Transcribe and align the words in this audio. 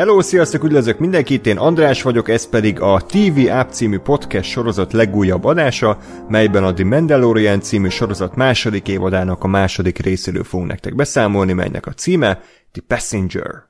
Hello, 0.00 0.22
sziasztok, 0.22 0.64
üdvözlök 0.64 0.98
mindenkit, 0.98 1.46
én 1.46 1.58
András 1.58 2.02
vagyok, 2.02 2.28
ez 2.28 2.48
pedig 2.48 2.80
a 2.80 3.00
TV 3.06 3.50
App 3.50 3.70
című 3.70 3.98
podcast 3.98 4.50
sorozat 4.50 4.92
legújabb 4.92 5.44
adása, 5.44 5.98
melyben 6.28 6.64
a 6.64 6.72
The 6.72 6.84
Mandalorian 6.84 7.60
című 7.60 7.88
sorozat 7.88 8.34
második 8.34 8.88
évadának 8.88 9.44
a 9.44 9.46
második 9.46 9.98
részéről 9.98 10.44
fogunk 10.44 10.68
nektek 10.68 10.94
beszámolni, 10.94 11.52
melynek 11.52 11.86
a 11.86 11.92
címe 11.92 12.42
The 12.72 12.82
Passenger. 12.86 13.66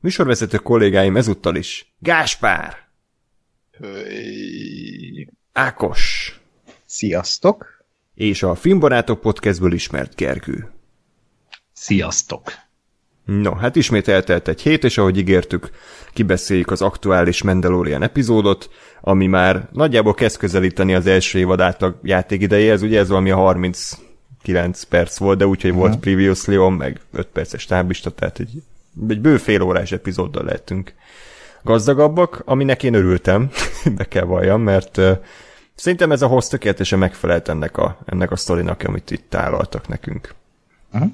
Műsorvezető 0.00 0.56
kollégáim 0.56 1.16
ezúttal 1.16 1.56
is 1.56 1.94
Gáspár! 1.98 2.76
Hey. 3.78 5.28
Ákos! 5.52 6.34
Sziasztok! 6.84 7.84
És 8.14 8.42
a 8.42 8.54
Filmbarátok 8.54 9.20
podcastből 9.20 9.72
ismert 9.72 10.16
Gergő. 10.16 10.70
Sziasztok! 11.72 12.42
No, 13.24 13.54
hát 13.54 13.76
ismét 13.76 14.08
eltelt 14.08 14.48
egy 14.48 14.62
hét, 14.62 14.84
és 14.84 14.98
ahogy 14.98 15.18
ígértük, 15.18 15.70
kibeszéljük 16.12 16.70
az 16.70 16.82
aktuális 16.82 17.42
Mandalorian 17.42 18.02
epizódot, 18.02 18.70
ami 19.00 19.26
már 19.26 19.68
nagyjából 19.72 20.14
kezd 20.14 20.36
közelíteni 20.36 20.94
az 20.94 21.06
első 21.06 21.38
évad 21.38 21.60
átlag 21.60 21.96
játékidejéhez, 22.02 22.82
ugye 22.82 22.98
ez 22.98 23.08
valami 23.08 23.30
a 23.30 23.36
39 23.36 24.82
perc 24.82 25.18
volt, 25.18 25.38
de 25.38 25.46
úgyhogy 25.46 25.72
volt 25.72 25.96
previously 25.96 26.56
on, 26.56 26.72
meg 26.72 27.00
5 27.12 27.26
perces 27.26 27.64
táblista, 27.64 28.10
tehát 28.10 28.38
egy, 28.38 28.62
egy 29.08 29.20
bő 29.20 29.36
fél 29.36 29.62
órás 29.62 29.92
epizóddal 29.92 30.44
lettünk 30.44 30.94
gazdagabbak, 31.62 32.42
aminek 32.44 32.82
én 32.82 32.94
örültem, 32.94 33.50
be 33.96 34.04
kell 34.04 34.24
valljam, 34.24 34.62
mert 34.62 34.96
uh, 34.96 35.18
szerintem 35.74 36.12
ez 36.12 36.22
a 36.22 36.26
hoz 36.26 36.48
tökéletesen 36.48 36.98
megfelelt 36.98 37.48
ennek 37.48 37.76
a, 37.76 37.98
ennek 38.04 38.30
a 38.30 38.36
sztorinak, 38.36 38.82
amit 38.82 39.10
itt 39.10 39.24
tálaltak 39.28 39.88
nekünk. 39.88 40.34
Uh-huh. 40.92 41.10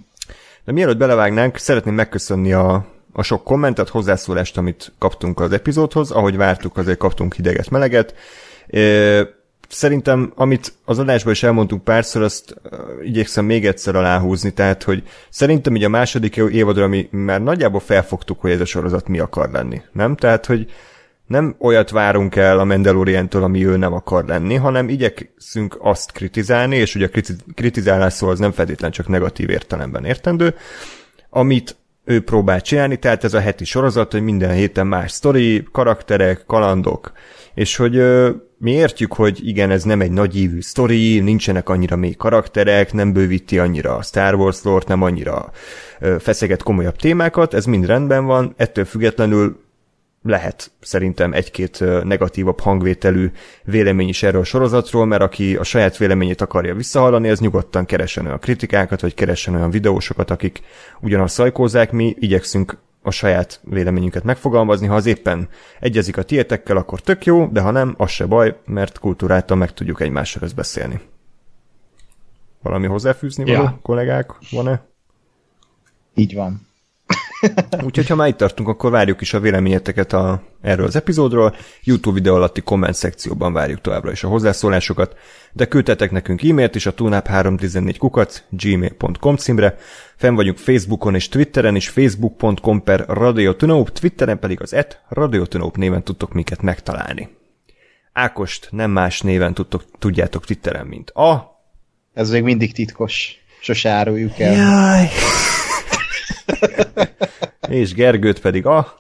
De 0.64 0.73
mielőtt 0.73 0.97
belevágnánk, 0.97 1.56
szeretném 1.56 1.95
megköszönni 1.95 2.53
a, 2.53 2.87
a 3.12 3.23
sok 3.23 3.45
kommentet, 3.45 3.89
hozzászólást, 3.89 4.59
amit 4.59 4.92
kaptunk 4.98 5.41
az 5.41 5.53
epizódhoz. 5.53 6.11
Ahogy 6.11 6.37
vártuk, 6.37 6.77
azért 6.77 6.98
kaptunk 6.98 7.34
hideget, 7.34 7.70
meleget. 7.70 8.14
Szerintem, 9.69 10.33
amit 10.34 10.73
az 10.84 10.98
adásban 10.98 11.33
is 11.33 11.42
elmondtunk 11.42 11.84
párszor, 11.84 12.23
azt 12.23 12.55
igyekszem 13.03 13.45
még 13.45 13.67
egyszer 13.67 13.97
aláhúzni, 13.97 14.51
tehát, 14.51 14.83
hogy 14.83 15.03
szerintem 15.31 15.77
így 15.77 15.84
a 15.84 15.89
második 15.89 16.36
évadra 16.36 16.86
mi 16.86 17.09
már 17.11 17.42
nagyjából 17.42 17.81
felfogtuk, 17.81 18.41
hogy 18.41 18.51
ez 18.51 18.61
a 18.61 18.64
sorozat 18.64 19.09
mi 19.09 19.19
akar 19.19 19.51
lenni, 19.51 19.83
nem? 19.92 20.17
Tehát, 20.17 20.47
hogy 20.47 20.70
nem 21.29 21.55
olyat 21.59 21.91
várunk 21.91 22.37
el 22.37 22.59
a 22.59 22.65
Mandalorian-től, 22.65 23.43
ami 23.43 23.67
ő 23.67 23.77
nem 23.77 23.93
akar 23.93 24.25
lenni, 24.25 24.55
hanem 24.55 24.89
igyekszünk 24.89 25.79
azt 25.81 26.12
kritizálni, 26.12 26.77
és 26.77 26.95
ugye 26.95 27.09
a 27.12 27.20
kritizálás 27.55 28.12
szó 28.12 28.29
az 28.29 28.39
nem 28.39 28.53
feltétlenül 28.53 28.97
csak 28.97 29.09
negatív 29.09 29.51
értelemben 29.51 30.05
értendő, 30.05 30.55
amit 31.31 31.77
ő 32.05 32.23
próbál 32.23 32.61
csinálni, 32.61 32.97
tehát 32.97 33.25
ez 33.25 33.35
a 33.35 33.41
heti 33.41 33.65
sorozat, 33.65 34.12
hogy 34.12 34.23
minden 34.23 34.53
héten 34.53 34.87
más 34.87 35.11
sztori, 35.11 35.67
karakterek, 35.73 36.45
kalandok, 36.47 37.12
és 37.55 37.77
hogy 37.77 37.97
ö, 37.97 38.31
mi 38.59 38.70
értjük, 38.70 39.13
hogy 39.13 39.48
igen, 39.48 39.70
ez 39.70 39.83
nem 39.83 40.01
egy 40.01 40.11
nagyívű 40.11 40.61
sztori, 40.61 41.20
nincsenek 41.20 41.69
annyira 41.69 41.97
mély 41.97 42.15
karakterek, 42.15 42.92
nem 42.92 43.13
bővíti 43.13 43.59
annyira 43.59 43.97
a 43.97 44.03
Star 44.03 44.35
Wars 44.35 44.63
lore 44.63 44.85
nem 44.89 45.03
annyira 45.03 45.51
ö, 46.01 46.17
feszeget 46.19 46.63
komolyabb 46.63 46.97
témákat, 46.97 47.55
ez 47.55 47.65
mind 47.65 47.87
rendben 47.87 48.25
van, 48.25 48.55
ettől 48.57 48.85
függetlenül 48.85 49.67
lehet 50.29 50.70
szerintem 50.80 51.33
egy-két 51.33 51.85
negatívabb 52.05 52.61
hangvételű 52.61 53.30
vélemény 53.64 54.08
is 54.08 54.23
erről 54.23 54.41
a 54.41 54.45
sorozatról, 54.45 55.07
mert 55.07 55.23
aki 55.23 55.57
a 55.57 55.63
saját 55.63 55.97
véleményét 55.97 56.41
akarja 56.41 56.75
visszahallani, 56.75 57.29
ez 57.29 57.41
nyugodtan 57.41 57.85
keresen 57.85 58.27
olyan 58.27 58.39
kritikákat, 58.39 59.01
vagy 59.01 59.14
keresen 59.14 59.55
olyan 59.55 59.70
videósokat, 59.70 60.30
akik 60.30 60.61
ugyanazt 61.01 61.35
szajkózzák, 61.35 61.92
mi 61.92 62.14
igyekszünk 62.19 62.79
a 63.02 63.11
saját 63.11 63.61
véleményünket 63.64 64.25
megfogalmazni, 64.25 64.86
ha 64.86 64.95
az 64.95 65.07
éppen 65.07 65.48
egyezik 65.80 66.17
a 66.17 66.23
tietekkel, 66.23 66.77
akkor 66.77 67.01
tök 67.01 67.25
jó, 67.25 67.47
de 67.47 67.61
ha 67.61 67.70
nem, 67.70 67.95
az 67.97 68.11
se 68.11 68.27
baj, 68.27 68.61
mert 68.64 68.98
kultúráltan 68.98 69.58
meg 69.58 69.73
tudjuk 69.73 70.01
egymással 70.01 70.48
beszélni. 70.57 71.01
Valami 72.63 72.86
hozzáfűzni 72.86 73.51
ja. 73.51 73.57
való, 73.57 73.79
kollégák, 73.83 74.33
van-e? 74.51 74.86
Így 76.14 76.35
van. 76.35 76.67
Úgyhogy 77.85 78.07
ha 78.07 78.15
már 78.15 78.29
itt 78.29 78.37
tartunk, 78.37 78.69
akkor 78.69 78.91
várjuk 78.91 79.21
is 79.21 79.35
a 79.35 79.41
véleményeteket 79.41 80.13
a, 80.13 80.43
erről 80.61 80.87
az 80.87 80.97
epizódról. 80.97 81.57
YouTube 81.83 82.15
videó 82.15 82.35
alatti 82.35 82.61
komment 82.61 82.95
szekcióban 82.95 83.53
várjuk 83.53 83.81
továbbra 83.81 84.11
is 84.11 84.25
a 84.25 84.29
hozzászólásokat, 84.29 85.17
de 85.53 85.67
küldtetek 85.67 86.11
nekünk 86.11 86.43
e-mailt 86.43 86.75
is 86.75 86.87
a 86.87 86.95
tunap314 86.95 87.95
kukac 87.99 88.43
gmail.com 88.51 89.37
címre. 89.37 89.77
Fenn 90.17 90.35
vagyunk 90.35 90.59
Facebookon 90.59 91.15
és 91.15 91.29
Twitteren 91.29 91.77
is, 91.77 91.89
facebook.com 91.89 92.83
per 92.83 93.05
radiotunop, 93.09 93.91
Twitteren 93.91 94.39
pedig 94.39 94.63
az 94.63 94.75
et 94.75 95.03
radiotunop 95.09 95.77
néven 95.77 96.03
tudtok 96.03 96.33
minket 96.33 96.63
megtalálni. 96.63 97.37
Ákost 98.13 98.69
nem 98.70 98.91
más 98.91 99.20
néven 99.20 99.55
tudtok, 99.55 99.85
tudjátok 99.99 100.45
Twitteren, 100.45 100.87
mint 100.87 101.11
a... 101.11 101.57
Ez 102.15 102.31
még 102.31 102.43
mindig 102.43 102.73
titkos. 102.73 103.37
Sose 103.61 103.91
áruljuk 103.91 104.39
el. 104.39 104.53
Jaj. 104.53 105.09
és 107.68 107.95
Gergőt 107.95 108.40
pedig 108.40 108.67
a... 108.67 108.95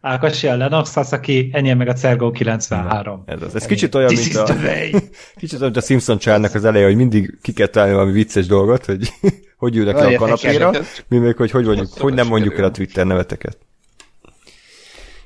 Ákasi 0.00 0.46
a 0.46 0.56
Lennox, 0.56 0.96
az, 0.96 1.12
aki 1.12 1.50
ennyi 1.52 1.72
meg 1.72 1.88
a 1.88 1.92
Cergo 1.92 2.30
93. 2.30 3.22
Ez 3.26 3.42
az. 3.42 3.54
Ez 3.54 3.66
kicsit 3.66 3.94
olyan, 3.94 4.14
mint 4.14 4.34
a, 4.34 4.44
kicsit 5.40 5.60
olyan, 5.60 5.72
mint 5.72 5.76
a 5.76 5.80
Simpson 5.80 6.18
csárnak 6.18 6.54
az 6.54 6.64
eleje, 6.64 6.84
hogy 6.84 6.96
mindig 6.96 7.38
ki 7.42 7.52
kell 7.52 7.66
találni 7.66 7.94
valami 7.94 8.12
vicces 8.12 8.46
dolgot, 8.46 8.84
hogy 8.84 9.08
hogy 9.56 9.76
ülnek 9.76 9.94
le 9.94 10.06
a 10.06 10.18
kanapéra, 10.18 10.70
mi 11.08 11.18
még, 11.18 11.36
hogy 11.36 11.50
hogy, 11.50 11.64
mondjuk, 11.64 11.92
hogy 11.92 12.14
nem 12.14 12.26
mondjuk 12.26 12.58
el 12.58 12.64
a 12.64 12.70
Twitter 12.70 13.06
neveteket. 13.06 13.58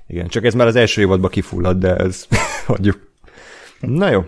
Igen, 0.07 0.29
csak 0.29 0.45
ez 0.45 0.55
már 0.55 0.67
az 0.67 0.77
első 0.77 1.01
évadban 1.01 1.31
kifulladt, 1.31 1.79
de 1.79 1.97
ez 1.97 2.27
hagyjuk. 2.67 3.11
Na 3.81 4.11
jó. 4.11 4.25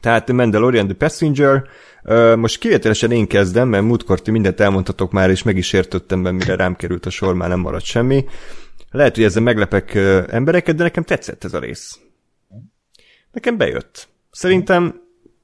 Tehát 0.00 0.32
Mandalorian 0.32 0.86
The 0.86 0.96
Passenger, 0.96 1.64
most 2.36 2.58
kivételesen 2.58 3.10
én 3.10 3.26
kezdem, 3.26 3.68
mert 3.68 3.84
múltkor 3.84 4.20
ti 4.20 4.30
mindent 4.30 4.60
elmondhatok 4.60 5.12
már, 5.12 5.30
és 5.30 5.42
meg 5.42 5.56
is 5.56 5.72
értettem 5.72 6.22
be, 6.22 6.30
mire 6.30 6.54
rám 6.54 6.76
került 6.76 7.06
a 7.06 7.10
sor, 7.10 7.34
már 7.34 7.48
nem 7.48 7.60
maradt 7.60 7.84
semmi. 7.84 8.24
Lehet, 8.90 9.14
hogy 9.14 9.24
ezzel 9.24 9.42
meglepek 9.42 9.94
embereket, 10.30 10.76
de 10.76 10.82
nekem 10.82 11.02
tetszett 11.02 11.44
ez 11.44 11.54
a 11.54 11.58
rész. 11.58 11.98
Nekem 13.32 13.56
bejött. 13.56 14.08
Szerintem 14.30 15.00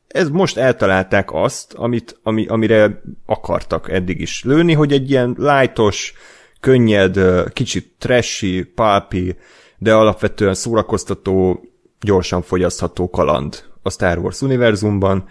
ez 0.08 0.28
most 0.28 0.56
eltalálták 0.56 1.32
azt, 1.32 1.72
amit, 1.72 2.18
ami, 2.22 2.46
amire 2.46 3.02
akartak 3.26 3.90
eddig 3.90 4.20
is 4.20 4.44
lőni, 4.44 4.72
hogy 4.72 4.92
egy 4.92 5.10
ilyen 5.10 5.34
lightos, 5.38 6.14
könnyed, 6.60 7.18
kicsit 7.52 7.92
trashy, 7.98 8.62
palpi, 8.62 9.36
de 9.78 9.94
alapvetően 9.94 10.54
szórakoztató, 10.54 11.64
gyorsan 12.00 12.42
fogyasztható 12.42 13.10
kaland 13.10 13.64
a 13.82 13.90
Star 13.90 14.18
Wars 14.18 14.42
univerzumban, 14.42 15.28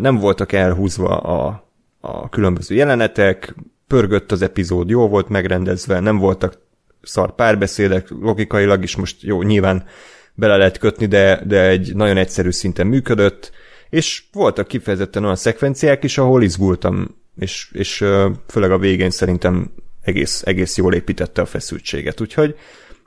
nem 0.00 0.18
voltak 0.18 0.52
elhúzva 0.52 1.16
a, 1.16 1.68
a 2.00 2.28
különböző 2.28 2.74
jelenetek, 2.74 3.54
pörgött 3.86 4.32
az 4.32 4.42
epizód, 4.42 4.88
jó 4.88 5.08
volt 5.08 5.28
megrendezve, 5.28 6.00
nem 6.00 6.18
voltak 6.18 6.58
szar 7.02 7.34
párbeszédek, 7.34 8.08
logikailag 8.20 8.82
is 8.82 8.96
most 8.96 9.22
jó, 9.22 9.42
nyilván 9.42 9.84
bele 10.34 10.56
lehet 10.56 10.78
kötni, 10.78 11.06
de, 11.06 11.42
de 11.46 11.68
egy 11.68 11.94
nagyon 11.94 12.16
egyszerű 12.16 12.50
szinten 12.50 12.86
működött, 12.86 13.50
és 13.90 14.22
voltak 14.32 14.68
kifejezetten 14.68 15.24
olyan 15.24 15.36
szekvenciák 15.36 16.04
is, 16.04 16.18
ahol 16.18 16.42
izgultam, 16.42 17.16
és, 17.38 17.70
és 17.72 18.04
főleg 18.46 18.70
a 18.70 18.78
végén 18.78 19.10
szerintem 19.10 19.70
egész, 20.02 20.42
egész 20.44 20.76
jól 20.76 20.94
építette 20.94 21.42
a 21.42 21.46
feszültséget, 21.46 22.20
úgyhogy 22.20 22.56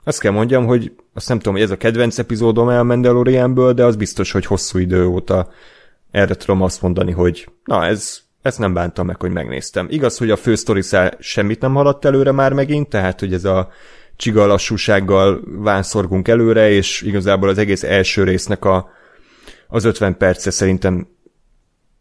azt 0.04 0.20
kell 0.20 0.32
mondjam, 0.32 0.66
hogy 0.66 0.92
azt 1.14 1.28
nem 1.28 1.36
tudom, 1.38 1.52
hogy 1.52 1.62
ez 1.62 1.70
a 1.70 1.76
kedvenc 1.76 2.18
epizódom 2.18 2.68
el 2.68 2.82
Mandalorianből, 2.82 3.72
de 3.72 3.84
az 3.84 3.96
biztos, 3.96 4.32
hogy 4.32 4.46
hosszú 4.46 4.78
idő 4.78 5.06
óta 5.06 5.50
erre 6.12 6.34
tudom 6.34 6.62
azt 6.62 6.82
mondani, 6.82 7.12
hogy 7.12 7.48
na 7.64 7.84
ez, 7.84 8.20
ez 8.42 8.56
nem 8.56 8.72
bántam 8.72 9.06
meg, 9.06 9.20
hogy 9.20 9.30
megnéztem. 9.30 9.86
Igaz, 9.90 10.18
hogy 10.18 10.30
a 10.30 10.36
fősztoriszál 10.36 11.16
semmit 11.18 11.60
nem 11.60 11.74
haladt 11.74 12.04
előre 12.04 12.32
már 12.32 12.52
megint, 12.52 12.88
tehát 12.88 13.20
hogy 13.20 13.34
ez 13.34 13.44
a 13.44 13.68
csiga 14.16 14.46
lassúsággal 14.46 15.40
vánszorgunk 15.46 16.28
előre, 16.28 16.70
és 16.70 17.00
igazából 17.00 17.48
az 17.48 17.58
egész 17.58 17.82
első 17.82 18.24
résznek 18.24 18.64
a, 18.64 18.90
az 19.68 19.84
50 19.84 20.16
perce 20.16 20.50
szerintem 20.50 21.06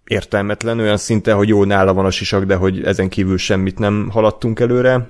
értelmetlen, 0.03 0.79
olyan 0.79 0.97
szinte, 0.97 1.33
hogy 1.33 1.47
jó, 1.47 1.63
nála 1.63 1.93
van 1.93 2.05
a 2.05 2.11
sisak, 2.11 2.43
de 2.43 2.55
hogy 2.55 2.83
ezen 2.83 3.09
kívül 3.09 3.37
semmit 3.37 3.79
nem 3.79 4.09
haladtunk 4.09 4.59
előre. 4.59 5.09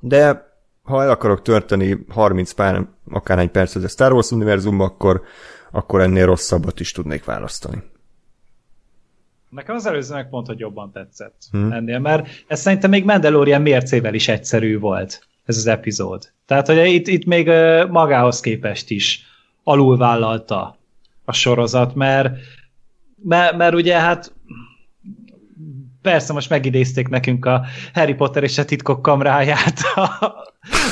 De 0.00 0.50
ha 0.82 1.02
el 1.02 1.10
akarok 1.10 1.42
törteni 1.42 2.04
30 2.08 2.52
pár, 2.52 2.86
akárhány 3.10 3.50
percet 3.50 3.84
a 3.84 3.88
Star 3.88 4.12
Wars 4.12 4.30
univerzumba, 4.30 4.84
akkor, 4.84 5.22
akkor 5.70 6.00
ennél 6.00 6.26
rosszabbat 6.26 6.80
is 6.80 6.92
tudnék 6.92 7.24
választani. 7.24 7.82
Nekem 9.48 9.74
az 9.74 9.86
előző 9.86 10.14
meg 10.14 10.28
pont, 10.28 10.46
hogy 10.46 10.58
jobban 10.58 10.92
tetszett 10.92 11.42
hmm. 11.50 11.72
ennél, 11.72 11.98
mert 11.98 12.28
ez 12.46 12.60
szerintem 12.60 12.90
még 12.90 13.04
Mandalorian 13.04 13.62
mércével 13.62 14.14
is 14.14 14.28
egyszerű 14.28 14.78
volt, 14.78 15.26
ez 15.44 15.56
az 15.56 15.66
epizód. 15.66 16.32
Tehát, 16.46 16.66
hogy 16.66 16.86
itt, 16.86 17.06
itt 17.06 17.24
még 17.24 17.46
magához 17.88 18.40
képest 18.40 18.90
is 18.90 19.22
alulvállalta 19.64 20.78
a 21.24 21.32
sorozat, 21.32 21.94
mert, 21.94 22.36
mert, 23.22 23.56
mert 23.56 23.74
ugye 23.74 23.98
hát 23.98 24.32
persze 26.02 26.32
most 26.32 26.50
megidézték 26.50 27.08
nekünk 27.08 27.44
a 27.44 27.64
Harry 27.94 28.14
Potter 28.14 28.42
és 28.42 28.58
a 28.58 28.64
titkok 28.64 29.02
kamráját 29.02 29.80
a, 29.94 30.00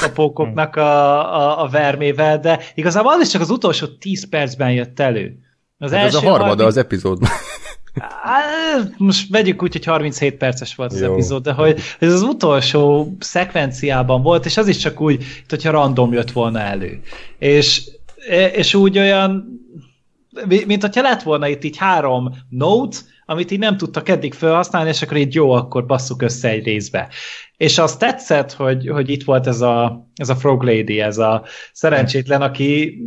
a 0.02 0.08
pókoknak 0.14 0.76
a, 0.76 1.34
a, 1.34 1.62
a 1.62 1.68
vermével, 1.68 2.40
de 2.40 2.60
igazából 2.74 3.12
az 3.12 3.20
is 3.20 3.28
csak 3.28 3.40
az 3.40 3.50
utolsó 3.50 3.86
10 3.86 4.28
percben 4.28 4.72
jött 4.72 5.00
elő. 5.00 5.38
Az, 5.78 5.92
hát 5.92 6.04
első 6.04 6.16
az 6.16 6.22
a 6.22 6.28
harmada 6.28 6.46
30... 6.46 6.66
az 6.68 6.76
epizódban. 6.76 7.28
Most 8.96 9.30
vegyük 9.30 9.62
úgy, 9.62 9.72
hogy 9.72 9.84
37 9.84 10.34
perces 10.34 10.74
volt 10.74 10.92
az 10.92 11.00
Jó. 11.00 11.12
epizód, 11.12 11.42
de 11.42 11.52
hogy 11.52 11.80
ez 11.98 12.12
az 12.12 12.22
utolsó 12.22 13.16
szekvenciában 13.18 14.22
volt, 14.22 14.44
és 14.44 14.56
az 14.56 14.68
is 14.68 14.76
csak 14.76 15.00
úgy, 15.00 15.24
hogyha 15.48 15.70
random 15.70 16.12
jött 16.12 16.30
volna 16.30 16.60
elő. 16.60 17.00
És, 17.38 17.90
és 18.52 18.74
úgy 18.74 18.98
olyan, 18.98 19.60
mint 20.66 20.82
hogyha 20.82 21.02
lett 21.02 21.22
volna 21.22 21.48
itt 21.48 21.64
így 21.64 21.76
három 21.76 22.34
note, 22.48 22.96
amit 23.26 23.50
így 23.50 23.58
nem 23.58 23.76
tudtak 23.76 24.08
eddig 24.08 24.34
felhasználni, 24.34 24.88
és 24.88 25.02
akkor 25.02 25.16
így 25.16 25.34
jó, 25.34 25.50
akkor 25.50 25.86
basszuk 25.86 26.22
össze 26.22 26.48
egy 26.48 26.64
részbe. 26.64 27.08
És 27.56 27.78
az 27.78 27.96
tetszett, 27.96 28.52
hogy, 28.52 28.88
hogy 28.88 29.10
itt 29.10 29.24
volt 29.24 29.46
ez 29.46 29.60
a, 29.60 30.08
ez 30.16 30.28
a 30.28 30.34
Frog 30.36 30.62
Lady, 30.62 31.00
ez 31.00 31.18
a 31.18 31.44
szerencsétlen, 31.72 32.42
aki 32.42 32.98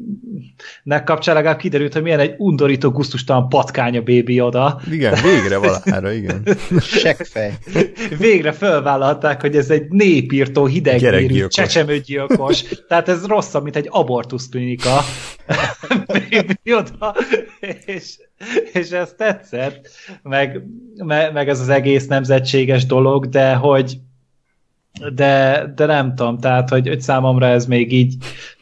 nek 0.83 1.03
kapcsán 1.03 1.35
legalább 1.35 1.57
kiderült, 1.57 1.93
hogy 1.93 2.01
milyen 2.01 2.19
egy 2.19 2.33
undorító, 2.37 2.89
guztustalan 2.89 3.49
patkánya 3.49 4.01
bébi 4.01 4.41
oda. 4.41 4.81
Igen, 4.91 5.21
végre 5.23 5.57
valahára, 5.57 6.11
igen. 6.11 6.47
Seggfej. 7.01 7.57
Végre 8.17 8.51
felvállalták, 8.51 9.41
hogy 9.41 9.55
ez 9.55 9.69
egy 9.69 9.87
népírtó, 9.89 10.65
hidegvérű, 10.65 11.47
csecsemőgyilkos. 11.47 12.63
Tehát 12.87 13.09
ez 13.09 13.25
rosszabb, 13.25 13.63
mint 13.63 13.75
egy 13.75 13.87
abortuszklinika. 13.89 14.99
bébi 16.29 16.73
oda. 16.73 17.15
És, 17.85 18.17
és 18.73 18.89
ez 18.89 19.13
tetszett, 19.17 19.89
meg, 20.21 20.61
meg, 20.95 21.33
meg 21.33 21.49
ez 21.49 21.59
az 21.59 21.69
egész 21.69 22.07
nemzetséges 22.07 22.85
dolog, 22.85 23.29
de 23.29 23.53
hogy 23.53 23.97
de, 25.13 25.65
de 25.75 25.85
nem 25.85 26.15
tudom, 26.15 26.39
tehát, 26.39 26.69
hogy, 26.69 26.87
hogy 26.87 27.01
számomra 27.01 27.45
ez 27.45 27.65
még 27.65 27.93
így, 27.93 28.15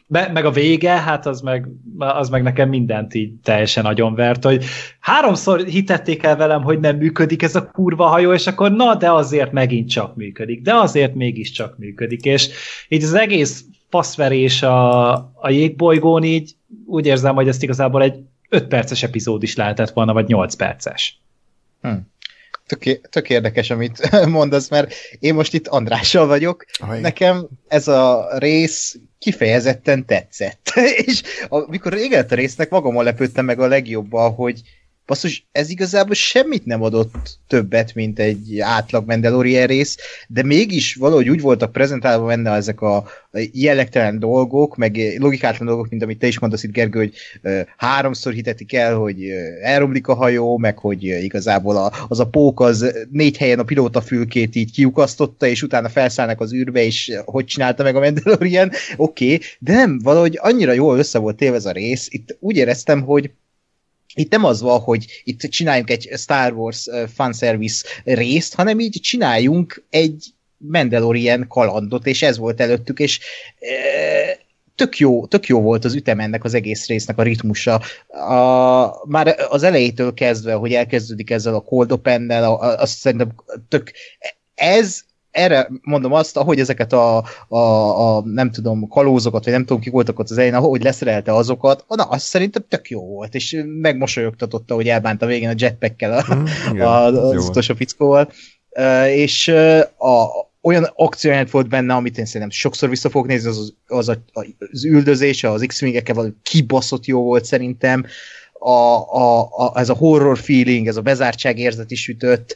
be, 0.07 0.29
meg 0.33 0.45
a 0.45 0.51
vége, 0.51 0.91
hát 0.91 1.25
az 1.25 1.41
meg, 1.41 1.67
az 1.97 2.29
meg 2.29 2.43
nekem 2.43 2.69
mindent 2.69 3.13
így 3.13 3.33
teljesen 3.43 3.85
agyonvert, 3.85 4.43
hogy 4.43 4.65
háromszor 4.99 5.59
hitették 5.59 6.23
el 6.23 6.35
velem, 6.35 6.63
hogy 6.63 6.79
nem 6.79 6.97
működik 6.97 7.41
ez 7.43 7.55
a 7.55 7.71
kurva 7.71 8.05
hajó, 8.05 8.33
és 8.33 8.47
akkor 8.47 8.71
na, 8.71 8.95
de 8.95 9.11
azért 9.11 9.51
megint 9.51 9.89
csak 9.89 10.15
működik, 10.15 10.61
de 10.61 10.73
azért 10.73 11.15
mégiscsak 11.15 11.77
működik, 11.77 12.25
és 12.25 12.49
így 12.87 13.03
az 13.03 13.13
egész 13.13 13.65
faszverés 13.89 14.61
a, 14.63 15.13
a 15.33 15.49
jégbolygón 15.49 16.23
így 16.23 16.55
úgy 16.85 17.05
érzem, 17.05 17.35
hogy 17.35 17.47
ezt 17.47 17.63
igazából 17.63 18.01
egy 18.01 18.15
5 18.49 18.67
perces 18.67 19.03
epizód 19.03 19.43
is 19.43 19.55
lehetett 19.55 19.91
volna, 19.91 20.13
vagy 20.13 20.27
8 20.27 20.55
perces. 20.55 21.19
Hm 21.81 21.95
tök, 22.65 23.09
tök 23.09 23.29
érdekes, 23.29 23.69
amit 23.69 24.09
mondasz, 24.27 24.69
mert 24.69 24.93
én 25.19 25.33
most 25.33 25.53
itt 25.53 25.67
Andrással 25.67 26.27
vagyok. 26.27 26.65
Aj. 26.79 26.99
Nekem 26.99 27.47
ez 27.67 27.87
a 27.87 28.27
rész 28.37 28.97
kifejezetten 29.19 30.05
tetszett. 30.05 30.71
és 31.05 31.21
amikor 31.47 31.93
régen 31.93 32.25
a 32.29 32.35
résznek, 32.35 32.69
magamon 32.69 33.03
lepődtem 33.03 33.45
meg 33.45 33.59
a 33.59 33.67
legjobban, 33.67 34.33
hogy 34.33 34.61
basszus, 35.05 35.47
ez 35.51 35.69
igazából 35.69 36.15
semmit 36.15 36.65
nem 36.65 36.83
adott 36.83 37.39
többet, 37.47 37.93
mint 37.93 38.19
egy 38.19 38.59
átlag 38.59 39.07
Mandalorian 39.07 39.67
rész, 39.67 39.97
de 40.27 40.43
mégis 40.43 40.95
valahogy 40.95 41.29
úgy 41.29 41.41
voltak 41.41 41.71
prezentálva 41.71 42.25
benne 42.25 42.51
ezek 42.51 42.81
a 42.81 43.03
jellegtelen 43.51 44.19
dolgok, 44.19 44.75
meg 44.75 45.15
logikátlan 45.17 45.67
dolgok, 45.67 45.89
mint 45.89 46.03
amit 46.03 46.19
te 46.19 46.27
is 46.27 46.39
mondasz 46.39 46.63
itt, 46.63 46.71
Gergő, 46.71 46.99
hogy 46.99 47.13
háromszor 47.77 48.33
hitetik 48.33 48.73
el, 48.73 48.95
hogy 48.95 49.29
elromlik 49.61 50.07
a 50.07 50.13
hajó, 50.13 50.57
meg 50.57 50.77
hogy 50.77 51.03
igazából 51.03 51.77
a, 51.77 51.91
az 52.07 52.19
a 52.19 52.27
pók 52.27 52.59
az 52.59 53.05
négy 53.11 53.37
helyen 53.37 53.59
a 53.59 53.63
pilóta 53.63 54.01
fülkét 54.01 54.55
így 54.55 54.71
kiukasztotta, 54.71 55.47
és 55.47 55.63
utána 55.63 55.89
felszállnak 55.89 56.41
az 56.41 56.53
űrbe, 56.53 56.83
és 56.83 57.13
hogy 57.25 57.45
csinálta 57.45 57.83
meg 57.83 57.95
a 57.95 57.99
Mandalorian, 57.99 58.71
oké, 58.95 59.33
okay, 59.33 59.39
de 59.59 59.73
nem, 59.73 59.99
valahogy 59.99 60.37
annyira 60.41 60.71
jól 60.71 60.97
össze 60.97 61.19
volt 61.19 61.35
téve 61.35 61.55
ez 61.55 61.65
a 61.65 61.71
rész, 61.71 62.07
itt 62.11 62.37
úgy 62.39 62.55
éreztem, 62.55 63.01
hogy 63.01 63.31
itt 64.15 64.31
nem 64.31 64.43
az 64.43 64.61
van, 64.61 64.79
hogy 64.79 65.21
itt 65.23 65.39
csináljunk 65.39 65.89
egy 65.89 66.09
Star 66.17 66.53
Wars 66.53 66.87
fanservice 67.13 67.87
részt, 68.03 68.53
hanem 68.53 68.79
így 68.79 68.99
csináljunk 69.01 69.83
egy 69.89 70.25
Mandalorian 70.57 71.47
kalandot, 71.47 72.07
és 72.07 72.21
ez 72.21 72.37
volt 72.37 72.61
előttük, 72.61 72.99
és 72.99 73.19
tök 74.75 74.97
jó, 74.97 75.25
tök 75.25 75.47
jó 75.47 75.61
volt 75.61 75.85
az 75.85 75.95
ütem 75.95 76.19
ennek 76.19 76.43
az 76.43 76.53
egész 76.53 76.87
résznek 76.87 77.17
a 77.17 77.23
ritmusa. 77.23 77.81
A, 78.07 79.07
már 79.07 79.35
az 79.49 79.63
elejétől 79.63 80.13
kezdve, 80.13 80.53
hogy 80.53 80.73
elkezdődik 80.73 81.29
ezzel 81.29 81.55
a 81.55 81.61
cold 81.61 81.91
open-nel, 81.91 82.53
azt 82.53 82.97
szerintem 82.97 83.35
tök 83.69 83.91
ez 84.55 85.01
erre 85.35 85.69
mondom 85.81 86.13
azt, 86.13 86.37
ahogy 86.37 86.59
ezeket 86.59 86.93
a, 86.93 87.23
a, 87.47 87.57
a 87.57 88.21
nem 88.25 88.51
tudom, 88.51 88.87
kalózokat, 88.87 89.43
vagy 89.43 89.53
nem 89.53 89.65
tudom, 89.65 89.81
ki 89.81 89.89
voltak 89.89 90.19
ott 90.19 90.29
az 90.29 90.37
elején, 90.37 90.53
ahogy 90.53 90.83
leszerelte 90.83 91.33
azokat, 91.33 91.85
na, 91.87 92.03
az 92.03 92.21
szerintem 92.21 92.65
tök 92.69 92.89
jó 92.89 93.05
volt, 93.05 93.35
és 93.35 93.63
megmosolyogtatotta, 93.65 94.75
hogy 94.75 94.87
elbánt 94.87 95.21
a 95.21 95.25
végén 95.25 95.49
a 95.49 95.53
jetpackkel 95.57 96.17
a, 96.17 96.35
mm, 96.35 96.43
igen, 96.73 96.87
a, 96.87 97.05
az 97.05 97.47
utolsó 97.47 97.73
fickóval. 97.73 98.31
Uh, 98.69 99.07
és 99.07 99.47
uh, 99.47 99.79
a, 100.09 100.27
olyan 100.61 100.91
akcióját 100.95 101.51
volt 101.51 101.69
benne, 101.69 101.93
amit 101.93 102.17
én 102.17 102.25
szerintem 102.25 102.49
sokszor 102.49 102.89
vissza 102.89 103.09
fogok 103.09 103.27
nézni, 103.27 103.49
az, 103.49 103.73
az, 103.87 104.09
az, 104.09 104.17
az 104.69 104.85
üldözése, 104.85 105.51
az 105.51 105.63
X-Wingekkel 105.67 106.15
valami 106.15 106.33
kibaszott 106.43 107.05
jó 107.05 107.23
volt 107.23 107.45
szerintem. 107.45 107.99
Uh, 107.99 108.09
a, 108.59 108.69
a, 108.69 109.41
a, 109.41 109.79
ez 109.79 109.89
a 109.89 109.93
horror 109.93 110.37
feeling, 110.37 110.87
ez 110.87 110.97
a 110.97 111.01
bezártság 111.01 111.59
érzet 111.59 111.91
is 111.91 112.07
ütött, 112.07 112.55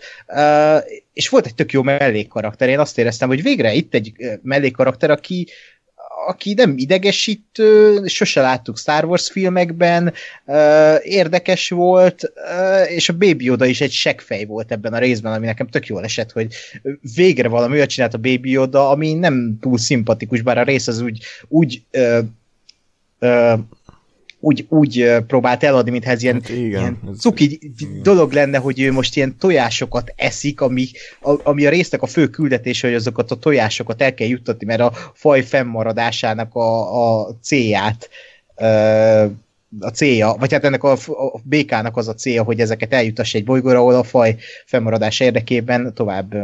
és 1.13 1.30
volt 1.30 1.46
egy 1.46 1.56
tök 1.56 1.72
jó 1.72 1.81
mellékkarakter. 1.81 2.69
Én 2.69 2.80
azt 2.80 2.98
éreztem, 2.98 3.28
hogy 3.28 3.44
végre 3.44 3.74
itt 3.74 3.94
egy 3.94 4.13
mellékkarakter, 4.42 5.12
aki, 5.12 5.48
aki 6.28 6.54
nem 6.54 6.74
idegesítő, 6.78 8.01
sose 8.06 8.42
láttuk 8.42 8.78
Star 8.78 9.06
Wars 9.06 9.30
filmekben, 9.31 10.13
érdekes 11.04 11.69
volt, 11.69 12.31
és 12.88 13.10
a 13.10 13.18
Baby 13.18 13.44
Yoda 13.45 13.66
is 13.66 13.81
egy 13.81 13.92
seggfej 13.92 14.45
volt 14.45 14.72
ebben 14.72 14.94
a 14.94 15.00
részben, 15.00 15.34
ami 15.34 15.45
nekem 15.45 15.68
tök 15.68 15.88
jól 15.88 16.04
esett, 16.04 16.31
hogy 16.31 16.54
végre 17.16 17.47
valami 17.47 17.76
olyat 17.76 17.90
csinált 17.90 18.14
a 18.14 18.18
Baby 18.18 18.50
Yoda, 18.50 18.90
ami 18.90 19.14
nem 19.14 19.57
túl 19.62 19.78
szimpatikus, 19.78 20.42
bár 20.42 20.57
a 20.57 20.64
rész 20.64 20.88
az 20.88 21.02
úgy, 21.02 21.24
úgy 21.47 21.81
úgy, 24.40 24.66
úgy 24.69 25.16
próbált 25.28 25.64
eladni, 25.64 25.92
mintha 25.92 26.12
ez 26.12 26.24
ilyen, 26.24 26.34
hát 26.34 26.50
igen, 26.50 26.66
ilyen 26.66 27.00
ez, 27.12 27.19
cuki 27.19 27.60
igen. 27.62 28.02
dolog 28.04 28.31
lenne, 28.31 28.58
hogy 28.58 28.80
ő 28.80 28.92
most 28.92 29.16
ilyen 29.16 29.38
tojásokat 29.38 30.14
eszik, 30.16 30.62
ami 30.62 30.88
a, 31.22 31.34
ami 31.44 31.66
a 31.66 31.69
résznek 31.69 32.02
a 32.02 32.08
fő 32.08 32.28
küldetése, 32.28 32.88
hogy 32.88 32.96
azokat 32.96 33.31
a 33.31 33.36
tojásokat 33.36 34.02
el 34.02 34.14
kell 34.14 34.28
juttatni, 34.28 34.66
mert 34.66 34.81
a 34.81 34.94
faj 35.14 35.42
fennmaradásának 35.42 36.56
a, 36.56 37.22
a 37.22 37.38
célját 37.42 38.10
a 39.80 39.90
célja, 39.90 40.35
vagy 40.40 40.52
hát 40.52 40.64
ennek 40.64 40.83
a, 40.83 40.92
a 40.92 41.40
békának 41.44 41.97
az 41.97 42.07
a 42.07 42.14
célja, 42.14 42.44
hogy 42.44 42.59
ezeket 42.59 42.94
eljutassa 42.94 43.38
egy 43.38 43.44
bolygóra, 43.44 43.78
ahol 43.78 43.95
a 43.95 44.04
faj 44.04 44.35
fennmaradása 44.66 45.23
érdekében 45.23 45.94
tovább 45.94 46.35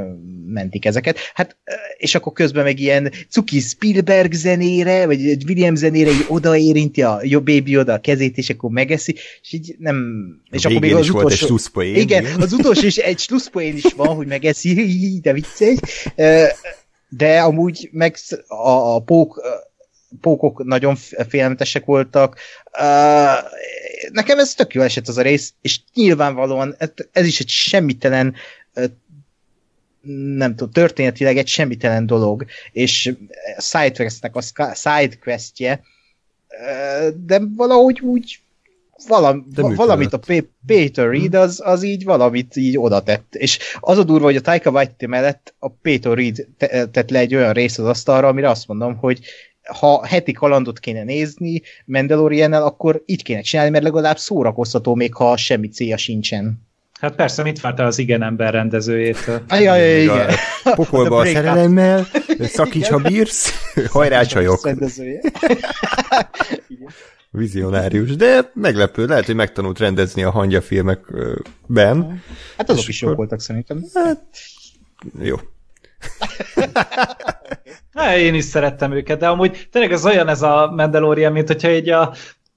mentik 0.47 0.85
ezeket. 0.85 1.17
Hát, 1.33 1.57
és 1.97 2.15
akkor 2.15 2.33
közben 2.33 2.63
meg 2.63 2.79
ilyen 2.79 3.11
cuki 3.29 3.59
Spielberg 3.59 4.33
zenére, 4.33 5.05
vagy 5.05 5.25
egy 5.27 5.43
William 5.47 5.75
zenére 5.75 6.09
így 6.09 6.25
odaérinti 6.27 7.01
a 7.01 7.19
jó 7.23 7.39
baby 7.39 7.77
oda 7.77 7.93
a 7.93 7.99
kezét, 7.99 8.37
és 8.37 8.49
akkor 8.49 8.69
megeszi, 8.69 9.15
és 9.41 9.53
így 9.53 9.75
nem... 9.79 10.25
És 10.51 10.65
akkor 10.65 10.79
még 10.79 10.95
az 10.95 11.09
utolsó... 11.09 11.47
Volt 11.73 11.87
egy 11.87 11.97
igen, 11.97 12.25
az 12.39 12.53
utolsó 12.53 12.85
is 12.85 12.97
egy 12.97 13.19
slusszpoén 13.19 13.75
is 13.75 13.93
van, 13.95 14.15
hogy 14.15 14.27
megeszi, 14.27 15.19
de 15.23 15.33
vicces. 15.33 15.77
De 17.09 17.41
amúgy 17.41 17.89
meg 17.91 18.15
a, 18.47 18.95
a 18.95 18.99
pók 18.99 19.41
pókok 20.21 20.63
nagyon 20.63 20.95
félelmetesek 21.27 21.85
voltak. 21.85 22.37
Uh, 22.79 23.51
nekem 24.11 24.39
ez 24.39 24.53
tök 24.53 24.73
jó 24.73 24.81
esett 24.81 25.07
az 25.07 25.17
a 25.17 25.21
rész, 25.21 25.53
és 25.61 25.79
nyilvánvalóan 25.93 26.75
ez 27.11 27.25
is 27.25 27.39
egy 27.39 27.49
semmitelen 27.49 28.35
nem 30.35 30.55
tudom, 30.55 30.71
történetileg 30.71 31.37
egy 31.37 31.47
semmitelen 31.47 32.05
dolog, 32.05 32.45
és 32.71 33.15
sidequestnek 33.57 34.35
a 34.35 34.41
sidequestje, 34.75 35.81
de 37.25 37.41
valahogy 37.55 37.99
úgy 37.99 38.39
valami, 39.07 39.43
valamit 39.55 40.13
a 40.13 40.19
Peter 40.65 41.09
Reed 41.09 41.33
az, 41.33 41.61
az 41.63 41.83
így 41.83 42.03
valamit 42.03 42.55
így 42.55 42.77
oda 42.77 43.03
tett. 43.03 43.35
És 43.35 43.59
az 43.79 43.97
a 43.97 44.03
durva, 44.03 44.25
hogy 44.25 44.35
a 44.35 44.41
Taika 44.41 44.69
Waititi 44.69 45.05
mellett 45.05 45.53
a 45.59 45.69
Peter 45.69 46.13
Reed 46.13 46.45
tett 46.91 47.09
le 47.09 47.19
egy 47.19 47.35
olyan 47.35 47.53
rész 47.53 47.77
az 47.77 47.85
asztalra, 47.85 48.27
amire 48.27 48.49
azt 48.49 48.67
mondom, 48.67 48.95
hogy 48.95 49.19
ha 49.79 50.05
heti 50.05 50.31
kalandot 50.31 50.79
kéne 50.79 51.03
nézni 51.03 51.61
mandalorian 51.85 52.53
akkor 52.53 53.03
így 53.05 53.23
kéne 53.23 53.41
csinálni, 53.41 53.71
mert 53.71 53.83
legalább 53.83 54.17
szórakoztató, 54.17 54.95
még 54.95 55.13
ha 55.13 55.37
semmi 55.37 55.67
célja 55.67 55.97
sincsen. 55.97 56.63
Hát 56.99 57.15
persze, 57.15 57.43
mit 57.43 57.61
vártál 57.61 57.85
az 57.85 57.97
igen 57.97 58.23
ember 58.23 58.53
rendezőjétől? 58.53 59.41
Ajaj, 59.47 60.01
igen. 60.01 60.29
Pokolba 60.63 61.17
a, 61.17 61.21
a 61.21 61.25
szerelemmel, 61.25 62.07
szakíts, 62.39 62.87
ha 62.87 62.97
bírsz, 62.97 63.73
hajrá 63.89 64.23
csajok. 64.23 64.69
Vizionárius, 67.31 68.15
de 68.15 68.51
meglepő, 68.53 69.05
lehet, 69.05 69.25
hogy 69.25 69.35
megtanult 69.35 69.79
rendezni 69.79 70.23
a 70.23 70.31
hangya 70.31 70.61
filmekben. 70.61 72.23
Hát 72.57 72.69
azok 72.69 72.87
is 72.87 73.01
jók 73.01 73.15
voltak 73.15 73.41
szerintem. 73.41 73.85
Hát, 73.93 74.25
jó. 75.21 75.35
Hát, 77.95 78.17
én 78.17 78.33
is 78.33 78.43
szerettem 78.43 78.91
őket, 78.91 79.19
de 79.19 79.27
amúgy 79.27 79.67
tényleg 79.71 79.91
ez 79.91 80.05
olyan 80.05 80.27
ez 80.27 80.41
a 80.41 80.71
Mandalorian, 80.75 81.31
mint 81.31 81.47
hogyha 81.47 81.67
egy 81.67 81.89
a, 81.89 82.13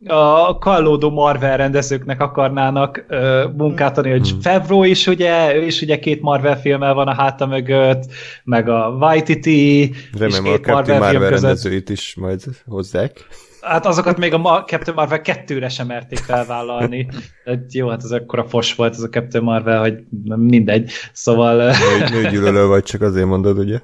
a 0.07 0.59
kallódó 0.59 1.11
Marvel 1.11 1.57
rendezőknek 1.57 2.21
akarnának 2.21 3.05
uh, 3.09 3.53
munkát 3.57 3.99
adni, 3.99 4.11
hogy 4.11 4.31
hmm. 4.31 4.41
Favreau 4.41 4.85
is 4.85 5.07
ugye, 5.07 5.55
ő 5.55 5.65
is 5.65 5.83
ugye 5.83 5.99
két 5.99 6.21
Marvel 6.21 6.61
filmmel 6.61 6.95
van 6.95 7.09
a 7.09 7.15
háta 7.15 7.47
mögött, 7.47 8.05
meg 8.45 8.69
a 8.69 8.97
Waititi, 9.01 9.95
Remélem 10.19 10.45
és 10.45 10.51
két 10.51 10.67
a 10.67 10.73
Marvel, 10.73 10.99
Marvel 10.99 11.29
film 11.29 11.31
rendezőit 11.31 11.91
is 11.91 12.15
majd 12.15 12.43
hozzák. 12.67 13.27
Hát 13.61 13.87
azokat 13.87 14.19
még 14.19 14.35
a 14.35 14.65
Captain 14.67 14.97
Marvel 14.97 15.21
kettőre 15.21 15.69
sem 15.69 15.87
merték 15.87 16.19
felvállalni. 16.19 17.09
Hát 17.45 17.73
jó, 17.73 17.89
hát 17.89 18.03
ez 18.03 18.11
akkora 18.11 18.45
fos 18.45 18.75
volt 18.75 18.95
ez 18.95 19.03
a 19.03 19.09
Captain 19.09 19.45
Marvel, 19.45 19.81
hogy 19.81 20.05
mindegy. 20.37 20.93
Szóval... 21.13 21.73
Nőgyűlölő 22.11 22.67
vagy, 22.67 22.83
csak 22.83 23.01
azért 23.01 23.27
mondod, 23.27 23.59
ugye? 23.59 23.81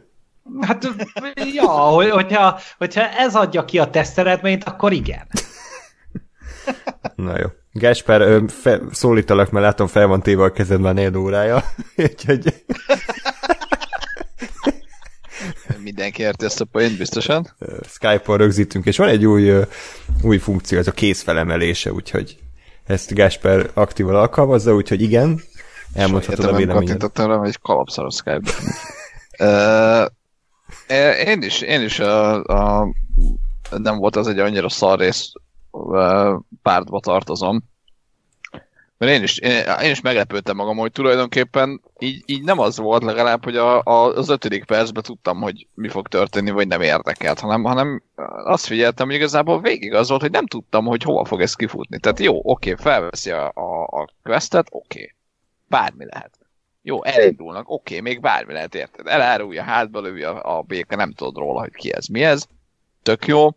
Hát, 0.60 0.88
ja, 1.54 1.68
hogyha, 2.12 2.58
hogyha 2.78 3.08
ez 3.08 3.36
adja 3.36 3.64
ki 3.64 3.78
a 3.78 3.90
teszteredményt, 3.90 4.64
akkor 4.64 4.92
igen. 4.92 5.26
Na 7.14 7.38
jó. 7.38 7.46
Gáspár, 7.72 8.42
fe, 8.48 8.80
szólítalak, 8.90 9.50
mert 9.50 9.64
látom 9.64 9.86
fel 9.86 10.06
van 10.06 10.22
téve 10.22 10.42
a 10.42 10.52
kezed 10.52 10.80
már 10.80 10.94
négy 10.94 11.16
órája. 11.16 11.62
Úgyhogy... 11.96 12.64
Mindenki 15.84 16.22
érti 16.22 16.44
ezt 16.44 16.60
a 16.60 16.64
poént, 16.64 16.98
biztosan. 16.98 17.48
Skype-on 17.88 18.36
rögzítünk, 18.36 18.86
és 18.86 18.96
van 18.96 19.08
egy 19.08 19.26
új, 19.26 19.52
új 20.22 20.38
funkció, 20.38 20.78
ez 20.78 20.86
a 20.86 20.92
kézfelemelése, 20.92 21.92
úgyhogy 21.92 22.36
ezt 22.84 23.14
Gáspár 23.14 23.70
aktívan 23.74 24.14
alkalmazza, 24.14 24.74
úgyhogy 24.74 25.02
igen, 25.02 25.40
elmondhatod 25.94 26.44
a 26.44 26.56
véleményed. 26.56 27.00
Saját 27.00 27.18
rá, 27.30 27.36
hogy 27.36 27.58
kalapszar 27.60 28.04
a 28.04 28.10
Skype. 28.10 28.50
uh, 29.38 31.26
én 31.26 31.42
is, 31.42 31.60
én 31.60 31.82
is 31.82 31.98
a, 31.98 32.42
a, 32.44 32.88
nem 33.70 33.98
volt 33.98 34.16
az 34.16 34.28
egy 34.28 34.38
annyira 34.38 34.68
szar 34.68 34.98
rész, 34.98 35.32
pártba 36.62 37.00
tartozom. 37.00 37.62
Mert 39.04 39.16
én 39.16 39.22
is, 39.22 39.38
én, 39.38 39.64
én 39.82 39.90
is 39.90 40.00
meglepődtem 40.00 40.56
magam, 40.56 40.76
hogy 40.76 40.92
tulajdonképpen 40.92 41.80
így, 41.98 42.22
így 42.26 42.44
nem 42.44 42.58
az 42.58 42.76
volt 42.76 43.02
legalább, 43.02 43.44
hogy 43.44 43.56
a, 43.56 43.82
a, 43.82 44.04
az 44.04 44.28
ötödik 44.28 44.64
percben 44.64 45.02
tudtam, 45.02 45.40
hogy 45.40 45.66
mi 45.74 45.88
fog 45.88 46.08
történni, 46.08 46.50
vagy 46.50 46.68
nem 46.68 46.80
érdekelt, 46.80 47.40
hanem, 47.40 47.62
hanem 47.62 48.02
azt 48.44 48.66
figyeltem, 48.66 49.06
hogy 49.06 49.14
igazából 49.14 49.60
végig 49.60 49.94
az 49.94 50.08
volt, 50.08 50.20
hogy 50.20 50.30
nem 50.30 50.46
tudtam, 50.46 50.84
hogy 50.84 51.02
hova 51.02 51.24
fog 51.24 51.40
ez 51.40 51.54
kifutni. 51.54 51.98
Tehát 51.98 52.20
jó, 52.20 52.40
oké, 52.42 52.74
felveszi 52.74 53.30
a, 53.30 53.52
a, 53.54 53.82
a 53.82 54.08
questet, 54.22 54.66
oké, 54.70 55.14
bármi 55.68 56.04
lehet. 56.04 56.38
Jó, 56.82 57.04
elindulnak, 57.04 57.70
oké, 57.70 58.00
még 58.00 58.20
bármi 58.20 58.52
lehet, 58.52 58.74
érted? 58.74 59.06
Elárulja, 59.06 59.62
hátba 59.62 60.00
lövi 60.00 60.22
a, 60.22 60.56
a 60.58 60.62
béka, 60.62 60.96
nem 60.96 61.12
tudod 61.12 61.36
róla, 61.36 61.60
hogy 61.60 61.74
ki 61.74 61.94
ez, 61.94 62.06
mi 62.06 62.24
ez. 62.24 62.46
Tök 63.02 63.26
jó 63.26 63.48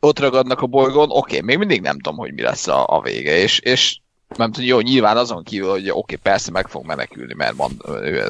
ott 0.00 0.18
ragadnak 0.18 0.60
a 0.60 0.66
bolygón, 0.66 1.10
oké, 1.10 1.16
okay, 1.16 1.40
még 1.40 1.58
mindig 1.58 1.80
nem 1.80 2.00
tudom, 2.00 2.18
hogy 2.18 2.32
mi 2.32 2.42
lesz 2.42 2.66
a, 2.66 2.86
a 2.86 3.00
vége, 3.00 3.36
és, 3.36 3.58
és 3.58 4.00
nem 4.36 4.52
tudom, 4.52 4.68
jó, 4.68 4.80
nyilván 4.80 5.16
azon 5.16 5.42
kívül, 5.42 5.70
hogy 5.70 5.90
oké, 5.90 5.98
okay, 5.98 6.16
persze 6.16 6.50
meg 6.50 6.68
fog 6.68 6.84
menekülni, 6.84 7.34
mert 7.34 7.56
mond, 7.56 7.76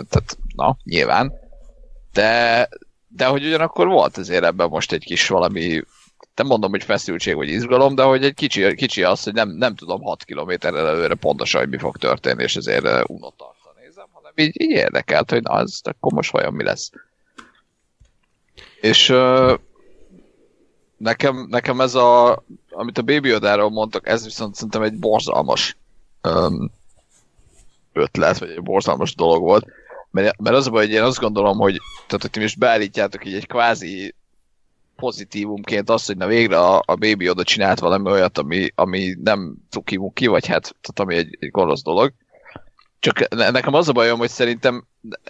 tehát, 0.08 0.38
na, 0.56 0.76
nyilván, 0.84 1.32
de, 2.12 2.68
de 3.08 3.26
hogy 3.26 3.44
ugyanakkor 3.44 3.86
volt 3.86 4.16
azért 4.16 4.44
ebben 4.44 4.68
most 4.68 4.92
egy 4.92 5.04
kis 5.04 5.28
valami, 5.28 5.82
nem 6.34 6.46
mondom, 6.46 6.70
hogy 6.70 6.84
feszültség 6.84 7.34
vagy 7.34 7.48
izgalom, 7.48 7.94
de 7.94 8.02
hogy 8.02 8.24
egy 8.24 8.34
kicsi, 8.34 8.74
kicsi 8.74 9.02
az, 9.02 9.22
hogy 9.22 9.32
nem, 9.32 9.48
nem 9.48 9.74
tudom 9.74 10.02
6 10.02 10.24
kilométerre 10.24 10.78
előre 10.78 11.14
pontosan, 11.14 11.60
hogy 11.60 11.70
mi 11.70 11.78
fog 11.78 11.96
történni, 11.96 12.42
és 12.42 12.56
ezért 12.56 12.84
unottartan 13.08 13.72
nézem, 13.80 14.06
hanem 14.12 14.32
így, 14.34 14.62
így 14.62 14.70
érdekelt, 14.70 15.30
hogy 15.30 15.42
na, 15.42 15.58
ez 15.58 15.80
akkor 15.82 16.12
most 16.12 16.30
vajon 16.30 16.52
mi 16.52 16.64
lesz. 16.64 16.90
És 18.80 19.14
nekem, 20.96 21.46
nekem 21.50 21.80
ez 21.80 21.94
a, 21.94 22.42
amit 22.70 22.98
a 22.98 23.02
Baby 23.02 23.28
Yodáról 23.28 23.70
mondtak, 23.70 24.08
ez 24.08 24.24
viszont 24.24 24.54
szerintem 24.54 24.82
egy 24.82 24.98
borzalmas 24.98 25.76
ötlet, 27.92 28.38
vagy 28.38 28.50
egy 28.50 28.62
borzalmas 28.62 29.14
dolog 29.14 29.42
volt. 29.42 29.66
Mert, 30.10 30.40
mert 30.40 30.56
az 30.56 30.66
a 30.66 30.70
baj, 30.70 30.86
hogy 30.86 30.94
én 30.94 31.02
azt 31.02 31.20
gondolom, 31.20 31.58
hogy, 31.58 31.82
tehát, 32.06 32.20
hogy 32.20 32.30
ti 32.30 32.40
most 32.40 32.58
beállítjátok 32.58 33.26
így 33.26 33.34
egy 33.34 33.46
kvázi 33.46 34.14
pozitívumként 34.96 35.90
azt, 35.90 36.06
hogy 36.06 36.16
na 36.16 36.26
végre 36.26 36.58
a, 36.58 36.82
a 36.86 36.94
Baby 36.94 37.24
Yoda 37.24 37.42
csinált 37.42 37.78
valami 37.78 38.10
olyat, 38.10 38.38
ami, 38.38 38.72
ami 38.74 39.16
nem 39.22 39.54
cuki 39.70 40.26
vagy 40.26 40.46
hát, 40.46 40.74
tehát 40.80 41.00
ami 41.00 41.14
egy, 41.14 41.36
egy 41.40 41.50
gonosz 41.50 41.82
dolog. 41.82 42.12
Csak 42.98 43.28
nekem 43.28 43.74
az 43.74 43.88
a 43.88 43.92
bajom, 43.92 44.18
hogy 44.18 44.28
szerintem 44.28 44.86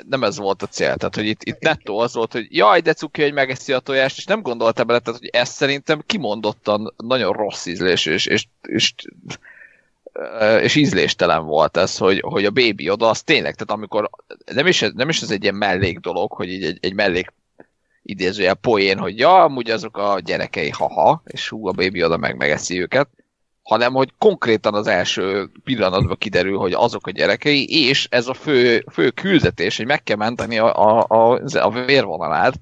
nem 0.09 0.25
ez 0.25 0.39
volt 0.39 0.63
a 0.63 0.67
cél. 0.67 0.97
Tehát, 0.97 1.15
hogy 1.15 1.27
itt, 1.27 1.43
itt 1.43 1.61
nettó 1.61 1.99
az 1.99 2.15
volt, 2.15 2.33
hogy 2.33 2.47
jaj, 2.49 2.81
de 2.81 2.93
cuki, 2.93 3.23
hogy 3.23 3.33
megeszi 3.33 3.73
a 3.73 3.79
tojást, 3.79 4.17
és 4.17 4.25
nem 4.25 4.43
gondoltam 4.43 4.87
bele, 4.87 4.99
tehát, 4.99 5.21
hogy 5.21 5.29
ez 5.33 5.49
szerintem 5.49 6.03
kimondottan 6.07 6.95
nagyon 6.97 7.33
rossz 7.33 7.67
ízlés, 7.67 8.07
és, 8.07 8.27
és, 8.27 8.47
és, 8.63 8.95
és 10.63 10.75
ízléstelen 10.75 11.45
volt 11.45 11.77
ez, 11.77 11.97
hogy, 11.97 12.21
hogy 12.21 12.45
a 12.45 12.51
baby 12.51 12.91
oda, 12.91 13.09
az 13.09 13.23
tényleg, 13.23 13.55
tehát 13.55 13.71
amikor 13.71 14.11
nem 14.53 14.67
is, 14.67 14.85
nem 14.95 15.09
is 15.09 15.23
ez 15.23 15.31
egy 15.31 15.43
ilyen 15.43 15.55
mellék 15.55 15.99
dolog, 15.99 16.33
hogy 16.33 16.49
így 16.49 16.65
egy, 16.65 16.79
egy 16.81 16.95
mellék 16.95 17.33
idézőjel 18.03 18.55
poén, 18.55 18.99
hogy 18.99 19.19
ja, 19.19 19.43
amúgy 19.43 19.71
azok 19.71 19.97
a 19.97 20.21
gyerekei 20.25 20.71
haha, 20.71 21.23
és 21.25 21.49
hú, 21.49 21.67
a 21.67 21.73
baby 21.73 22.05
oda 22.05 22.17
meg 22.17 22.37
megeszi 22.37 22.81
őket, 22.81 23.09
hanem 23.63 23.93
hogy 23.93 24.13
konkrétan 24.19 24.75
az 24.75 24.87
első 24.87 25.51
pillanatban 25.65 26.17
kiderül, 26.19 26.59
hogy 26.59 26.73
azok 26.73 27.07
a 27.07 27.11
gyerekei, 27.11 27.87
és 27.89 28.07
ez 28.11 28.27
a 28.27 28.35
fő, 28.35 28.85
fő 28.93 29.11
küldetés, 29.11 29.77
hogy 29.77 29.87
meg 29.87 30.03
kell 30.03 30.17
menteni 30.17 30.59
a, 30.59 30.75
a, 30.77 31.07
a, 31.09 31.41
a 31.53 31.71
vérvonalát, 31.71 32.61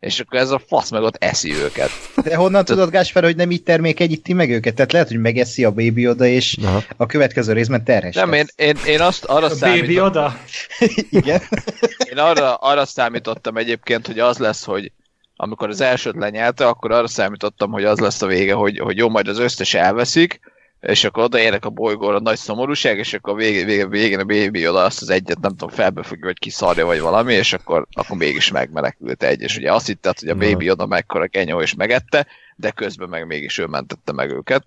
és 0.00 0.20
akkor 0.20 0.38
ez 0.38 0.50
a 0.50 0.60
fasz 0.66 0.90
meg 0.90 1.02
ott 1.02 1.16
eszi 1.24 1.54
őket. 1.54 1.90
De 2.22 2.36
honnan 2.36 2.64
tudod, 2.64 2.90
Gásper, 2.90 3.22
hogy 3.22 3.36
nem 3.36 3.50
így 3.50 3.62
termékenyíti 3.62 4.32
meg 4.32 4.50
őket? 4.50 4.74
Tehát 4.74 4.92
lehet, 4.92 5.08
hogy 5.08 5.20
megeszi 5.20 5.64
a 5.64 5.70
baby 5.70 6.08
oda, 6.08 6.26
és 6.26 6.56
Aha. 6.64 6.82
a 6.96 7.06
következő 7.06 7.52
részben 7.52 7.84
terhes 7.84 8.14
Nem, 8.14 8.32
én, 8.32 8.46
én, 8.56 8.76
én 8.86 9.00
azt 9.00 9.24
arra 9.24 9.46
a 9.46 9.50
számítottam. 9.50 9.86
baby 9.86 10.00
oda? 10.00 10.38
Igen. 11.20 11.40
Én 12.10 12.18
arra, 12.18 12.54
arra 12.54 12.84
számítottam 12.86 13.56
egyébként, 13.56 14.06
hogy 14.06 14.18
az 14.18 14.38
lesz, 14.38 14.64
hogy 14.64 14.92
amikor 15.36 15.68
az 15.68 15.80
elsőt 15.80 16.16
lenyelte, 16.16 16.66
akkor 16.66 16.92
arra 16.92 17.08
számítottam, 17.08 17.70
hogy 17.70 17.84
az 17.84 17.98
lesz 17.98 18.22
a 18.22 18.26
vége, 18.26 18.52
hogy, 18.52 18.78
hogy 18.78 18.96
jó, 18.96 19.08
majd 19.08 19.28
az 19.28 19.38
összes 19.38 19.74
elveszik, 19.74 20.40
és 20.80 21.04
akkor 21.04 21.22
odaérek 21.22 21.64
a 21.64 21.70
bolygóra 21.70 22.20
nagy 22.20 22.36
szomorúság, 22.36 22.98
és 22.98 23.14
akkor 23.14 23.34
végén, 23.34 23.66
végén, 23.66 23.88
végén 23.88 24.18
a 24.18 24.24
baby 24.24 24.68
oda 24.68 24.84
azt 24.84 25.02
az 25.02 25.10
egyet, 25.10 25.40
nem 25.40 25.50
tudom, 25.50 25.68
felbefogja, 25.68 26.24
vagy 26.24 26.38
kiszarja, 26.38 26.86
vagy 26.86 27.00
valami, 27.00 27.32
és 27.34 27.52
akkor, 27.52 27.86
akkor 27.92 28.16
mégis 28.16 28.50
megmenekült 28.50 29.22
egy. 29.22 29.40
És 29.40 29.56
ugye 29.56 29.72
azt 29.72 29.86
hitted, 29.86 30.18
hogy 30.18 30.28
a 30.28 30.34
baby 30.34 30.70
oda 30.70 30.86
mekkora 30.86 31.26
kenyó 31.26 31.60
és 31.60 31.74
megette, 31.74 32.26
de 32.56 32.70
közben 32.70 33.08
meg 33.08 33.26
mégis 33.26 33.58
ő 33.58 33.66
mentette 33.66 34.12
meg 34.12 34.30
őket. 34.30 34.64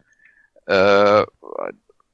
Ö, 0.63 1.21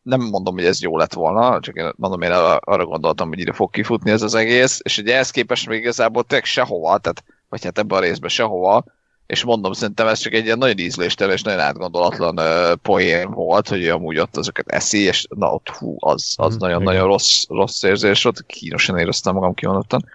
nem 0.02 0.22
mondom, 0.22 0.54
hogy 0.54 0.66
ez 0.66 0.82
jó 0.82 0.98
lett 0.98 1.14
volna, 1.14 1.60
csak 1.60 1.76
én 1.76 1.92
mondom, 1.96 2.22
én 2.22 2.32
arra 2.32 2.86
gondoltam, 2.86 3.28
hogy 3.28 3.40
ide 3.40 3.54
fog 3.54 3.72
kifutni 3.72 4.12
ez 4.12 4.22
az 4.22 4.36
egész, 4.36 4.80
és 4.84 4.98
ugye 4.98 5.14
ehhez 5.14 5.32
képest 5.32 5.68
még 5.68 5.80
igazából 5.80 6.24
tényleg 6.24 6.46
sehova, 6.46 6.98
tehát 6.98 7.24
vagy 7.50 7.64
hát 7.64 7.78
ebben 7.78 7.98
a 7.98 8.02
részben 8.02 8.30
sehova, 8.30 8.84
és 9.28 9.44
mondom, 9.44 9.74
szerintem 9.74 10.08
ez 10.08 10.20
csak 10.20 10.34
egy 10.34 10.46
ilyen 10.46 10.58
nagyon 10.58 10.78
ízléstelen 10.78 11.34
és 11.34 11.42
nagyon 11.42 11.60
átgondolatlan 11.60 12.40
uh, 12.40 12.76
poén 12.82 13.32
volt, 13.32 13.68
hogy 13.68 13.88
amúgy 13.88 14.18
ott 14.20 14.38
azokat 14.38 14.68
eszi, 14.68 14.98
és 14.98 15.26
na 15.30 15.54
ott 15.54 15.70
hú, 15.70 15.96
az, 16.00 16.34
az 16.38 16.56
mm, 16.56 16.60
nagyon-nagyon 16.60 17.08
rossz, 17.08 17.44
rossz 17.50 17.84
érzés 17.84 18.24
volt, 18.24 18.46
kínosan 18.46 18.98
éreztem 18.98 19.34
magam 19.34 19.54
kimondottan. 19.54 20.06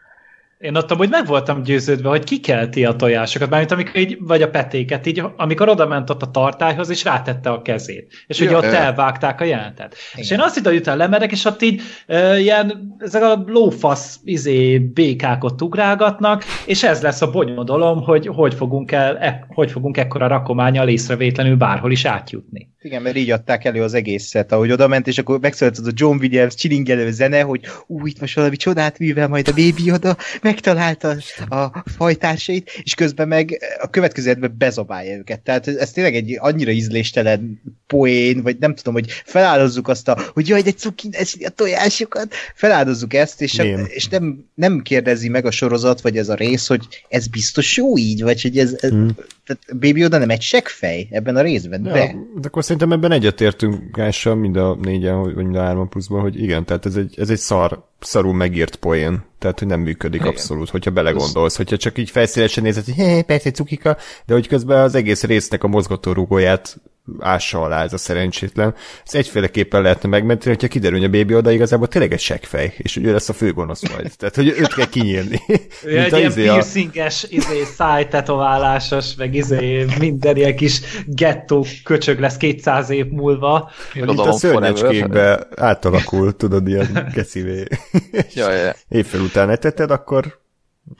Én 0.62 0.76
ott 0.76 0.90
amúgy 0.90 1.08
meg 1.10 1.26
voltam 1.26 1.62
győződve, 1.62 2.08
hogy 2.08 2.24
kikelti 2.24 2.84
a 2.84 2.96
tojásokat, 2.96 3.50
mármint 3.50 3.72
amikor 3.72 3.96
így, 3.96 4.16
vagy 4.20 4.42
a 4.42 4.50
petéket, 4.50 5.06
így, 5.06 5.22
amikor 5.36 5.68
oda 5.68 5.86
ment 5.86 6.10
ott 6.10 6.22
a 6.22 6.30
tartályhoz, 6.30 6.90
és 6.90 7.04
rátette 7.04 7.50
a 7.50 7.62
kezét. 7.62 8.24
És 8.26 8.38
ja, 8.38 8.46
ugye 8.46 8.56
ott 8.56 8.72
elvágták 8.72 9.40
a 9.40 9.44
jelentet. 9.44 9.94
Igen. 10.12 10.24
És 10.24 10.30
én 10.30 10.40
azt 10.40 10.54
hittem, 10.54 10.72
hogy 10.72 10.80
utána 10.80 10.96
lemerek, 10.96 11.32
és 11.32 11.44
ott 11.44 11.62
így 11.62 11.80
e, 12.06 12.38
ilyen, 12.38 12.96
ezek 12.98 13.22
a 13.22 13.44
lófasz 13.46 14.20
izé, 14.24 14.78
békákat 14.78 15.62
ugrálgatnak, 15.62 16.44
és 16.66 16.82
ez 16.82 17.02
lesz 17.02 17.22
a 17.22 17.30
bonyodalom, 17.30 18.02
hogy 18.02 18.26
hogy 18.26 18.54
fogunk, 18.54 18.92
el, 18.92 19.18
e, 19.18 19.46
hogy 19.48 19.70
fogunk 19.70 19.96
ekkora 19.96 20.26
rakományal 20.26 20.88
észrevétlenül 20.88 21.56
bárhol 21.56 21.90
is 21.90 22.04
átjutni. 22.04 22.71
Igen, 22.82 23.02
mert 23.02 23.16
így 23.16 23.30
adták 23.30 23.64
elő 23.64 23.82
az 23.82 23.94
egészet, 23.94 24.52
ahogy 24.52 24.72
oda 24.72 24.88
ment, 24.88 25.06
és 25.06 25.18
akkor 25.18 25.40
megszólalt 25.40 25.78
az 25.78 25.86
a 25.86 25.90
John 25.94 26.16
Williams 26.18 26.54
csilingelő 26.54 27.10
zene, 27.10 27.40
hogy 27.40 27.60
ú, 27.86 28.06
itt 28.06 28.20
most 28.20 28.34
valami 28.34 28.56
csodát 28.56 28.98
művel 28.98 29.28
majd 29.28 29.48
a 29.48 29.52
Baby 29.52 29.90
oda, 29.90 30.16
megtalálta 30.42 31.16
a 31.48 31.84
fajtársait, 31.96 32.70
és 32.82 32.94
közben 32.94 33.28
meg 33.28 33.58
a 33.82 33.90
következő 33.90 34.52
bezabálja 34.58 35.16
őket. 35.16 35.40
Tehát 35.40 35.68
ez 35.68 35.90
tényleg 35.92 36.14
egy 36.14 36.36
annyira 36.40 36.70
ízléstelen 36.70 37.60
poén, 37.86 38.42
vagy 38.42 38.56
nem 38.58 38.74
tudom, 38.74 38.94
hogy 38.94 39.10
feláldozzuk 39.24 39.88
azt 39.88 40.08
a, 40.08 40.18
hogy 40.32 40.48
jaj, 40.48 40.62
de 40.62 40.72
cuki, 40.72 41.08
a 41.44 41.48
tojásokat, 41.48 42.34
feláldozzuk 42.54 43.14
ezt, 43.14 43.42
és, 43.42 43.54
nem. 43.54 43.86
és 43.88 44.08
nem, 44.08 44.44
nem 44.54 44.80
kérdezi 44.80 45.28
meg 45.28 45.46
a 45.46 45.50
sorozat, 45.50 46.00
vagy 46.00 46.16
ez 46.16 46.28
a 46.28 46.34
rész, 46.34 46.66
hogy 46.66 46.86
ez 47.08 47.26
biztos 47.26 47.76
jó 47.76 47.98
így, 47.98 48.22
vagy 48.22 48.42
hogy 48.42 48.58
ez, 48.58 48.76
ez 48.80 48.90
hmm. 48.90 49.14
tehát 49.46 49.62
Baby 49.80 50.04
oda 50.04 50.18
nem 50.18 50.30
egy 50.30 50.42
seggfej 50.42 51.08
ebben 51.10 51.36
a 51.36 51.40
részben, 51.40 51.84
ja, 51.84 51.92
de... 51.92 52.14
de 52.40 52.46
akkor 52.46 52.64
szerintem 52.72 52.98
ebben 52.98 53.12
egyetértünk 53.12 53.96
Gással, 53.96 54.34
mind 54.34 54.56
a 54.56 54.76
négyen, 54.82 55.20
vagy 55.20 55.34
mind 55.34 55.56
a 55.56 55.60
hárman 55.60 55.88
pluszban, 55.88 56.20
hogy 56.20 56.42
igen, 56.42 56.64
tehát 56.64 56.86
ez 56.86 56.96
egy, 56.96 57.14
ez 57.18 57.30
egy 57.30 57.38
szar, 57.38 57.84
szarul 58.00 58.34
megírt 58.34 58.76
poén, 58.76 59.24
tehát 59.38 59.58
hogy 59.58 59.68
nem 59.68 59.80
működik 59.80 60.20
igen. 60.20 60.32
abszolút, 60.32 60.70
hogyha 60.70 60.90
belegondolsz, 60.90 61.56
hogyha 61.56 61.76
csak 61.76 61.98
így 61.98 62.10
felszínesen 62.10 62.64
nézed, 62.64 62.84
hogy 62.84 62.94
hé, 63.04 63.22
persze 63.22 63.50
cukika, 63.50 63.96
de 64.26 64.34
hogy 64.34 64.48
közben 64.48 64.82
az 64.82 64.94
egész 64.94 65.22
résznek 65.22 65.64
a 65.64 65.68
mozgatórugóját 65.68 66.80
ássa 67.18 67.62
alá 67.62 67.82
ez 67.82 67.92
a 67.92 67.98
szerencsétlen. 67.98 68.74
Ez 69.04 69.14
egyféleképpen 69.14 69.82
lehetne 69.82 70.08
megmenteni, 70.08 70.54
hogyha 70.54 70.68
kiderül, 70.68 70.98
hogy 70.98 71.06
a 71.06 71.10
bébi 71.10 71.34
oda 71.34 71.50
igazából 71.50 71.88
tényleg 71.88 72.12
egy 72.12 72.20
seggfej, 72.20 72.74
és 72.76 72.96
ő 72.96 73.12
lesz 73.12 73.28
a 73.28 73.32
főgonosz 73.32 73.88
majd. 73.88 74.10
Tehát, 74.18 74.34
hogy 74.34 74.48
őt 74.48 74.74
kell 74.74 74.86
kinyírni. 74.86 75.40
Ő 75.84 75.98
egy 75.98 76.12
ilyen 76.12 76.30
izé 76.30 76.42
piercinges, 76.42 77.26
izé, 77.28 77.64
szájtetoválásos, 77.64 79.14
meg 79.14 79.34
izé, 79.34 79.86
minden 79.98 80.36
ilyen 80.36 80.56
kis 80.56 80.80
gettó 81.06 81.66
köcsög 81.84 82.20
lesz 82.20 82.36
200 82.36 82.90
év 82.90 83.06
múlva. 83.06 83.70
Mint 83.94 84.18
a 84.18 84.32
szörnyecskékbe 84.32 85.46
átalakul, 85.56 86.36
tudod, 86.36 86.68
ilyen 86.68 87.10
kecivé. 87.14 87.64
ja, 88.34 88.52
ja. 88.52 88.74
Évfél 88.88 89.20
után 89.20 89.50
eteted, 89.50 89.90
akkor 89.90 90.40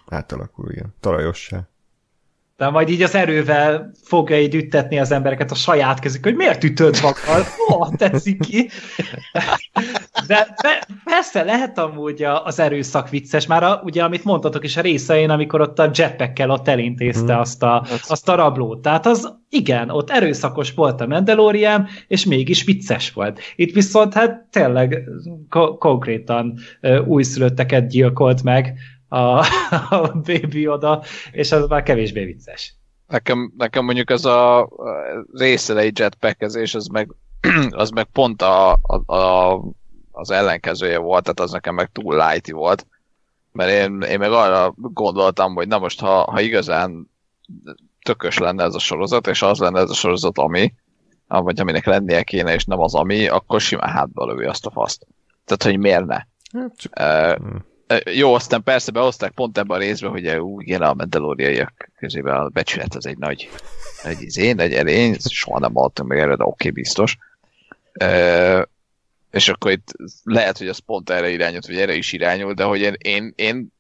átalakul, 0.09 0.71
igen, 0.71 0.95
talajossá 1.01 1.72
de 2.63 2.71
majd 2.71 2.89
így 2.89 3.03
az 3.03 3.15
erővel 3.15 3.91
fogja 4.03 4.41
így 4.41 4.55
üttetni 4.55 4.99
az 4.99 5.13
embereket 5.13 5.51
a 5.51 5.55
saját 5.55 5.99
kezük, 5.99 6.25
hogy 6.25 6.35
miért 6.35 6.65
ütöd 6.65 6.99
magad? 7.03 7.47
Ó, 7.73 7.89
tetszik 7.97 8.41
ki. 8.41 8.69
De 10.27 10.55
persze 11.05 11.43
lehet 11.43 11.79
amúgy 11.79 12.23
az 12.45 12.59
erőszak 12.59 13.09
vicces, 13.09 13.47
már 13.47 13.63
a, 13.63 13.81
ugye 13.85 14.05
amit 14.05 14.25
mondtatok 14.25 14.65
is 14.65 14.77
a 14.77 14.81
részein, 14.81 15.31
amikor 15.31 15.61
ott 15.61 15.79
a 15.79 15.91
jetpackkel 15.95 16.51
ott 16.51 16.69
elintézte 16.69 17.33
hmm. 17.33 17.41
azt, 17.41 17.63
a, 17.63 17.87
azt 18.09 18.29
a 18.29 18.35
rablót. 18.35 18.83
Tehát 18.83 19.07
az 19.07 19.39
igen, 19.49 19.91
ott 19.91 20.11
erőszakos 20.11 20.73
volt 20.73 21.01
a 21.01 21.07
Mandalorian, 21.07 21.89
és 22.09 22.25
mégis 22.25 22.65
vicces 22.65 23.13
volt. 23.13 23.41
Itt 23.57 23.75
viszont 23.75 24.15
hát 24.15 24.47
tényleg 24.51 25.05
ko- 25.49 25.79
konkrétan 25.79 26.59
újszülötteket 27.07 27.89
gyilkolt 27.89 28.43
meg, 28.43 28.79
a, 29.13 29.39
a 29.91 30.13
baby 30.13 30.69
oda, 30.69 31.03
és 31.31 31.53
az 31.53 31.67
már 31.69 31.83
kevésbé 31.83 32.25
vicces. 32.25 32.75
Nekem, 33.07 33.53
nekem 33.57 33.85
mondjuk 33.85 34.11
az 34.11 34.25
a 34.25 34.69
részelei 35.33 35.93
jetpackezés, 35.95 36.75
az 36.75 36.87
meg, 36.87 37.11
az 37.71 37.91
meg 37.91 38.05
pont 38.05 38.43
a, 38.43 38.73
a, 38.73 39.15
a, 39.15 39.61
az 40.11 40.31
ellenkezője 40.31 40.99
volt, 40.99 41.23
tehát 41.23 41.41
az 41.41 41.51
nekem 41.51 41.75
meg 41.75 41.91
túl 41.93 42.17
lighty 42.17 42.53
volt. 42.53 42.87
Mert 43.53 43.71
én, 43.71 44.01
én 44.01 44.19
meg 44.19 44.33
arra 44.33 44.75
gondoltam, 44.77 45.55
hogy 45.55 45.69
na 45.69 45.79
most, 45.79 46.01
ha, 46.01 46.31
ha 46.31 46.41
igazán 46.41 47.11
tökös 48.03 48.39
lenne 48.39 48.65
ez 48.65 48.75
a 48.75 48.79
sorozat, 48.79 49.27
és 49.27 49.43
az 49.43 49.59
lenne 49.59 49.81
ez 49.81 49.91
a 49.91 49.95
sorozat, 49.95 50.39
ami, 50.39 50.75
vagy 51.27 51.61
aminek 51.61 51.87
lennie 51.87 52.23
kéne, 52.23 52.55
és 52.55 52.65
nem 52.65 52.81
az 52.81 52.95
ami, 52.95 53.29
akkor 53.29 53.61
simán 53.61 53.91
hátba 53.91 54.27
lövi 54.27 54.45
azt 54.45 54.67
a 54.67 54.71
faszt. 54.71 55.07
Tehát, 55.45 55.63
hogy 55.63 55.79
miért 55.79 56.07
ne? 56.07 56.19
Hát, 56.53 56.77
csak... 56.77 56.93
uh, 57.01 57.61
jó, 58.13 58.35
aztán 58.35 58.63
persze 58.63 58.91
behozták 58.91 59.31
pont 59.31 59.59
ebben 59.59 59.77
a 59.77 59.81
részben, 59.81 60.11
hogy 60.11 60.29
ú, 60.29 60.61
igen, 60.61 60.83
a 60.83 60.95
mendelóriaiak 60.95 61.91
közében 61.99 62.35
a 62.35 62.49
becsület 62.49 62.95
az 62.95 63.07
egy 63.07 63.19
nagy, 63.19 63.51
egy 64.03 64.23
izé, 64.23 64.53
nagy 64.53 64.73
erény, 64.73 65.17
soha 65.29 65.59
nem 65.59 65.75
hallottam 65.75 66.07
meg 66.07 66.19
erre, 66.19 66.37
de 66.37 66.45
oké, 66.45 66.69
okay, 66.69 66.71
biztos. 66.71 67.17
E, 67.93 68.69
és 69.31 69.49
akkor 69.49 69.71
itt 69.71 69.93
lehet, 70.25 70.59
hogy 70.59 70.69
az 70.69 70.79
pont 70.79 71.11
erre 71.11 71.31
irányult, 71.31 71.67
vagy 71.67 71.77
erre 71.77 71.95
is 71.95 72.13
irányul, 72.13 72.55
de 72.55 72.65
hogy 72.65 72.81
én, 72.81 72.97
én, 72.99 73.33
én 73.37 73.73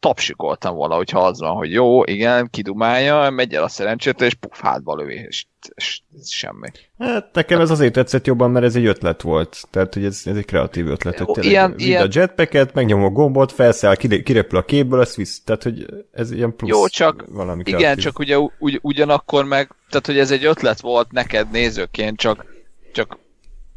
tapsikoltam 0.00 0.74
volna, 0.74 0.94
hogyha 0.94 1.26
az 1.26 1.40
van, 1.40 1.56
hogy 1.56 1.72
jó, 1.72 2.04
igen, 2.04 2.48
kidumálja, 2.50 3.30
megy 3.30 3.54
el 3.54 3.62
a 3.62 3.68
szerencsét, 3.68 4.20
és 4.20 4.34
puf, 4.34 4.60
hátba 4.60 4.94
lövi, 4.94 5.14
és, 5.14 5.46
és, 5.74 6.00
és 6.20 6.36
semmi. 6.36 6.68
Hát 6.98 7.28
nekem 7.32 7.60
ez 7.60 7.70
azért 7.70 7.92
tetszett 7.92 8.26
jobban, 8.26 8.50
mert 8.50 8.64
ez 8.64 8.76
egy 8.76 8.86
ötlet 8.86 9.22
volt. 9.22 9.62
Tehát, 9.70 9.94
hogy 9.94 10.04
ez, 10.04 10.22
ez 10.24 10.36
egy 10.36 10.44
kreatív 10.44 10.86
ötlet. 10.86 11.18
Hogy 11.18 11.44
ilyen, 11.44 11.74
ilyen... 11.76 12.06
a 12.06 12.08
jetpacket, 12.10 12.74
megnyom 12.74 13.04
a 13.04 13.10
gombot, 13.10 13.52
felszáll, 13.52 13.94
kirepül 13.96 14.58
a 14.58 14.64
képből, 14.64 15.00
az 15.00 15.16
visz. 15.16 15.42
Tehát, 15.44 15.62
hogy 15.62 15.86
ez 16.12 16.30
ilyen 16.30 16.56
plusz 16.56 16.70
Jó, 16.70 16.86
csak 16.86 17.24
valami 17.28 17.62
kreatív. 17.62 17.86
igen, 17.86 17.96
csak 17.96 18.18
ugye 18.18 18.38
ugy, 18.58 18.78
ugyanakkor 18.82 19.44
meg, 19.44 19.74
tehát, 19.88 20.06
hogy 20.06 20.18
ez 20.18 20.30
egy 20.30 20.44
ötlet 20.44 20.80
volt 20.80 21.12
neked 21.12 21.50
nézőként, 21.50 22.18
csak, 22.18 22.44
csak 22.92 23.18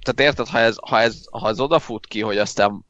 tehát 0.03 0.31
érted, 0.31 0.47
ha 0.47 0.59
ez, 0.59 0.75
ha 0.89 0.99
ez, 0.99 1.21
ha 1.31 1.49
ez 1.49 1.59
odafut 1.59 2.05
ki, 2.05 2.21
hogy 2.21 2.37
aztán 2.37 2.85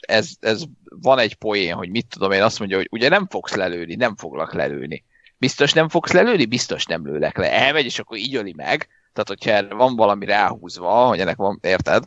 ez, 0.00 0.30
ez 0.40 0.62
van 0.88 1.18
egy 1.18 1.34
poén, 1.34 1.74
hogy 1.74 1.90
mit 1.90 2.06
tudom 2.06 2.32
én, 2.32 2.42
azt 2.42 2.58
mondja, 2.58 2.76
hogy 2.76 2.88
ugye 2.90 3.08
nem 3.08 3.26
fogsz 3.30 3.54
lelőni, 3.54 3.94
nem 3.94 4.16
foglak 4.16 4.52
lelőni. 4.52 5.04
Biztos 5.38 5.72
nem 5.72 5.88
fogsz 5.88 6.12
lelőni, 6.12 6.44
biztos 6.44 6.86
nem 6.86 7.06
lőlek 7.06 7.36
le. 7.36 7.52
Elmegy, 7.52 7.84
és 7.84 7.98
akkor 7.98 8.16
így 8.16 8.34
öli 8.34 8.52
meg. 8.56 8.88
Tehát, 9.12 9.28
hogyha 9.28 9.76
van 9.76 9.96
valami 9.96 10.24
ráhúzva, 10.24 11.06
hogy 11.06 11.20
ennek 11.20 11.36
van, 11.36 11.58
érted? 11.62 12.04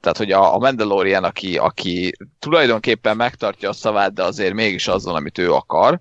Tehát, 0.00 0.18
hogy 0.18 0.32
a, 0.32 0.54
a 0.54 0.58
Mandalorian, 0.58 1.24
aki, 1.24 1.58
aki 1.58 2.12
tulajdonképpen 2.38 3.16
megtartja 3.16 3.68
a 3.68 3.72
szavát, 3.72 4.12
de 4.12 4.22
azért 4.22 4.54
mégis 4.54 4.88
azon, 4.88 5.14
amit 5.14 5.38
ő 5.38 5.52
akar, 5.52 6.00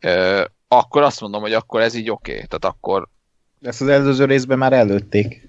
ö, 0.00 0.44
akkor 0.68 1.02
azt 1.02 1.20
mondom, 1.20 1.40
hogy 1.40 1.52
akkor 1.52 1.80
ez 1.80 1.94
így 1.94 2.10
oké. 2.10 2.32
Okay. 2.32 2.46
Tehát 2.46 2.64
akkor... 2.64 3.08
Ezt 3.62 3.80
az 3.80 3.88
előző 3.88 4.24
részben 4.24 4.58
már 4.58 4.72
előtték. 4.72 5.45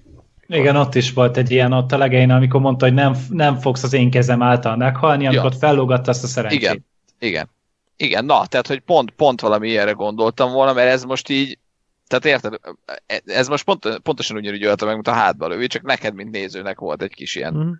Igen, 0.48 0.76
ott 0.76 0.94
is 0.94 1.12
volt 1.12 1.36
egy 1.36 1.50
ilyen 1.50 1.72
ott 1.72 1.92
a 1.92 1.98
legején, 1.98 2.30
amikor 2.30 2.60
mondta, 2.60 2.84
hogy 2.84 2.94
nem, 2.94 3.16
nem 3.30 3.58
fogsz 3.58 3.82
az 3.82 3.92
én 3.92 4.10
kezem 4.10 4.42
által 4.42 4.76
meghalni, 4.76 5.26
amikor 5.26 5.52
ja. 5.52 5.58
fellógatta 5.58 6.10
azt 6.10 6.24
a 6.24 6.26
szerencsét. 6.26 6.60
Igen, 6.60 6.84
igen. 7.18 7.48
Igen, 7.96 8.24
na, 8.24 8.46
tehát, 8.46 8.66
hogy 8.66 8.80
pont, 8.80 9.10
pont 9.10 9.40
valami 9.40 9.68
ilyenre 9.68 9.92
gondoltam 9.92 10.52
volna, 10.52 10.72
mert 10.72 10.90
ez 10.90 11.04
most 11.04 11.28
így, 11.28 11.58
tehát 12.06 12.24
érted, 12.24 12.60
ez 13.24 13.48
most 13.48 13.64
pont, 13.64 13.98
pontosan 14.02 14.36
ugyanúgy 14.36 14.64
ölte 14.64 14.84
meg, 14.84 14.94
mint 14.94 15.08
a 15.08 15.12
hátba 15.12 15.48
lövi, 15.48 15.66
csak 15.66 15.82
neked, 15.82 16.14
mint 16.14 16.30
nézőnek 16.30 16.78
volt 16.78 17.02
egy 17.02 17.14
kis 17.14 17.34
ilyen 17.34 17.54
mm. 17.54 17.72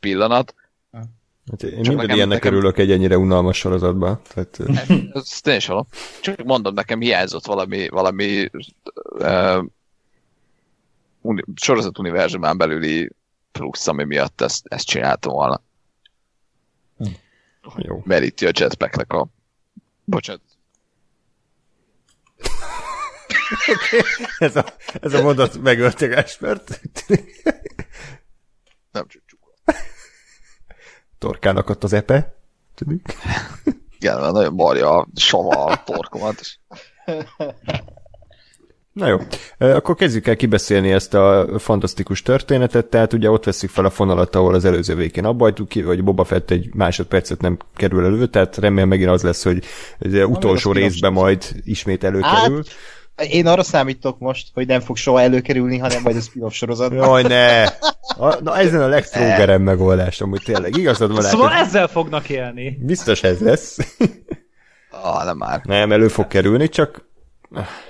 pillanat. 0.00 0.54
Hát 1.50 1.62
én 1.62 1.82
Csak 1.82 1.96
minden 1.96 2.16
ilyennek 2.16 2.42
nekem... 2.42 2.52
örülök 2.52 2.78
egy 2.78 2.90
ennyire 2.90 3.18
unalmas 3.18 3.58
sorozatban. 3.58 4.20
Tehát... 4.34 4.58
Ezt 5.12 5.46
én 5.46 5.56
is 5.56 5.66
hallom. 5.66 5.86
Csak 6.20 6.42
mondom, 6.42 6.74
nekem 6.74 7.00
hiányzott 7.00 7.46
valami, 7.46 7.88
valami 7.88 8.50
uh, 9.18 9.64
uni- 11.24 11.44
sorozat 11.54 11.98
univerzumán 11.98 12.56
belüli 12.56 13.10
plusz, 13.52 13.86
ami 13.86 14.04
miatt 14.04 14.40
ezt, 14.40 14.66
ezt 14.66 14.86
csináltam 14.86 15.32
volna. 15.32 15.62
Hm. 16.96 17.08
Jó. 17.76 18.02
Meríti 18.04 18.46
a 18.46 18.50
jetpacknek 18.54 19.12
a... 19.12 19.28
Bocsánat. 20.04 20.42
okay. 22.38 24.00
ez, 24.48 24.56
a, 24.56 24.64
ez 25.00 25.14
a 25.14 25.22
mondat 25.22 25.58
megölte 25.58 26.06
Gáspert. 26.06 26.80
Nem 28.90 29.06
csak 29.06 29.22
csukva. 29.26 29.52
Torkának 31.18 31.68
ott 31.68 31.84
az 31.84 31.92
epe. 31.92 32.34
Tudjuk. 32.74 33.02
Igen, 33.98 34.18
nagyon 34.20 34.54
marja 34.54 34.98
a 34.98 35.06
sava 35.14 35.64
a 35.64 35.82
torkomat. 35.82 36.40
Na 38.94 39.06
jó, 39.06 39.16
akkor 39.58 39.94
kezdjük 39.94 40.26
el 40.26 40.36
kibeszélni 40.36 40.92
ezt 40.92 41.14
a 41.14 41.48
fantasztikus 41.58 42.22
történetet, 42.22 42.86
tehát 42.86 43.12
ugye 43.12 43.30
ott 43.30 43.44
veszik 43.44 43.70
fel 43.70 43.84
a 43.84 43.90
fonalat, 43.90 44.34
ahol 44.34 44.54
az 44.54 44.64
előző 44.64 44.94
végén 44.94 45.24
abba 45.24 45.44
hagytuk 45.44 45.68
ki, 45.68 45.80
hogy 45.80 46.04
Boba 46.04 46.24
Fett 46.24 46.50
egy 46.50 46.74
másodpercet 46.74 47.40
nem 47.40 47.58
kerül 47.76 48.04
elő, 48.04 48.26
tehát 48.26 48.56
remélem 48.56 48.88
megint 48.88 49.10
az 49.10 49.22
lesz, 49.22 49.44
hogy 49.44 49.64
az 49.98 50.12
utolsó 50.12 50.72
részben 50.72 51.12
majd 51.12 51.44
ismét 51.64 52.04
előkerül. 52.04 52.62
Hát, 53.16 53.26
én 53.28 53.46
arra 53.46 53.62
számítok 53.62 54.18
most, 54.18 54.48
hogy 54.54 54.66
nem 54.66 54.80
fog 54.80 54.96
soha 54.96 55.20
előkerülni, 55.20 55.78
hanem 55.78 56.02
majd 56.02 56.16
a 56.16 56.20
spin-off 56.20 56.52
sorozatban. 56.52 56.98
Jaj, 57.08 57.22
ne! 57.22 57.62
A, 58.16 58.40
na 58.42 58.58
ezen 58.58 58.80
a 58.80 58.86
legstrógerem 58.86 59.62
megoldás, 59.62 60.20
amúgy 60.20 60.42
tényleg 60.44 60.76
igazad 60.76 61.12
van. 61.12 61.22
Szóval 61.22 61.48
lehet, 61.48 61.66
ezzel 61.66 61.86
fognak 61.86 62.28
élni. 62.28 62.78
Biztos 62.80 63.22
ez 63.22 63.40
lesz. 63.40 63.96
ah, 64.90 65.24
nem 65.24 65.36
már. 65.36 65.60
Nem, 65.64 65.92
elő 65.92 66.08
fog 66.08 66.26
kerülni, 66.26 66.68
csak 66.68 67.08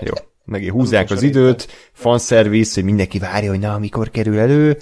jó 0.01 0.13
meg 0.45 0.71
húzzák 0.71 1.11
az 1.11 1.23
időt, 1.23 1.69
fanszervisz, 1.93 2.75
hogy 2.75 2.85
mindenki 2.85 3.19
várja, 3.19 3.51
hogy 3.51 3.61
na, 3.61 3.79
mikor 3.79 4.11
kerül 4.11 4.39
elő, 4.39 4.79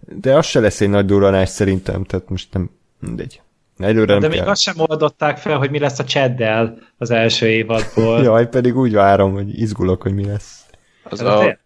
de 0.00 0.36
az 0.36 0.46
se 0.46 0.60
lesz 0.60 0.80
egy 0.80 0.88
nagy 0.88 1.04
duranás 1.04 1.48
szerintem, 1.48 2.04
tehát 2.04 2.28
most 2.28 2.52
nem, 2.52 2.70
mindegy. 3.00 3.40
Előre 3.78 4.12
nem 4.12 4.20
De 4.20 4.28
még 4.28 4.38
kell. 4.38 4.48
azt 4.48 4.60
sem 4.62 4.74
oldották 4.78 5.38
fel, 5.38 5.58
hogy 5.58 5.70
mi 5.70 5.78
lesz 5.78 5.98
a 5.98 6.04
cseddel 6.04 6.78
az 6.98 7.10
első 7.10 7.46
évadból. 7.46 8.22
Jaj, 8.24 8.48
pedig 8.48 8.76
úgy 8.76 8.92
várom, 8.92 9.32
hogy 9.32 9.60
izgulok, 9.60 10.02
hogy 10.02 10.14
mi 10.14 10.24
lesz. 10.24 10.64
Az 11.02 11.20
a 11.20 11.58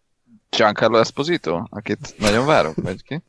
Giancarlo 0.51 0.99
Esposito, 0.99 1.63
akit 1.71 2.15
nagyon 2.19 2.47
várok, 2.47 2.75
vagy 2.83 3.03
ki? 3.03 3.23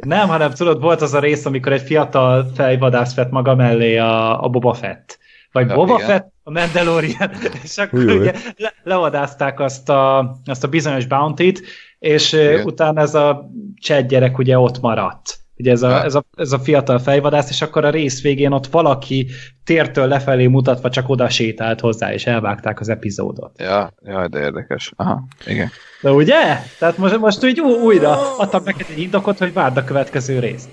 Nem, 0.00 0.28
hanem 0.28 0.50
tudod, 0.50 0.80
volt 0.80 1.02
az 1.02 1.14
a 1.14 1.18
rész, 1.18 1.44
amikor 1.44 1.72
egy 1.72 1.82
fiatal 1.82 2.50
fejvadász 2.54 3.14
vett 3.14 3.30
maga 3.30 3.54
mellé 3.54 3.96
a, 3.96 4.42
a 4.44 4.48
Boba 4.48 4.74
Fett. 4.74 5.18
Vagy 5.58 5.68
ja, 5.68 5.74
Boba 5.74 5.94
igen. 5.94 6.06
Fett, 6.06 6.32
a 6.42 6.50
Mandalorian, 6.50 7.30
és 7.64 7.78
akkor 7.78 7.98
Ujjj. 7.98 8.18
ugye 8.18 8.32
le, 8.56 8.72
levadázták 8.82 9.60
azt 9.60 9.88
a, 9.88 10.18
azt 10.44 10.64
a 10.64 10.68
bizonyos 10.68 11.06
bounty-t, 11.06 11.62
és 11.98 12.32
igen. 12.32 12.64
utána 12.64 13.00
ez 13.00 13.14
a 13.14 13.50
csed 13.80 14.08
gyerek 14.08 14.38
ugye 14.38 14.58
ott 14.58 14.80
maradt. 14.80 15.38
Ugye 15.56 15.70
ez 15.70 15.82
a, 15.82 16.04
ez, 16.04 16.14
a, 16.14 16.24
ez 16.36 16.52
a 16.52 16.58
fiatal 16.58 16.98
fejvadász, 16.98 17.50
és 17.50 17.62
akkor 17.62 17.84
a 17.84 17.90
rész 17.90 18.22
végén 18.22 18.52
ott 18.52 18.66
valaki 18.66 19.26
tértől 19.64 20.06
lefelé 20.06 20.46
mutatva 20.46 20.90
csak 20.90 21.08
oda 21.08 21.28
sétált 21.28 21.80
hozzá, 21.80 22.12
és 22.12 22.26
elvágták 22.26 22.80
az 22.80 22.88
epizódot. 22.88 23.60
Ja, 23.60 23.92
ja 24.02 24.28
de 24.28 24.40
érdekes. 24.40 24.92
Aha, 24.96 25.26
igen. 25.46 25.70
De 26.02 26.12
ugye? 26.12 26.56
Tehát 26.78 26.98
most, 26.98 27.18
most 27.18 27.44
úgy 27.44 27.60
újra 27.60 28.36
adtam 28.36 28.62
neked 28.64 28.86
egy 28.90 28.98
indokot, 28.98 29.38
hogy 29.38 29.52
várd 29.52 29.76
a 29.76 29.84
következő 29.84 30.38
részt. 30.38 30.70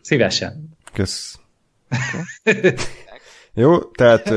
Szívesen. 0.00 0.68
Kösz. 0.92 1.38
Jó, 3.58 3.78
tehát 3.78 4.32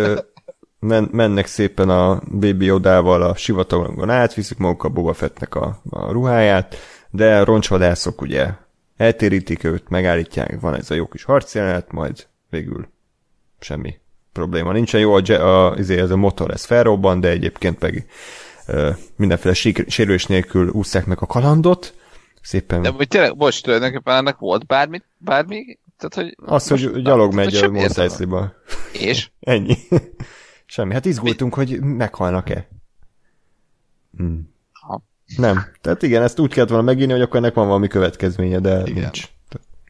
men, 0.80 1.10
mennek 1.12 1.46
szépen 1.46 1.90
a 1.90 2.22
Baby 2.32 2.72
Odával 2.72 3.22
a 3.22 3.36
sivatagon 3.36 4.10
át, 4.10 4.34
viszik 4.34 4.58
maguk 4.58 4.84
a 4.84 4.90
Boba 4.90 5.14
Fettnek 5.14 5.56
a, 5.56 5.82
a 5.90 6.12
ruháját, 6.12 6.76
de 7.10 7.44
roncsvadászok 7.44 8.22
ugye 8.22 8.48
eltérítik 8.98 9.64
őt, 9.64 9.90
megállítják, 9.90 10.60
van 10.60 10.76
ez 10.76 10.92
a 10.92 10.96
jó 10.96 11.08
kis 11.08 11.24
harcjelenet, 11.24 11.92
majd 11.92 12.28
végül 12.50 12.88
semmi 13.60 14.00
probléma 14.34 14.72
nincsen. 14.72 15.00
Jó, 15.00 15.14
a, 15.14 15.22
a, 15.32 15.76
izé, 15.78 16.00
ez 16.00 16.12
a 16.12 16.18
motor, 16.18 16.52
ez 16.52 16.66
felrobban, 16.66 17.20
de 17.20 17.30
egyébként 17.30 17.80
meg 17.80 18.06
ö, 18.68 18.90
mindenféle 19.16 19.54
sérülés 19.88 20.26
nélkül 20.26 20.70
úszták 20.70 21.06
meg 21.06 21.18
a 21.22 21.26
kalandot. 21.26 21.94
Szépen... 22.42 22.82
De 22.82 22.90
hogy 22.90 23.08
tényleg, 23.08 23.36
most 23.36 23.64
tulajdonképpen 23.64 24.16
ennek 24.16 24.38
volt 24.38 24.66
bármi, 24.66 25.02
bármi 25.18 25.78
tehát, 26.00 26.28
hogy 26.28 26.36
Az, 26.54 26.68
hogy 26.68 27.02
gyalog 27.02 27.34
megy 27.34 27.56
a 27.56 27.70
Mos 27.70 27.98
És? 28.94 29.30
Ennyi. 29.40 29.76
Semmi. 30.66 30.94
Hát 30.94 31.06
izgultunk, 31.06 31.56
Mi? 31.56 31.66
hogy 31.66 31.82
meghalnak-e. 31.82 32.68
Hmm. 34.18 34.58
Nem. 35.38 35.66
Tehát 35.82 36.02
igen, 36.02 36.24
ezt 36.24 36.40
úgy 36.40 36.54
kellett 36.54 36.70
volna 36.70 36.84
megírni, 36.84 37.12
hogy 37.12 37.22
akkor 37.22 37.38
ennek 37.38 37.54
van 37.54 37.68
valami 37.68 37.88
következménye, 37.88 38.60
de 38.60 38.82
igen. 38.86 39.02
nincs. 39.02 39.28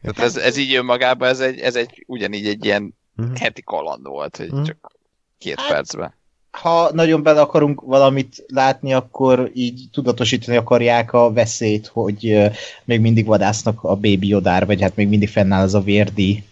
Tehát 0.00 0.18
ez, 0.18 0.36
ez 0.36 0.56
így 0.56 0.74
önmagában, 0.74 1.28
ez 1.28 1.40
egy, 1.40 1.58
ez 1.58 1.76
egy 1.76 2.04
ugyanígy 2.06 2.46
egy 2.46 2.64
ilyen 2.64 2.94
uh-huh. 3.16 3.36
heti 3.36 3.62
kaland 3.62 4.06
volt, 4.06 4.36
hogy 4.36 4.46
uh-huh. 4.46 4.66
csak 4.66 4.92
két 5.38 5.60
hát, 5.60 5.68
percben. 5.68 6.14
Ha 6.50 6.90
nagyon 6.92 7.22
bele 7.22 7.40
akarunk 7.40 7.80
valamit 7.80 8.44
látni, 8.48 8.92
akkor 8.92 9.50
így 9.54 9.84
tudatosítani 9.92 10.56
akarják 10.56 11.12
a 11.12 11.32
veszélyt, 11.32 11.86
hogy 11.86 12.50
még 12.84 13.00
mindig 13.00 13.26
vadásznak 13.26 13.82
a 13.82 13.94
Baby 13.94 14.28
Yodár, 14.28 14.66
vagy 14.66 14.80
hát 14.80 14.96
még 14.96 15.08
mindig 15.08 15.28
fennáll 15.28 15.62
az 15.62 15.74
a 15.74 15.80
vérdi 15.80 16.44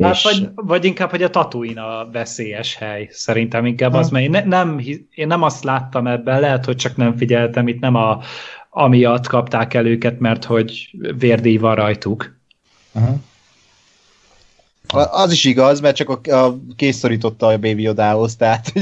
Hát, 0.00 0.14
és... 0.14 0.22
vagy, 0.22 0.48
vagy 0.54 0.84
inkább, 0.84 1.10
hogy 1.10 1.22
a 1.22 1.30
Tatooine 1.30 1.82
a 1.82 2.08
veszélyes 2.12 2.76
hely. 2.76 3.08
Szerintem 3.10 3.66
inkább 3.66 3.94
az, 3.94 4.10
mert 4.10 4.24
én, 4.24 4.30
ne, 4.30 4.44
nem, 4.44 4.80
én 5.14 5.26
nem 5.26 5.42
azt 5.42 5.64
láttam 5.64 6.06
ebben, 6.06 6.40
lehet, 6.40 6.64
hogy 6.64 6.76
csak 6.76 6.96
nem 6.96 7.16
figyeltem, 7.16 7.68
itt 7.68 7.80
nem 7.80 7.94
a, 7.94 8.20
amiatt 8.70 9.26
kapták 9.26 9.74
el 9.74 9.86
őket, 9.86 10.18
mert 10.18 10.44
hogy 10.44 10.90
vérdíj 11.18 11.56
van 11.56 11.74
rajtuk. 11.74 12.40
Uh-huh. 12.92 13.20
Az 14.88 15.32
is 15.32 15.44
igaz, 15.44 15.80
mert 15.80 15.96
csak 15.96 16.08
a, 16.08 16.44
a 16.44 16.58
készorította 16.76 17.46
a 17.46 17.58
Baby 17.58 17.82
Yodához, 17.82 18.36
tehát 18.36 18.72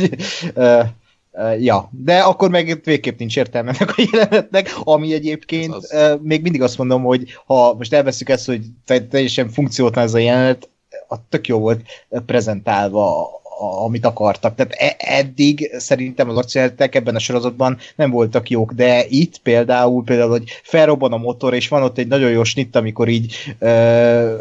uh, 0.54 0.84
uh, 1.32 1.62
ja, 1.62 1.90
de 1.92 2.18
akkor 2.18 2.50
meg 2.50 2.80
végképp 2.84 3.18
nincs 3.18 3.36
értelme 3.36 3.70
ennek 3.70 3.94
a 3.96 4.08
jelenetnek, 4.12 4.70
ami 4.84 5.12
egyébként 5.12 5.74
az 5.74 5.92
az. 5.92 6.12
Uh, 6.12 6.20
még 6.22 6.42
mindig 6.42 6.62
azt 6.62 6.78
mondom, 6.78 7.02
hogy 7.02 7.38
ha 7.46 7.74
most 7.74 7.92
elveszük 7.92 8.28
ezt, 8.28 8.46
hogy 8.46 8.62
teljesen 9.10 9.48
funkciótlan 9.48 10.04
ez 10.04 10.14
a 10.14 10.18
jelenet, 10.18 10.68
a 11.08 11.28
tök 11.28 11.46
jó 11.46 11.58
volt 11.58 11.80
prezentálva 12.26 13.38
amit 13.60 14.06
akartak. 14.06 14.54
Tehát 14.54 14.72
e- 14.72 14.96
eddig 14.98 15.70
szerintem 15.78 16.28
az 16.28 16.36
akciójátek 16.36 16.94
ebben 16.94 17.14
a 17.14 17.18
sorozatban 17.18 17.78
nem 17.96 18.10
voltak 18.10 18.50
jók, 18.50 18.72
de 18.72 19.04
itt 19.08 19.38
például, 19.38 20.04
például, 20.04 20.30
hogy 20.30 20.44
felrobban 20.62 21.12
a 21.12 21.16
motor, 21.16 21.54
és 21.54 21.68
van 21.68 21.82
ott 21.82 21.98
egy 21.98 22.06
nagyon 22.06 22.30
jó 22.30 22.44
snitt, 22.44 22.76
amikor 22.76 23.08
így 23.08 23.34
ö, 23.58 24.34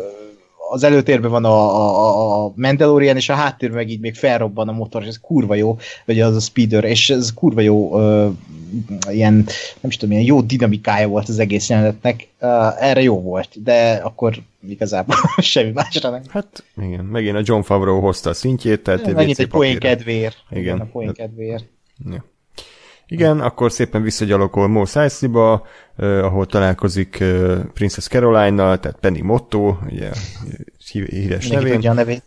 az 0.69 0.83
előtérben 0.83 1.31
van 1.31 1.45
a, 1.45 1.49
a, 1.49 2.45
a 2.45 2.51
Mandalorian, 2.55 3.15
és 3.15 3.29
a 3.29 3.33
háttérben 3.33 3.77
meg 3.77 3.89
így 3.89 3.99
még 3.99 4.15
felrobban 4.15 4.67
a 4.67 4.71
motor, 4.71 5.01
és 5.01 5.07
ez 5.07 5.19
kurva 5.19 5.55
jó, 5.55 5.77
vagy 6.05 6.19
az 6.19 6.35
a 6.35 6.39
speeder, 6.39 6.83
és 6.83 7.09
ez 7.09 7.33
kurva 7.33 7.61
jó 7.61 7.99
ö, 7.99 8.27
ilyen, 9.09 9.33
nem 9.79 9.89
is 9.89 9.97
tudom, 9.97 10.15
ilyen 10.15 10.27
jó 10.27 10.41
dinamikája 10.41 11.07
volt 11.07 11.29
az 11.29 11.39
egész 11.39 11.69
jelenetnek, 11.69 12.27
uh, 12.41 12.83
erre 12.83 13.01
jó 13.01 13.21
volt, 13.21 13.63
de 13.63 13.91
akkor 14.03 14.35
igazából 14.67 15.15
semmi 15.37 15.71
másra 15.71 16.09
nem. 16.09 16.21
Hát 16.27 16.63
igen, 16.81 17.05
megint 17.05 17.35
a 17.35 17.41
John 17.43 17.61
Favreau 17.61 17.99
hozta 17.99 18.29
a 18.29 18.33
szintjét, 18.33 18.83
tehát 18.83 19.13
Megint 19.13 19.39
egy 19.39 19.47
poén 19.47 19.79
kedvéért. 19.79 20.37
Igen. 20.49 20.63
igen. 20.63 20.79
a 20.79 20.85
poén 20.85 21.13
kedvéért. 21.13 21.65
Ja. 22.11 22.25
Igen, 23.11 23.39
akkor 23.39 23.71
szépen 23.71 24.01
visszagyalogol 24.01 24.67
Mos 24.67 24.95
Eisley-ba, 24.95 25.67
eh, 25.95 26.25
ahol 26.25 26.45
találkozik 26.45 27.19
eh, 27.19 27.59
Princess 27.73 28.07
Caroline-nal, 28.07 28.79
tehát 28.79 28.97
Penny 28.99 29.23
Motto, 29.23 29.77
ugye 29.85 30.11
híres 30.91 31.47
nevén. 31.47 31.87
a 31.87 31.93
nevét. 31.93 32.23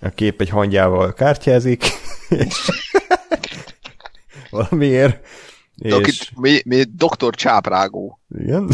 A 0.00 0.08
kép 0.08 0.40
egy 0.40 0.48
hangyával 0.48 1.12
kártyázik, 1.12 1.84
és 2.28 2.70
valamiért. 4.50 5.26
És... 5.76 6.30
mi, 6.36 6.60
mi 6.64 6.82
doktor 6.82 7.34
Csáprágó. 7.34 8.20
Igen. 8.38 8.68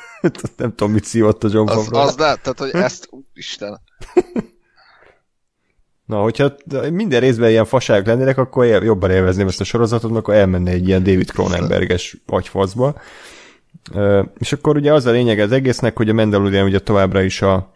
nem 0.56 0.74
tudom, 0.74 0.92
mit 0.92 1.04
szívott 1.04 1.44
a 1.44 1.48
John 1.52 1.68
az, 1.68 1.74
Favreau. 1.74 2.06
Az 2.06 2.16
lehet, 2.16 2.40
tehát, 2.40 2.58
hogy 2.58 2.70
ezt, 2.70 3.08
Isten. 3.34 3.80
Na, 6.12 6.22
hogyha 6.22 6.52
minden 6.90 7.20
részben 7.20 7.50
ilyen 7.50 7.64
faságok 7.64 8.06
lennének, 8.06 8.38
akkor 8.38 8.66
jobban 8.66 9.10
élvezném 9.10 9.46
ezt 9.46 9.60
a 9.60 9.64
sorozatot, 9.64 10.10
mert 10.10 10.22
akkor 10.22 10.34
elmenne 10.34 10.70
egy 10.70 10.88
ilyen 10.88 11.02
David 11.02 11.30
Cronenberges 11.30 12.16
agyfaszba. 12.26 12.94
És 14.38 14.52
akkor 14.52 14.76
ugye 14.76 14.92
az 14.92 15.06
a 15.06 15.10
lényeg 15.10 15.38
az 15.38 15.52
egésznek, 15.52 15.96
hogy 15.96 16.08
a 16.08 16.12
Mandalorian 16.12 16.64
ugye 16.64 16.78
továbbra 16.78 17.22
is 17.22 17.42
a, 17.42 17.72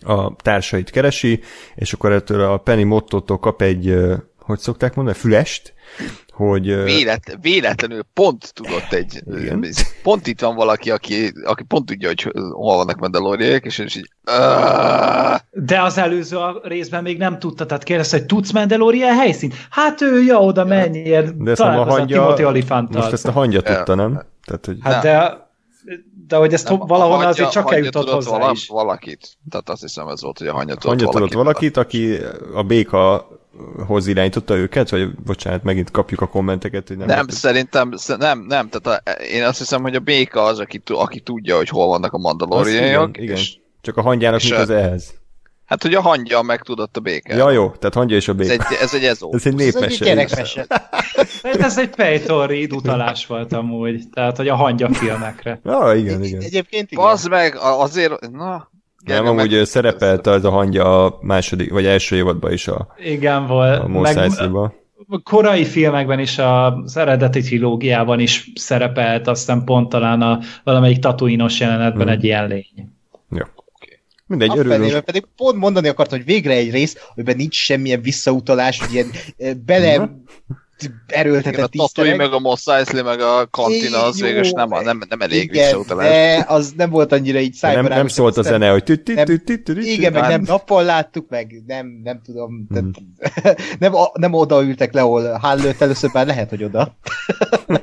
a 0.00 0.36
társait 0.36 0.90
keresi, 0.90 1.40
és 1.74 1.92
akkor 1.92 2.12
ettől 2.12 2.40
a 2.40 2.56
Penny 2.56 2.86
Motto-tól 2.86 3.38
kap 3.38 3.62
egy, 3.62 3.96
hogy 4.44 4.58
szokták 4.58 4.94
mondani, 4.94 5.16
fülest, 5.16 5.74
hogy... 6.32 6.82
Vélet, 6.84 7.38
véletlenül 7.40 8.02
pont 8.14 8.52
tudott 8.54 8.92
egy... 8.92 9.22
Igen. 9.26 9.66
Pont 10.02 10.26
itt 10.26 10.40
van 10.40 10.54
valaki, 10.54 10.90
aki, 10.90 11.32
aki 11.44 11.62
pont 11.62 11.86
tudja, 11.86 12.08
hogy 12.08 12.22
hol 12.52 12.76
vannak 12.76 12.98
Mandaloriek, 12.98 13.64
és 13.64 13.78
is 13.78 13.96
így... 13.96 14.10
De 15.50 15.82
az 15.82 15.98
előző 15.98 16.38
részben 16.62 17.02
még 17.02 17.18
nem 17.18 17.38
tudta, 17.38 17.66
tehát 17.66 17.82
kérdezte, 17.82 18.16
hogy 18.16 18.26
tudsz 18.26 18.52
Mandalorian 18.52 19.16
helyszínt? 19.16 19.54
Hát 19.70 20.00
ő, 20.00 20.22
ja, 20.22 20.38
oda 20.40 20.64
menjél. 20.64 21.34
De 21.38 21.50
ezt 21.50 21.60
nem 21.60 21.78
a 21.78 21.84
hangya... 21.84 22.36
Most 22.90 23.12
ezt 23.12 23.26
a 23.26 23.32
hangya 23.32 23.60
tudta, 23.60 23.94
nem? 23.94 24.22
Tehát, 24.44 24.66
hogy... 24.66 24.78
Hát 24.80 25.02
de 25.02 25.42
de 26.28 26.36
hogy 26.36 26.52
ezt 26.52 26.68
nem, 26.68 26.78
hangya, 26.78 27.28
azért 27.28 27.50
csak 27.50 27.72
eljutott 27.72 28.10
hozzá 28.10 28.30
vala, 28.30 28.50
is. 28.50 28.68
valakit. 28.68 29.36
Tehát 29.50 29.68
azt 29.68 29.80
hiszem 29.80 30.08
ez 30.08 30.22
volt, 30.22 30.38
hogy 30.38 30.46
a 30.46 30.52
hangya 30.52 30.74
tudott 30.74 31.00
hangya 31.00 31.12
valakit. 31.12 31.34
valakit, 31.34 31.76
aki 31.76 32.16
a 32.54 32.62
béka 32.62 33.28
hoz 33.86 34.06
irányította 34.06 34.56
őket, 34.56 34.90
vagy 34.90 35.14
bocsánat, 35.14 35.62
megint 35.62 35.90
kapjuk 35.90 36.20
a 36.20 36.26
kommenteket, 36.26 36.88
hogy 36.88 36.96
nem... 36.96 37.06
Nem, 37.06 37.16
lehet, 37.16 37.30
szerintem, 37.30 37.94
nem, 38.18 38.44
nem, 38.48 38.68
tehát 38.68 39.02
a, 39.04 39.10
én 39.10 39.44
azt 39.44 39.58
hiszem, 39.58 39.82
hogy 39.82 39.94
a 39.94 40.00
béka 40.00 40.42
az, 40.42 40.58
aki, 40.58 40.82
aki 40.86 41.20
tudja, 41.20 41.56
hogy 41.56 41.68
hol 41.68 41.86
vannak 41.86 42.12
a 42.12 42.18
mandaloriaiak. 42.18 43.08
Igen, 43.08 43.22
igen. 43.22 43.36
És, 43.36 43.56
csak 43.80 43.96
a 43.96 44.02
hangyának 44.02 44.42
mit 44.42 44.52
az 44.52 44.70
ehhez? 44.70 45.14
Hát, 45.64 45.82
hogy 45.82 45.94
a 45.94 46.00
hangya 46.00 46.42
megtudott 46.42 46.96
a 46.96 47.00
béke. 47.00 47.36
Ja, 47.36 47.50
jó, 47.50 47.70
tehát 47.70 47.94
hangya 47.94 48.16
és 48.16 48.28
a 48.28 48.34
béka. 48.34 48.52
Ez 48.52 48.66
egy, 48.70 48.76
ez 48.80 48.94
egy 48.94 49.04
ezó. 49.04 49.34
Ez 49.34 49.46
egy 49.46 49.54
népmese. 49.54 50.16
Ez 50.16 51.40
egy 51.42 51.60
ez 51.60 51.78
egy 51.78 51.90
Pejtori 51.90 52.68
utalás 52.70 53.26
volt 53.26 53.52
amúgy, 53.52 54.08
tehát, 54.12 54.36
hogy 54.36 54.48
a 54.48 54.54
hangya 54.54 54.92
filmekre. 54.92 55.60
Ja, 55.64 55.94
igen, 55.94 56.22
igen. 56.22 56.40
Egyébként 56.40 56.92
igen. 56.92 57.04
Az 57.04 57.24
meg, 57.24 57.56
azért, 57.60 58.30
na, 58.30 58.70
nem, 59.04 59.26
amúgy 59.26 59.50
meg... 59.50 59.64
szerepelt 59.64 60.26
az 60.26 60.44
a 60.44 60.50
hangja 60.50 61.04
a 61.04 61.18
második, 61.20 61.70
vagy 61.70 61.86
első 61.86 62.16
évadban 62.16 62.52
is 62.52 62.68
a 62.68 62.94
Igen, 63.04 63.46
volt. 63.46 63.80
A 63.80 63.88
meg, 63.88 64.16
a 65.08 65.18
korai 65.18 65.64
filmekben 65.64 66.18
is, 66.18 66.38
az 66.38 66.96
eredeti 66.96 67.40
trilógiában 67.40 68.20
is 68.20 68.50
szerepelt, 68.54 69.28
aztán 69.28 69.64
pont 69.64 69.88
talán 69.88 70.22
a 70.22 70.38
valamelyik 70.64 70.98
tatuinos 70.98 71.60
jelenetben 71.60 72.06
hmm. 72.06 72.16
egy 72.16 72.24
ilyen 72.24 72.48
lény. 72.48 72.92
Ja. 73.30 73.52
Mindegy, 74.26 74.58
örülünk. 74.58 75.00
Pedig 75.00 75.24
pont 75.36 75.56
mondani 75.56 75.88
akart, 75.88 76.10
hogy 76.10 76.24
végre 76.24 76.52
egy 76.52 76.70
rész, 76.70 76.96
amiben 77.14 77.36
nincs 77.36 77.54
semmilyen 77.54 78.02
visszautalás, 78.02 78.80
hogy 78.80 78.92
ilyen 78.92 79.10
bele 79.66 80.10
erőltetett 81.06 81.74
Igen, 81.74 81.86
a 81.86 81.86
Tatooine, 81.86 82.16
meg 82.16 82.32
a 82.32 82.38
Mos 82.38 82.66
Eisley, 82.66 83.04
meg 83.04 83.20
a 83.20 83.46
Kantina, 83.50 84.02
az 84.02 84.20
végül 84.20 84.50
nem, 84.50 84.68
nem, 84.68 85.00
nem 85.08 85.20
elég 85.20 85.42
igen, 85.42 85.64
visszautalás. 85.64 86.08
De 86.08 86.44
az 86.48 86.72
nem 86.76 86.90
volt 86.90 87.12
annyira 87.12 87.38
így 87.38 87.54
szájban. 87.54 87.84
Nem, 87.84 87.92
nem 87.92 88.08
szólt 88.08 88.36
a 88.36 88.42
zene, 88.42 88.70
hogy 88.70 89.00
Igen, 89.66 90.12
meg 90.12 90.28
nem 90.28 90.42
nappal 90.46 90.84
láttuk, 90.84 91.28
meg 91.28 91.62
nem, 91.66 92.00
nem 92.04 92.20
tudom, 92.24 92.66
hmm. 92.68 92.90
nem, 93.78 93.92
nem 94.12 94.32
oda 94.32 94.62
ültek 94.62 94.92
le, 94.92 95.00
ahol 95.00 95.32
Hall 95.32 95.58
először 95.78 96.10
már 96.12 96.26
lehet, 96.26 96.48
hogy 96.48 96.64
oda. 96.64 96.96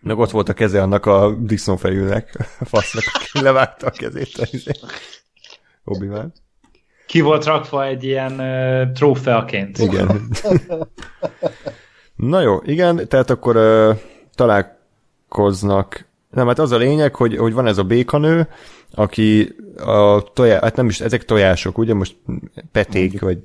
Meg 0.00 0.18
ott 0.18 0.30
volt 0.30 0.48
a 0.48 0.52
keze 0.52 0.82
annak 0.82 1.06
a 1.06 1.36
disznófejűnek, 1.40 2.34
a 2.58 2.64
fasznak, 2.64 3.04
aki 3.14 3.42
levágta 3.42 3.86
a 3.86 3.90
kezét. 3.90 4.50
obi 5.84 6.06
-Wan. 6.06 6.32
Ki 7.06 7.20
volt 7.20 7.44
rakva 7.44 7.84
egy 7.84 8.04
ilyen 8.04 8.32
uh, 8.32 8.92
trófeaként. 8.92 9.78
Igen. 9.78 10.20
Na 12.16 12.40
jó, 12.40 12.60
igen, 12.64 13.08
tehát 13.08 13.30
akkor 13.30 13.56
uh, 13.56 13.96
találkoznak. 14.34 16.06
Nem, 16.30 16.46
hát 16.46 16.58
az 16.58 16.72
a 16.72 16.76
lényeg, 16.76 17.14
hogy, 17.14 17.36
hogy 17.36 17.52
van 17.52 17.66
ez 17.66 17.78
a 17.78 17.82
békanő, 17.82 18.48
aki 18.90 19.56
a 19.76 20.22
tojás, 20.32 20.60
hát 20.60 20.76
nem 20.76 20.88
is, 20.88 21.00
ezek 21.00 21.24
tojások, 21.24 21.78
ugye 21.78 21.94
most 21.94 22.16
peték, 22.72 23.20
vagy 23.20 23.38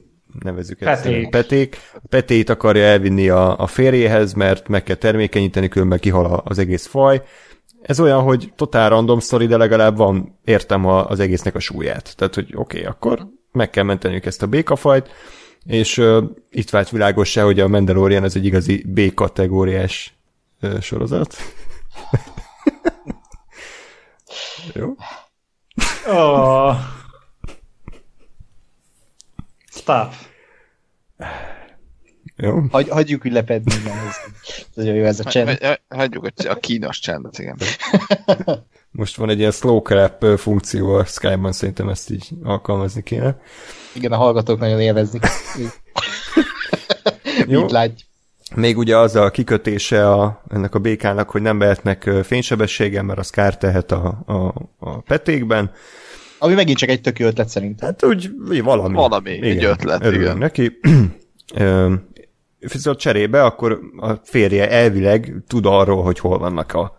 nevezük 0.44 0.82
ezt. 0.82 1.04
Peték. 1.04 1.30
Peték. 1.30 1.78
Petét 2.10 2.50
akarja 2.50 2.84
elvinni 2.84 3.30
a, 3.30 3.60
a 3.60 3.68
férjéhez, 3.68 4.34
mert 4.34 4.68
meg 4.68 4.84
kell 4.84 4.96
termékenyíteni, 4.96 5.68
különben 5.68 6.00
kihal 6.00 6.42
az 6.46 6.60
egész 6.60 6.86
faj. 6.86 7.22
Ez 7.82 8.00
olyan, 8.00 8.22
hogy 8.22 8.54
totál 8.56 8.90
random 8.90 9.20
story, 9.20 9.48
de 9.48 9.58
legalább 9.58 9.98
van 9.98 10.40
értem 10.46 10.86
az 10.86 11.20
egésznek 11.20 11.56
a 11.56 11.60
súlyát. 11.60 12.16
Tehát, 12.18 12.36
hogy 12.36 12.52
oké, 12.56 12.78
okay, 12.78 12.90
akkor 12.90 13.28
meg 13.52 13.70
kell 13.70 13.84
menteniük 13.84 14.26
ezt 14.26 14.42
a 14.42 14.48
békafajt, 14.48 15.10
és 15.66 15.98
uh, 15.98 16.24
itt 16.50 16.70
vált 16.70 16.90
világossá, 16.90 17.44
hogy 17.44 17.60
a 17.60 17.68
Mandalorian 17.68 18.24
ez 18.24 18.36
egy 18.36 18.46
igazi 18.46 18.84
B-kategóriás 18.88 20.14
uh, 20.62 20.80
sorozat. 20.80 21.36
Jó? 24.74 24.96
Oh. 26.08 26.76
Stop. 29.72 30.14
Jó. 32.36 32.62
Hagy, 32.72 32.90
hagyjuk 32.90 33.26
ülepedni, 33.26 33.74
ez 33.74 34.16
nagyon 34.74 34.96
jó 34.96 35.04
ez 35.04 35.20
a 35.20 35.24
csend. 35.24 35.80
Hagyjuk 35.90 36.28
a 36.50 36.56
kínos 36.56 37.00
csendet, 37.00 37.40
igen. 37.40 37.58
Most 38.92 39.16
van 39.16 39.30
egy 39.30 39.40
ilyen 39.40 39.52
slow 39.52 39.82
clap 39.82 40.26
funkció 40.38 40.94
a 40.94 41.06
Skype-ban, 41.06 41.52
szerintem 41.52 41.90
ezt 41.90 42.12
így 42.12 42.30
alkalmazni 42.44 43.04
kéne. 43.04 43.42
Igen, 43.96 44.12
a 44.12 44.18
hallgatók 44.18 44.60
nagyon 44.60 44.80
élvezik. 44.80 45.26
Jó. 47.48 47.64
Így 47.64 47.72
látj. 47.72 48.04
Még 48.56 48.78
ugye 48.78 48.98
az 48.98 49.16
a 49.16 49.30
kikötése 49.30 50.12
a, 50.12 50.42
ennek 50.48 50.76
a 50.76 50.80
békának, 50.80 51.30
hogy 51.30 51.42
nem 51.42 51.58
vehetnek 51.58 52.10
fénysebességgel, 52.24 53.04
mert 53.04 53.20
az 53.20 53.30
kár 53.30 53.58
tehet 53.58 53.92
a, 53.92 54.24
a, 54.26 54.54
a 54.78 55.02
petékben. 55.02 55.72
Ami 56.40 56.54
megint 56.54 56.78
csak 56.78 56.90
egy 56.90 57.02
tök 57.02 57.20
ötlet 57.20 57.50
szerintem. 57.50 57.88
Hát 57.88 58.06
úgy, 58.06 58.30
valami. 58.64 58.96
Valami, 58.96 59.32
igen, 59.32 59.50
egy 59.50 59.64
ötlet, 59.64 60.06
igen. 60.06 60.38
neki. 60.38 60.80
Viszont 62.60 62.98
cserébe 62.98 63.44
akkor 63.44 63.80
a 63.98 64.14
férje 64.24 64.70
elvileg 64.70 65.34
tud 65.48 65.66
arról, 65.66 66.04
hogy 66.04 66.20
hol 66.20 66.38
vannak 66.38 66.74
a, 66.74 66.99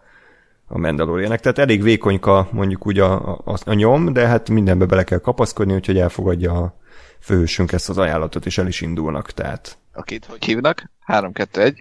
a 0.72 0.78
Mandalorianek. 0.78 1.40
Tehát 1.40 1.59
elég 1.59 1.83
vékonyka 1.83 2.48
mondjuk 2.52 2.87
úgy 2.87 2.98
a, 2.98 3.37
a, 3.44 3.56
a 3.64 3.72
nyom, 3.72 4.12
de 4.12 4.26
hát 4.26 4.48
mindenbe 4.48 4.87
bele 4.87 5.04
kell 5.04 5.18
kapaszkodni, 5.18 5.74
úgyhogy 5.74 5.98
elfogadja 5.98 6.52
a 6.52 6.78
főhősünk 7.20 7.72
ezt 7.72 7.88
az 7.88 7.98
ajánlatot, 7.98 8.46
és 8.46 8.59
el 8.59 8.66
is 8.66 8.80
indulnak. 8.80 9.30
Tehát... 9.30 9.78
Akit 9.92 10.24
hogy 10.24 10.44
hívnak? 10.44 10.90
3-2-1. 11.06 11.76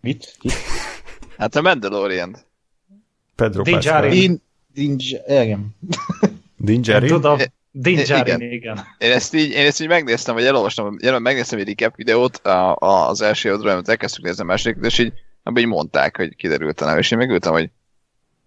Mit? 0.00 0.36
hát 1.38 1.56
a 1.56 1.62
Mandalorian. 1.62 2.36
Pedro 3.34 3.62
Pascal. 3.62 4.08
Din, 4.08 4.42
din, 4.72 4.96
igen. 5.26 5.76
Dinjari? 6.56 7.06
Tudom, 7.06 7.38
Dinjari, 7.70 8.30
igen. 8.30 8.40
igen. 8.40 8.86
Én 8.98 9.12
ezt 9.12 9.34
így, 9.34 9.50
én 9.50 9.66
ezt 9.66 9.80
így 9.80 9.88
megnéztem, 9.88 10.34
vagy 10.34 10.44
elolvastam, 10.44 10.96
jelent, 11.00 11.22
megnéztem 11.22 11.58
egy 11.58 11.68
recap 11.68 11.96
videót 11.96 12.36
a, 12.36 12.76
a, 12.78 13.08
az 13.08 13.20
első 13.20 13.52
adról, 13.52 13.70
amit 13.70 13.88
elkezdtük 13.88 14.24
nézni 14.24 14.42
a 14.42 14.46
második, 14.46 14.84
és 14.84 14.98
így, 14.98 15.12
abban 15.46 15.62
így 15.62 15.68
mondták, 15.68 16.16
hogy 16.16 16.36
kiderült 16.36 16.80
a 16.80 16.84
neve, 16.84 16.98
és 16.98 17.10
én 17.10 17.18
megültem, 17.18 17.52
hogy 17.52 17.70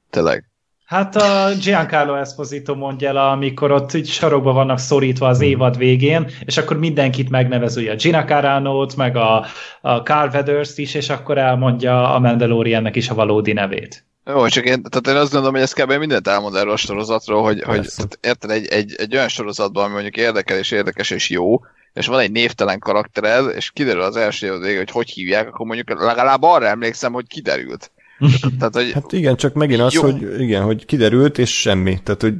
tényleg. 0.09 0.43
Hát 0.85 1.15
a 1.15 1.49
Giancarlo 1.61 2.15
Esposito 2.15 2.75
mondja 2.75 3.09
el, 3.09 3.17
amikor 3.17 3.71
ott 3.71 3.93
így 3.93 4.07
sarokba 4.07 4.53
vannak 4.53 4.79
szorítva 4.79 5.27
az 5.27 5.41
évad 5.41 5.77
végén, 5.77 6.31
és 6.45 6.57
akkor 6.57 6.77
mindenkit 6.77 7.29
megnevez 7.29 7.77
ugye 7.77 7.91
a 7.91 7.95
Gina 7.95 8.23
Carano-t, 8.23 8.95
meg 8.95 9.15
a, 9.15 9.45
a 9.81 9.97
Carl 9.97 10.29
Weathers 10.29 10.77
is, 10.77 10.93
és 10.93 11.09
akkor 11.09 11.37
elmondja 11.37 12.13
a 12.13 12.19
Mandaloriannek 12.19 12.95
is 12.95 13.09
a 13.09 13.13
valódi 13.13 13.53
nevét. 13.53 14.05
Jó, 14.25 14.47
csak 14.47 14.65
én, 14.65 14.83
tehát 14.83 15.07
én 15.07 15.15
azt 15.15 15.31
gondolom, 15.31 15.53
hogy 15.53 15.63
ez 15.63 15.73
kb. 15.73 15.93
mindent 15.93 16.27
elmond 16.27 16.55
erről 16.55 16.71
a 16.71 16.77
sorozatról, 16.77 17.43
hogy, 17.43 17.61
hogy 17.61 17.87
tehát 17.95 18.19
érted, 18.21 18.49
egy, 18.49 18.67
egy, 18.67 18.95
egy 18.97 19.15
olyan 19.15 19.27
sorozatban, 19.27 19.83
ami 19.83 19.93
mondjuk 19.93 20.17
érdekel 20.17 20.57
és 20.57 20.71
érdekes 20.71 21.09
és 21.09 21.29
jó, 21.29 21.59
és 21.93 22.07
van 22.07 22.19
egy 22.19 22.31
névtelen 22.31 22.79
karaktered, 22.79 23.55
és 23.55 23.71
kiderül 23.71 24.01
az 24.01 24.15
első 24.15 24.59
vége, 24.59 24.77
hogy 24.77 24.91
hogy 24.91 25.09
hívják, 25.09 25.47
akkor 25.47 25.65
mondjuk 25.65 25.89
legalább 25.89 26.43
arra 26.43 26.65
emlékszem, 26.65 27.13
hogy 27.13 27.27
kiderült. 27.27 27.91
Tehát, 28.59 28.73
hogy 28.73 28.91
hát 28.91 29.11
igen, 29.11 29.35
csak 29.35 29.53
megint 29.53 29.81
az, 29.81 29.93
jó. 29.93 30.01
hogy 30.01 30.41
igen, 30.41 30.63
hogy 30.63 30.85
kiderült, 30.85 31.37
és 31.37 31.59
semmi. 31.59 31.99
Tehát, 32.03 32.21
hogy 32.21 32.33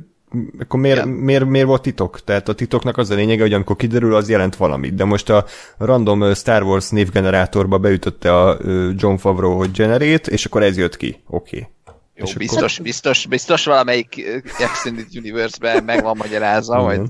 akkor 0.60 0.80
miért, 0.80 1.06
miért, 1.06 1.46
miért 1.46 1.66
volt 1.66 1.82
titok? 1.82 2.24
Tehát 2.24 2.50
a 2.50 2.54
titoknak 2.54 2.98
az 2.98 3.10
a 3.10 3.16
lényege, 3.16 3.42
hogy 3.42 3.54
amikor 3.54 3.76
kiderül, 3.76 4.16
az 4.16 4.30
jelent 4.30 4.56
valamit. 4.56 4.96
De 4.96 5.04
most 5.04 5.30
a 5.30 5.46
random 5.78 6.34
Star 6.34 6.64
Wars 6.64 6.90
névgenerátorba 6.90 7.78
beütötte 7.78 8.38
a 8.38 8.58
John 8.96 9.16
Favreau, 9.16 9.58
hogy 9.58 9.72
generate, 9.72 10.32
és 10.32 10.46
akkor 10.46 10.64
ez 10.64 10.78
jött 10.78 10.98
ki. 10.98 11.22
Oké. 11.28 11.58
Okay. 11.58 11.70
Jó, 12.16 12.26
és 12.26 12.34
biztos, 12.34 12.74
akkor... 12.74 12.86
biztos, 12.86 13.26
biztos 13.26 13.66
valamelyik 13.66 14.26
Extended 14.60 15.08
Universe-ben 15.16 15.84
meg 15.84 16.04
van 16.04 16.18
magyarázva, 16.18 16.82
vagy... 16.82 17.02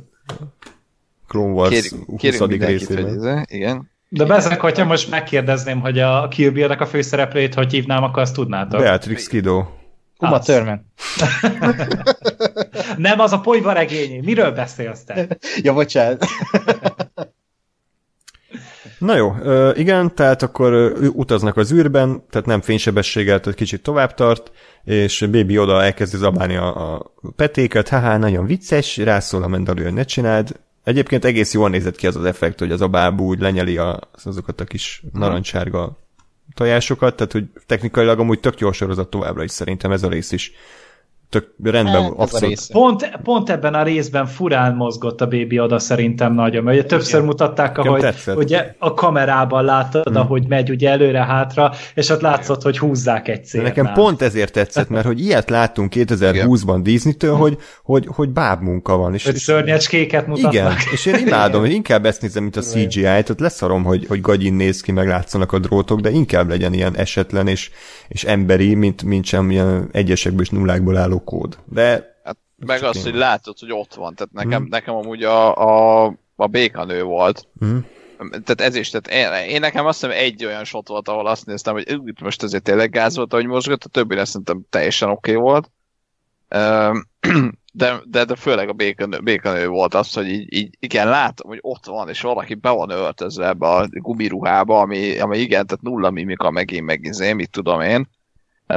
Clone 1.30 1.54
Wars 1.54 1.94
20. 2.06 2.40
részében. 2.40 3.46
Igen. 3.50 3.90
De 4.10 4.26
bezek, 4.26 4.60
hogyha 4.60 4.86
most 4.86 5.10
megkérdezném, 5.10 5.80
hogy 5.80 6.00
a 6.00 6.28
Kill 6.28 6.50
Bill-nek 6.50 6.82
a 6.82 6.86
főszereplőjét 6.86 7.54
hogy 7.54 7.72
hívnám, 7.72 8.04
akkor 8.04 8.22
azt 8.22 8.34
tudnátok. 8.34 8.80
Beatrix 8.80 9.28
Kido. 9.28 9.64
Uma 10.20 10.40
Thurman. 10.40 10.86
Nem, 12.98 13.20
az 13.20 13.32
a 13.32 13.40
ponyva 13.40 13.72
regény. 13.72 14.24
Miről 14.24 14.52
beszélsz 14.52 15.04
te? 15.04 15.28
ja, 15.64 15.74
bocsánat. 15.74 16.26
Na 19.00 19.16
jó, 19.16 19.36
igen, 19.74 20.16
tehát 20.16 20.42
akkor 20.42 20.74
utaznak 21.14 21.58
az 21.58 21.74
űrben, 21.74 22.24
tehát 22.30 22.48
nem 22.48 22.62
fénysebességgel, 22.62 23.40
tehát 23.40 23.58
kicsit 23.58 23.84
tovább 23.84 24.14
tart, 24.14 24.52
és 24.84 25.28
Baby 25.32 25.58
oda 25.58 25.84
elkezdi 25.84 26.18
zabálni 26.18 26.56
a, 26.56 26.94
a 26.94 27.12
petéket, 27.36 27.90
haha, 27.90 28.18
nagyon 28.18 28.46
vicces, 28.46 28.98
rászól 28.98 29.44
a 29.44 29.48
Mandalorian, 29.48 29.94
ne 29.94 30.04
csináld, 30.04 30.60
Egyébként 30.84 31.26
egész 31.26 31.54
jól 31.54 31.70
nézett 31.70 31.96
ki 31.96 32.08
az 32.08 32.16
az 32.16 32.26
effekt, 32.26 32.60
hogy 32.60 32.72
az 32.72 32.82
a 32.82 32.88
bábú 32.88 33.26
úgy 33.26 33.40
lenyeli 33.40 33.78
a, 33.78 34.00
azokat 34.24 34.62
a 34.62 34.64
kis 34.64 35.04
narancsárga 35.14 35.98
tojásokat, 36.54 37.16
tehát 37.16 37.32
hogy 37.32 37.50
technikailag 37.66 38.20
amúgy 38.20 38.40
tök 38.40 38.60
jó 38.60 38.72
sorozat 38.72 39.10
továbbra 39.10 39.44
is 39.44 39.52
szerintem 39.52 39.92
ez 39.92 40.04
a 40.04 40.10
rész 40.10 40.32
is 40.32 40.52
tök 41.30 41.54
rendben, 41.64 42.04
hát, 42.04 42.14
abszolút. 42.16 42.72
Pont, 42.72 43.20
pont 43.24 43.50
ebben 43.50 43.74
a 43.74 43.84
részben 43.84 44.26
furán 44.26 44.76
mozgott 44.76 45.22
a 45.22 45.28
Baby 45.28 45.60
oda 45.60 45.80
szerintem 45.80 46.34
nagyon, 46.34 46.64
mert 46.64 46.78
ugye 46.78 46.88
többször 46.88 47.22
mutatták, 47.22 47.78
ahogy 47.78 48.06
ugye 48.28 48.76
a 48.80 48.94
kamerában 48.94 49.64
láttad, 49.64 50.08
hmm. 50.08 50.16
ahogy 50.16 50.48
megy 50.48 50.70
ugye 50.70 50.90
előre-hátra, 50.90 51.72
és 51.94 52.10
ott 52.10 52.22
látszott, 52.22 52.62
hogy 52.62 52.78
húzzák 52.78 53.28
egy 53.28 53.46
célt. 53.46 53.64
Nekem 53.64 53.94
pont 53.94 54.22
ezért 54.22 54.54
tetszett, 54.54 54.90
mert 54.90 55.06
hogy 55.06 55.20
ilyet 55.20 55.50
láttunk 55.50 55.94
2020-ban 55.96 56.80
Disney-től, 56.84 57.36
hogy, 57.36 57.58
hogy, 57.84 58.08
hogy 58.08 58.30
báb 58.30 58.62
munka 58.62 58.98
van. 58.98 59.14
És, 59.14 59.26
hogy 59.26 59.36
szörnyecskéket 59.36 60.28
mutatnak. 60.28 60.54
Igen, 60.54 60.74
és 60.92 61.06
én 61.06 61.16
imádom, 61.28 61.62
hogy 61.62 61.72
inkább 61.72 62.06
ezt 62.06 62.22
nézem, 62.22 62.44
mint 62.44 62.56
a 62.56 62.62
CGI-t, 62.62 63.30
ott 63.30 63.40
leszarom, 63.40 63.84
hogy, 63.84 64.06
hogy 64.08 64.22
gagyin 64.22 64.54
néz 64.54 64.82
ki, 64.82 64.92
meg 64.92 65.08
látszanak 65.08 65.52
a 65.52 65.60
drótok, 65.60 66.00
de 66.00 66.10
inkább 66.10 66.50
legyen 66.50 66.74
ilyen 66.74 66.98
esetlen 66.98 67.48
és, 67.48 67.70
és 68.08 68.24
emberi, 68.24 68.76
mint, 68.76 69.04
mint 69.04 69.26
sem 69.26 69.52
ilyen 69.52 69.90
egyesekből 69.92 70.42
és 70.42 70.50
nullákból 70.50 70.98
álló 70.98 71.19
kód. 71.24 71.58
De 71.66 72.16
hát, 72.24 72.38
meg 72.56 72.84
azt, 72.84 73.04
hogy 73.04 73.16
látod, 73.16 73.60
hogy 73.60 73.72
ott 73.72 73.94
van. 73.94 74.16
Tehát 74.16 74.34
nekem, 74.34 74.62
hmm. 74.62 74.70
nekem 74.70 74.96
amúgy 74.96 75.24
a, 75.24 75.56
a, 75.56 76.14
a 76.36 76.48
békanő 76.48 77.04
volt. 77.04 77.48
Hmm. 77.60 77.86
Tehát 78.18 78.62
ez 78.62 78.76
is, 78.76 78.90
tehát 78.90 79.44
én, 79.44 79.50
én 79.50 79.60
nekem 79.60 79.86
azt 79.86 80.00
hiszem 80.00 80.16
egy 80.18 80.46
olyan 80.46 80.64
shot 80.64 80.88
volt, 80.88 81.08
ahol 81.08 81.28
azt 81.28 81.46
néztem, 81.46 81.74
hogy 81.74 82.00
itt 82.06 82.22
most 82.22 82.44
azért 82.44 82.64
tényleg 82.64 82.90
gáz 82.90 83.16
volt, 83.16 83.34
ahogy 83.34 83.46
mozgott, 83.46 83.84
a 83.84 83.90
többi 83.90 84.26
szerintem 84.26 84.62
teljesen 84.70 85.10
oké 85.10 85.36
okay 85.36 85.44
volt. 85.44 85.72
De, 87.74 88.02
de, 88.06 88.26
de 88.26 88.36
főleg 88.36 88.70
a 88.70 88.74
békanő, 88.74 89.20
békanő 89.20 89.68
volt 89.68 89.94
az, 89.94 90.14
hogy 90.14 90.28
így, 90.28 90.54
így, 90.54 90.76
igen, 90.80 91.08
látom, 91.08 91.50
hogy 91.50 91.60
ott 91.62 91.86
van, 91.86 92.10
és 92.10 92.22
valaki 92.22 92.54
be 92.54 92.70
van 92.70 92.90
öltözve 92.90 93.48
ebbe 93.48 93.68
a 93.68 93.88
gumiruhába, 93.90 94.80
ami, 94.80 95.20
ami 95.20 95.38
igen, 95.38 95.66
tehát 95.66 95.84
nulla 95.84 96.10
mimika 96.10 96.52
megint 96.52 96.86
meg 96.86 97.04
izé, 97.04 97.34
mit 97.34 97.50
tudom 97.50 97.82
én 97.82 98.10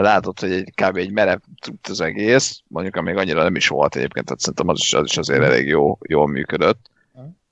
látod, 0.01 0.41
hogy 0.41 0.53
egy 0.53 0.73
kb. 0.75 0.97
egy 0.97 1.13
merev 1.13 1.39
tud 1.61 1.79
az 1.83 2.01
egész, 2.01 2.63
mondjuk 2.69 2.97
amíg 2.97 3.17
annyira 3.17 3.43
nem 3.43 3.57
is 3.57 3.69
volt 3.69 3.97
egyébként, 3.97 4.25
tehát 4.25 4.41
szerintem 4.41 4.69
az 4.69 4.79
is, 4.81 4.95
az 4.95 5.05
is 5.05 5.17
azért 5.17 5.43
elég 5.43 5.67
jó, 5.67 5.99
jól 6.09 6.29
működött. 6.29 6.91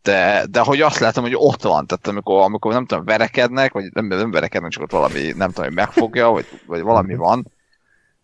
De, 0.03 0.47
de 0.51 0.61
hogy 0.61 0.81
azt 0.81 0.99
látom, 0.99 1.25
hogy 1.25 1.35
ott 1.37 1.63
van, 1.63 1.87
tehát 1.87 2.07
amikor, 2.07 2.43
amikor 2.43 2.73
nem 2.73 2.87
tudom, 2.87 3.05
verekednek, 3.05 3.73
vagy 3.73 3.93
nem, 3.93 4.07
nem 4.07 4.31
verekednek, 4.31 4.71
csak 4.71 4.83
ott 4.83 4.91
valami, 4.91 5.33
nem 5.37 5.49
tudom, 5.49 5.65
hogy 5.65 5.75
megfogja, 5.75 6.29
vagy, 6.29 6.47
vagy 6.67 6.81
valami 6.81 7.15
van, 7.15 7.47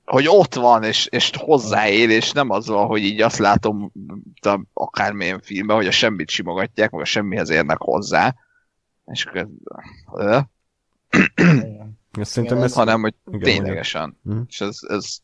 hogy 0.04 0.26
ott 0.28 0.54
van, 0.54 0.82
és, 0.82 1.06
és 1.06 1.30
hozzáér, 1.38 2.10
és 2.10 2.32
nem 2.32 2.50
az 2.50 2.66
van, 2.66 2.86
hogy 2.86 3.02
így 3.02 3.20
azt 3.20 3.38
látom 3.38 3.92
akármilyen 4.72 5.40
filmben, 5.40 5.76
hogy 5.76 5.86
a 5.86 5.90
semmit 5.90 6.28
simogatják, 6.28 6.90
vagy 6.90 7.00
a 7.00 7.04
semmihez 7.04 7.50
érnek 7.50 7.78
hozzá. 7.78 8.34
És 9.06 9.24
akkor 9.24 9.48
Szerintem 12.20 12.62
ez... 12.62 12.72
hanem 12.72 13.00
hogy 13.00 13.14
igen, 13.26 13.40
ténylegesen. 13.40 14.16
Igen. 14.24 14.46
És 14.48 14.60
ez, 14.60 14.78
ez 14.88 15.18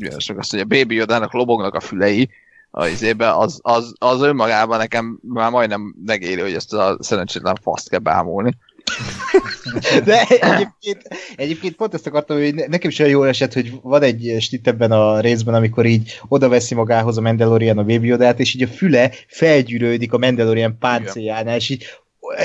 Ügyesek 0.00 0.38
azt, 0.38 0.50
hogy 0.50 0.60
a 0.60 0.64
Baby 0.64 0.94
Yodának 0.94 1.32
lobognak 1.32 1.74
a 1.74 1.80
fülei, 1.80 2.30
a 2.70 2.86
izébe, 2.86 3.32
az, 3.32 3.58
az, 3.62 3.94
az 3.98 4.22
önmagában 4.22 4.78
nekem 4.78 5.18
már 5.22 5.50
majdnem 5.50 5.94
megéri, 6.06 6.40
hogy 6.40 6.54
ezt 6.54 6.72
a 6.72 6.96
szerencsétlen 7.00 7.58
faszt 7.62 7.88
kell 7.88 7.98
bámulni. 7.98 8.50
De 10.04 10.22
egyébként, 10.22 11.08
egyébként 11.36 11.76
pont 11.76 11.94
ezt 11.94 12.06
akartam, 12.06 12.36
hogy 12.36 12.54
nekem 12.54 12.90
is 12.90 12.98
olyan 12.98 13.10
jól 13.10 13.28
esett, 13.28 13.52
hogy 13.52 13.72
van 13.82 14.02
egy 14.02 14.36
stit 14.40 14.68
ebben 14.68 14.92
a 14.92 15.20
részben, 15.20 15.54
amikor 15.54 15.86
így 15.86 16.20
oda 16.28 16.48
veszi 16.48 16.74
magához 16.74 17.16
a 17.16 17.20
Mandalorian 17.20 17.78
a 17.78 17.84
Baby 17.84 18.06
Yoda-t, 18.06 18.38
és 18.38 18.54
így 18.54 18.62
a 18.62 18.66
füle 18.66 19.12
felgyűrődik 19.26 20.12
a 20.12 20.18
Mandalorian 20.18 20.78
páncéljánál, 20.78 21.56
és 21.56 21.68
így 21.68 21.86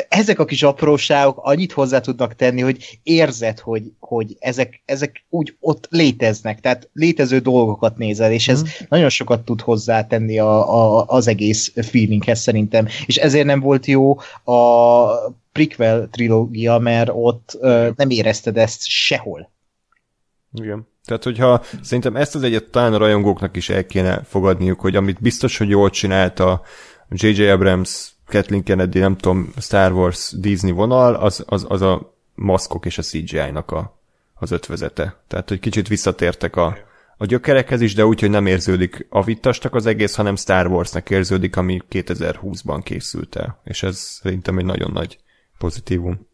ezek 0.09 0.39
a 0.39 0.45
kis 0.45 0.63
apróságok 0.63 1.37
annyit 1.41 1.71
hozzá 1.71 1.99
tudnak 1.99 2.35
tenni, 2.35 2.61
hogy 2.61 2.99
érzed, 3.03 3.59
hogy, 3.59 3.83
hogy 3.99 4.35
ezek, 4.39 4.81
ezek 4.85 5.25
úgy 5.29 5.55
ott 5.59 5.87
léteznek, 5.89 6.59
tehát 6.59 6.89
létező 6.93 7.39
dolgokat 7.39 7.97
nézel, 7.97 8.31
és 8.31 8.47
ez 8.47 8.61
mm. 8.61 8.65
nagyon 8.89 9.09
sokat 9.09 9.45
tud 9.45 9.61
hozzátenni 9.61 10.39
a, 10.39 10.75
a, 10.75 11.05
az 11.07 11.27
egész 11.27 11.73
feelinghez 11.75 12.39
szerintem, 12.39 12.87
és 13.05 13.15
ezért 13.15 13.45
nem 13.45 13.59
volt 13.59 13.85
jó 13.85 14.17
a 14.43 15.05
prequel 15.51 16.07
trilógia, 16.11 16.77
mert 16.77 17.09
ott 17.13 17.57
ö, 17.59 17.89
nem 17.95 18.09
érezted 18.09 18.57
ezt 18.57 18.85
sehol. 18.85 19.51
Igen. 20.53 20.87
Tehát, 21.05 21.23
hogyha 21.23 21.63
szerintem 21.81 22.15
ezt 22.15 22.35
az 22.35 22.43
egyet 22.43 22.69
talán 22.69 22.93
a 22.93 22.97
rajongóknak 22.97 23.55
is 23.55 23.69
el 23.69 23.85
kéne 23.85 24.23
fogadniuk, 24.23 24.79
hogy 24.79 24.95
amit 24.95 25.21
biztos, 25.21 25.57
hogy 25.57 25.69
jól 25.69 25.89
csinálta 25.89 26.61
J.J. 27.09 27.47
Abrams 27.47 28.14
Kathleen 28.25 28.63
Kennedy, 28.63 28.99
nem 28.99 29.17
tudom, 29.17 29.53
Star 29.59 29.91
Wars, 29.91 30.33
Disney 30.37 30.71
vonal, 30.71 31.15
az, 31.15 31.43
az, 31.47 31.65
az 31.67 31.81
a 31.81 32.13
maszkok 32.35 32.85
és 32.85 32.97
a 32.97 33.01
CGI-nak 33.01 33.71
a, 33.71 33.99
az 34.33 34.51
ötvezete. 34.51 35.21
Tehát, 35.27 35.49
hogy 35.49 35.59
kicsit 35.59 35.87
visszatértek 35.87 36.55
a, 36.55 36.77
a 37.17 37.25
gyökerekhez 37.25 37.81
is, 37.81 37.93
de 37.93 38.05
úgy, 38.05 38.19
hogy 38.19 38.29
nem 38.29 38.45
érződik 38.45 39.07
vittastak 39.25 39.75
az 39.75 39.85
egész, 39.85 40.15
hanem 40.15 40.35
Star 40.35 40.67
Warsnak 40.67 41.09
érződik, 41.09 41.55
ami 41.55 41.81
2020-ban 41.91 42.81
készült 42.83 43.35
el. 43.35 43.61
És 43.63 43.83
ez 43.83 43.97
szerintem 43.97 44.57
egy 44.57 44.65
nagyon 44.65 44.91
nagy 44.91 45.17
pozitívum. 45.57 46.27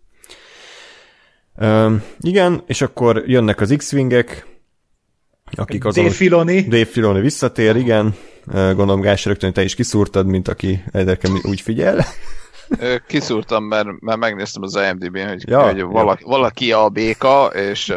Um, 1.56 2.04
igen, 2.20 2.64
és 2.66 2.82
akkor 2.82 3.24
jönnek 3.26 3.62
az 3.62 3.74
X-Wingek, 3.78 4.51
akik 5.56 5.86
azon... 5.86 6.04
Dave 6.04 6.16
Filoni. 6.16 6.62
Dave 6.62 6.86
Filoni 6.86 7.22
visszatér, 7.22 7.76
igen. 7.76 8.16
Gondolom, 8.46 9.02
Gás, 9.02 9.26
rögtön 9.26 9.54
te 9.54 9.64
is 9.64 9.76
kiszúrtad, 9.76 10.26
mint 10.26 10.48
aki 10.48 10.84
egyébként 10.92 11.46
úgy 11.46 11.62
figyel. 11.62 12.06
Kiszúrtam, 13.08 13.64
mert, 13.64 13.88
mert 14.00 14.20
megnéztem 14.20 14.62
az 14.62 14.76
IMDb-n, 14.76 15.28
hogy, 15.28 15.50
ja, 15.50 15.64
hogy 15.64 15.82
valaki, 15.82 16.24
ja. 16.24 16.30
valaki 16.30 16.72
a 16.72 16.90
béka, 16.90 17.46
és 17.46 17.94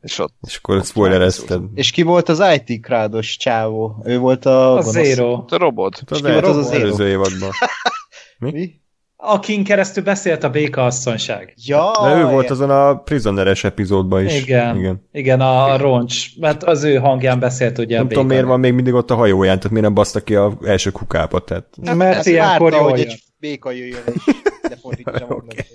és 0.00 0.18
ott... 0.18 0.34
És 0.46 0.56
akkor 0.56 0.84
spoilerezted. 0.84 1.62
És 1.74 1.90
ki 1.90 2.02
volt 2.02 2.28
az 2.28 2.42
IT 2.54 2.82
krádos 2.82 3.36
csávó? 3.36 4.02
Ő 4.04 4.18
volt 4.18 4.46
a... 4.46 4.76
A 4.76 4.82
Zero. 4.82 5.44
A 5.48 5.56
robot. 5.56 6.02
Az, 6.06 6.24
az, 6.24 6.44
az, 6.44 6.56
az 6.56 6.70
előző 6.70 7.08
évadban. 7.08 7.50
Mi? 8.38 8.50
Mi? 8.50 8.80
Akin 9.20 9.64
keresztül 9.64 10.02
beszélt 10.02 10.44
a 10.44 10.50
béka 10.50 10.84
asszonyság. 10.84 11.54
Ja, 11.66 11.90
De 12.02 12.16
ő 12.16 12.24
volt 12.24 12.50
azon 12.50 12.70
a 12.70 12.94
Prisoneres 12.94 13.64
epizódban 13.64 14.24
is. 14.24 14.42
Igen, 14.42 14.76
igen, 14.76 15.08
igen 15.12 15.40
a 15.40 15.76
roncs, 15.76 16.38
mert 16.38 16.62
az 16.62 16.84
ő 16.84 16.96
hangján 16.96 17.38
beszélt 17.38 17.78
ugye 17.78 17.96
Nem 17.96 18.06
a 18.06 18.08
tudom, 18.08 18.26
miért 18.26 18.44
van 18.44 18.60
még 18.60 18.72
mindig 18.72 18.94
ott 18.94 19.10
a 19.10 19.14
hajóján, 19.14 19.56
tehát 19.56 19.70
miért 19.70 19.84
nem 19.84 19.94
baszta 19.94 20.20
ki 20.20 20.34
a 20.34 20.52
első 20.64 20.90
kukába, 20.90 21.38
tehát... 21.38 21.66
Hát, 21.84 21.94
mert 21.94 22.26
ilyenkor 22.26 22.72
jó 22.72 22.78
hogy 22.78 23.00
egy 23.00 23.22
béka 23.38 23.70
jöjjön, 23.70 24.02
és 24.06 24.22
lefordítsa 24.68 25.24
okay. 25.28 25.66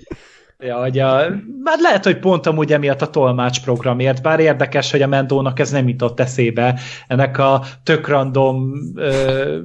Ja, 0.60 0.79
hogy 0.79 0.99
a, 0.99 1.15
már 1.63 1.79
lehet, 1.79 2.03
hogy 2.03 2.19
pont 2.19 2.45
amúgy 2.45 2.73
emiatt 2.73 3.01
a 3.01 3.10
tolmács 3.10 3.62
programért, 3.62 4.21
bár 4.21 4.39
érdekes, 4.39 4.91
hogy 4.91 5.01
a 5.01 5.08
Mendónak 5.08 5.60
ez 5.60 5.71
nem 5.71 5.88
jutott 5.88 6.19
eszébe, 6.19 6.79
ennek 7.08 7.38
a 7.38 7.63
tök 7.84 8.08
random 8.08 8.73
ö, 8.95 9.60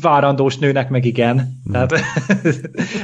várandós 0.00 0.58
nőnek 0.58 0.90
meg 0.90 1.04
igen. 1.04 1.36
Hmm. 1.36 1.72
Tehát 1.72 1.98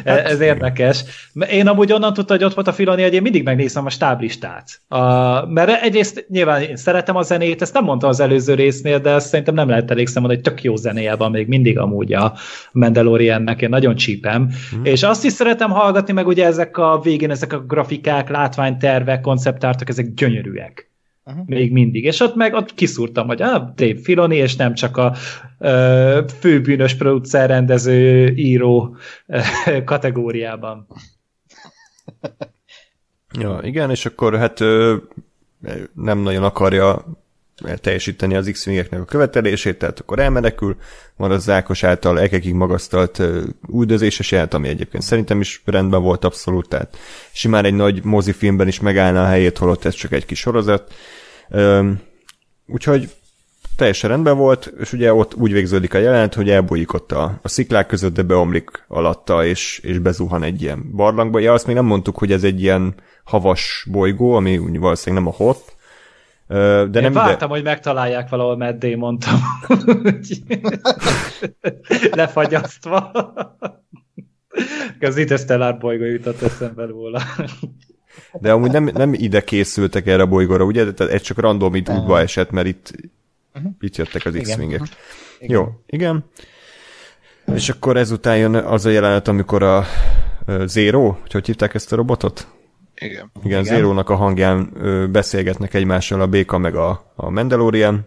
hát, 0.04 0.26
ez 0.32 0.40
érdekes. 0.40 1.04
Én 1.50 1.68
amúgy 1.68 1.92
onnan 1.92 2.12
tudta, 2.12 2.32
hogy 2.32 2.44
ott 2.44 2.54
volt 2.54 2.66
a 2.66 2.72
Filoni, 2.72 3.02
hogy 3.02 3.14
én 3.14 3.22
mindig 3.22 3.44
megnézem 3.44 3.86
a 3.86 3.90
stáblistát. 3.90 4.80
A, 4.88 4.98
mert 5.46 5.82
egyrészt 5.82 6.26
nyilván 6.28 6.62
én 6.62 6.76
szeretem 6.76 7.16
a 7.16 7.22
zenét, 7.22 7.62
ezt 7.62 7.74
nem 7.74 7.84
mondta 7.84 8.08
az 8.08 8.20
előző 8.20 8.54
résznél, 8.54 8.98
de 8.98 9.10
ezt 9.10 9.28
szerintem 9.28 9.54
nem 9.54 9.68
lehet 9.68 9.90
elég 9.90 10.08
mondani, 10.14 10.34
hogy 10.34 10.44
tök 10.44 10.62
jó 10.62 10.76
zenéje 10.76 11.16
van 11.16 11.30
még 11.30 11.48
mindig 11.48 11.78
amúgy 11.78 12.12
a 12.12 12.34
Mandaloriannek, 12.72 13.62
én 13.62 13.68
nagyon 13.68 13.94
csípem. 13.94 14.50
Hmm. 14.70 14.84
És 14.84 15.02
azt 15.02 15.24
is 15.24 15.32
szeretem 15.32 15.70
hallgatni, 15.70 16.12
meg 16.12 16.26
ugye 16.26 16.44
ezek 16.44 16.76
a 16.76 17.00
végén, 17.02 17.30
ezek 17.30 17.52
a 17.52 17.60
grafikák, 17.60 18.28
látványtervek, 18.30 19.20
konceptártok, 19.20 19.88
ezek 19.88 20.14
gyönyörűek. 20.14 20.93
Uh-huh. 21.26 21.46
Még 21.46 21.72
mindig. 21.72 22.04
És 22.04 22.20
ott 22.20 22.34
meg 22.34 22.54
ott 22.54 22.74
kiszúrtam, 22.74 23.26
hogy 23.26 23.42
ah, 23.42 23.74
Dave 23.74 23.98
Filoni, 24.02 24.36
és 24.36 24.56
nem 24.56 24.74
csak 24.74 24.96
a 24.96 25.14
uh, 25.58 26.28
főbűnös 26.28 26.94
producer, 26.94 27.48
rendező, 27.48 28.28
író 28.34 28.96
uh, 29.26 29.84
kategóriában. 29.84 30.86
ja, 33.40 33.58
igen, 33.62 33.90
és 33.90 34.06
akkor 34.06 34.36
hát 34.36 34.60
uh, 34.60 34.94
nem 35.94 36.18
nagyon 36.18 36.44
akarja 36.44 37.04
teljesíteni 37.80 38.34
az 38.34 38.50
x 38.52 38.66
a 38.90 39.04
követelését, 39.04 39.78
tehát 39.78 40.00
akkor 40.00 40.18
elmenekül, 40.18 40.76
van 41.16 41.30
az 41.30 41.42
Zákos 41.42 41.82
által 41.82 42.20
ekekig 42.20 42.54
magasztalt 42.54 43.22
üldözéses 43.74 44.30
jelent, 44.30 44.54
ami 44.54 44.68
egyébként 44.68 45.02
szerintem 45.02 45.40
is 45.40 45.62
rendben 45.64 46.02
volt 46.02 46.24
abszolút, 46.24 46.68
tehát 46.68 46.96
simán 47.32 47.64
egy 47.64 47.74
nagy 47.74 48.04
mozifilmben 48.04 48.68
is 48.68 48.80
megállna 48.80 49.22
a 49.22 49.26
helyét, 49.26 49.58
holott 49.58 49.84
ez 49.84 49.94
csak 49.94 50.12
egy 50.12 50.26
kis 50.26 50.38
sorozat. 50.38 50.94
Úgyhogy 52.66 53.10
teljesen 53.76 54.10
rendben 54.10 54.36
volt, 54.36 54.72
és 54.80 54.92
ugye 54.92 55.14
ott 55.14 55.34
úgy 55.34 55.52
végződik 55.52 55.94
a 55.94 55.98
jelent, 55.98 56.34
hogy 56.34 56.50
elbújik 56.50 56.92
ott 56.92 57.12
a, 57.12 57.38
a 57.42 57.48
sziklák 57.48 57.86
között, 57.86 58.14
de 58.14 58.22
beomlik 58.22 58.70
alatta, 58.88 59.46
és, 59.46 59.78
és 59.82 59.98
bezuhan 59.98 60.42
egy 60.42 60.62
ilyen 60.62 60.90
barlangba. 60.94 61.38
Ja, 61.38 61.52
azt 61.52 61.66
még 61.66 61.74
nem 61.74 61.84
mondtuk, 61.84 62.18
hogy 62.18 62.32
ez 62.32 62.44
egy 62.44 62.62
ilyen 62.62 62.94
havas 63.24 63.86
bolygó, 63.90 64.32
ami 64.32 64.78
valószínűleg 64.78 65.24
nem 65.24 65.32
a 65.32 65.36
hot, 65.36 65.74
de 66.46 66.82
Én 66.82 67.02
nem 67.02 67.12
vártam, 67.12 67.48
ide... 67.48 67.56
hogy 67.58 67.62
megtalálják 67.62 68.28
valahol 68.28 68.56
Matt 68.56 68.96
mondtam. 68.96 69.40
Lefagyasztva. 72.10 73.10
Az 75.00 75.16
Interstellar 75.16 75.78
bolygó 75.78 76.04
jutott 76.04 76.42
eszembe 76.42 76.86
róla. 76.86 77.22
De 78.32 78.52
amúgy 78.52 78.70
nem, 78.70 78.90
nem 78.94 79.14
ide 79.14 79.40
készültek 79.40 80.06
erre 80.06 80.22
a 80.22 80.26
bolygóra, 80.26 80.64
ugye? 80.64 80.92
Tehát 80.92 81.12
ez 81.12 81.20
csak 81.20 81.38
random 81.38 81.74
itt 81.74 81.88
útba 81.88 82.20
esett, 82.20 82.50
mert 82.50 82.66
itt, 82.66 82.90
uh-huh. 83.54 83.72
itt 83.80 83.96
jöttek 83.96 84.24
az 84.24 84.38
X-wingek. 84.42 84.82
Igen. 85.38 85.56
Jó, 85.56 85.68
igen. 85.86 86.24
És 87.54 87.68
akkor 87.68 87.96
ezután 87.96 88.36
jön 88.36 88.54
az 88.54 88.86
a 88.86 88.90
jelenet, 88.90 89.28
amikor 89.28 89.62
a 89.62 89.84
Zero, 90.64 91.16
hogy 91.30 91.46
hívták 91.46 91.74
ezt 91.74 91.92
a 91.92 91.96
robotot? 91.96 92.53
Igen. 92.94 93.30
Igen, 93.42 93.62
Igen. 93.62 93.64
Zero-nak 93.64 94.10
a 94.10 94.14
hangján 94.14 94.70
ö, 94.76 95.06
beszélgetnek 95.06 95.74
egymással 95.74 96.20
a 96.20 96.26
Béka 96.26 96.58
meg 96.58 96.74
a, 96.74 97.12
a 97.16 97.30
Mandalorian, 97.30 98.06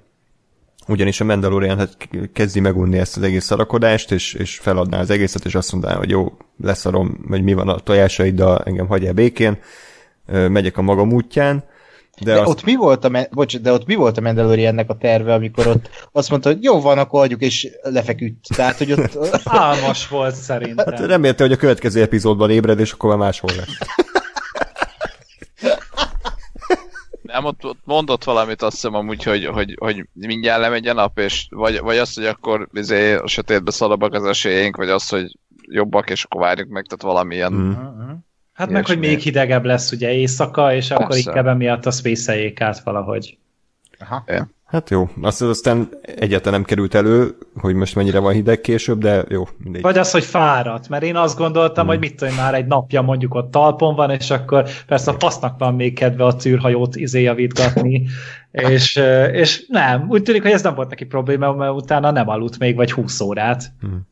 ugyanis 0.88 1.22
a 1.22 1.24
Mandalorian 1.24 1.78
hát 1.78 1.98
kezdi 2.34 2.60
megunni 2.60 2.98
ezt 2.98 3.18
az 3.18 3.24
egész 3.24 3.46
szarakodást, 3.46 4.12
és, 4.12 4.34
és 4.34 4.58
feladná 4.58 5.00
az 5.00 5.10
egészet, 5.10 5.46
és 5.46 5.56
azt 5.56 5.72
mondaná, 5.72 5.96
hogy 5.96 6.10
jó, 6.10 6.38
leszarom, 6.62 7.18
vagy 7.28 7.44
mi 7.44 7.54
van 7.54 7.70
a 7.70 7.80
tojásaid, 7.80 8.36
de 8.36 8.58
engem 8.58 8.88
hagyjál 8.88 9.14
békén, 9.14 9.58
ö, 10.26 10.48
megyek 10.48 10.78
a 10.78 10.82
magam 10.82 11.14
útján. 11.14 11.64
De, 12.22 12.34
de 12.34 12.40
azt... 12.40 12.50
ott 12.50 12.64
mi 12.64 12.76
volt 12.76 13.06
a, 13.06 13.28
bocs, 13.32 13.58
de 13.58 13.72
ott 13.72 13.86
mi 13.86 13.96
volt 13.96 14.18
a 14.18 14.22
Mandaloriannek 14.22 14.90
a 14.90 14.98
terve, 14.98 15.34
amikor 15.34 15.68
ott 15.68 15.90
azt 16.12 16.30
mondta, 16.30 16.50
hogy 16.50 16.64
jó 16.64 16.82
van, 16.82 16.98
akkor 16.98 17.24
adjuk, 17.24 17.42
és 17.42 17.70
lefeküdt. 17.82 18.46
Tehát, 18.56 18.78
hogy 18.78 18.92
ott... 18.92 19.18
Álmas 19.46 20.08
volt 20.08 20.36
szerintem. 20.36 20.86
Hát 20.94 21.06
remélte, 21.06 21.44
hogy 21.44 21.52
a 21.52 21.58
következő 21.58 22.02
epizódban 22.02 22.50
ébred, 22.50 22.80
és 22.80 22.92
akkor 22.92 23.10
már 23.10 23.18
máshol 23.18 23.52
lesz. 23.58 23.78
Nem, 27.28 27.46
ott, 27.46 27.66
ott 27.66 27.80
mondott 27.84 28.24
valamit 28.24 28.62
azt 28.62 28.74
hiszem 28.74 28.94
amúgy, 28.94 29.24
hogy, 29.24 29.46
hogy, 29.46 29.76
hogy 29.80 30.06
mindjárt 30.14 30.62
lemegy 30.62 30.88
a 30.88 30.94
nap, 30.94 31.20
és 31.20 31.48
vagy, 31.50 31.80
vagy 31.80 31.98
azt, 31.98 32.16
hogy 32.16 32.26
akkor 32.26 32.68
izé, 32.74 33.14
a 33.14 33.28
sötétbe 33.28 33.72
szalabbak 33.72 34.14
az 34.14 34.26
esélyeink, 34.26 34.76
vagy 34.76 34.90
az, 34.90 35.10
hogy 35.10 35.38
jobbak, 35.62 36.10
és 36.10 36.24
akkor 36.24 36.42
várjuk 36.42 36.70
meg, 36.70 36.86
tehát 36.86 37.16
valamilyen. 37.16 37.54
Mm. 37.54 37.72
Hát 38.54 38.70
meg, 38.70 38.86
hogy 38.86 39.00
még 39.00 39.20
hidegebb 39.20 39.66
lesz 39.66 39.92
ugye 39.92 40.14
éjszaka, 40.14 40.74
és 40.74 40.88
Persze. 40.88 41.04
akkor 41.04 41.18
inkább 41.18 41.48
emiatt 41.48 41.86
a 41.86 41.92
space 41.92 42.52
át 42.56 42.80
valahogy. 42.80 43.38
Aha. 44.00 44.24
Yeah. 44.28 44.48
Hát 44.68 44.90
jó, 44.90 45.10
azt 45.22 45.42
aztán 45.42 45.90
egyáltalán 46.02 46.60
nem 46.60 46.68
került 46.68 46.96
elő, 46.96 47.38
hogy 47.56 47.76
most 47.76 47.96
mennyire 47.96 48.20
van 48.20 48.34
hideg 48.34 48.62
később, 48.62 49.00
de 49.00 49.24
jó, 49.30 49.48
mindegy. 49.58 49.82
Vagy 49.82 49.98
az, 49.98 50.12
hogy 50.12 50.24
fáradt, 50.24 50.90
mert 50.90 51.04
én 51.04 51.16
azt 51.16 51.38
gondoltam, 51.38 51.84
hmm. 51.84 51.94
hogy 51.94 52.00
mit 52.00 52.16
tudom, 52.16 52.36
már 52.36 52.54
egy 52.54 52.66
napja 52.66 53.02
mondjuk 53.02 53.34
ott 53.34 53.52
talpon 53.52 53.96
van, 53.96 54.10
és 54.10 54.30
akkor 54.32 54.70
persze 54.88 55.12
a 55.12 55.20
fasznak 55.20 55.60
van 55.60 55.76
még 55.76 55.96
kedve 55.96 56.26
a 56.26 56.36
tűrhajót 56.36 56.96
izéjavítgatni, 56.96 58.06
és, 58.52 58.96
és 59.32 59.66
nem, 59.68 60.06
úgy 60.10 60.24
tűnik, 60.24 60.42
hogy 60.42 60.52
ez 60.52 60.64
nem 60.64 60.76
volt 60.76 60.90
neki 60.90 61.06
probléma, 61.06 61.54
mert 61.54 61.74
utána 61.74 62.12
nem 62.12 62.30
aludt 62.30 62.60
még 62.60 62.76
vagy 62.76 62.92
20 62.92 63.20
órát. 63.20 63.72
Hmm. 63.80 64.08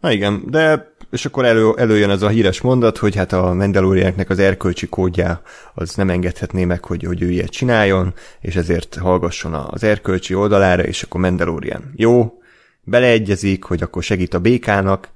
Na 0.00 0.10
igen, 0.10 0.42
de 0.46 0.92
és 1.10 1.24
akkor 1.24 1.44
elő, 1.44 1.72
előjön 1.76 2.10
ez 2.10 2.22
a 2.22 2.28
híres 2.28 2.60
mondat, 2.60 2.98
hogy 2.98 3.16
hát 3.16 3.32
a 3.32 3.54
Mandalorianknek 3.54 4.30
az 4.30 4.38
erkölcsi 4.38 4.86
kódja 4.88 5.42
az 5.74 5.94
nem 5.94 6.10
engedhetné 6.10 6.64
meg, 6.64 6.84
hogy, 6.84 7.04
hogy 7.04 7.22
ő 7.22 7.30
ilyet 7.30 7.50
csináljon, 7.50 8.14
és 8.40 8.56
ezért 8.56 8.94
hallgasson 8.94 9.54
az 9.54 9.82
erkölcsi 9.82 10.34
oldalára, 10.34 10.82
és 10.82 11.02
akkor 11.02 11.20
Mandalorian 11.20 11.92
jó, 11.96 12.40
beleegyezik, 12.82 13.64
hogy 13.64 13.82
akkor 13.82 14.02
segít 14.02 14.34
a 14.34 14.38
békának, 14.38 15.08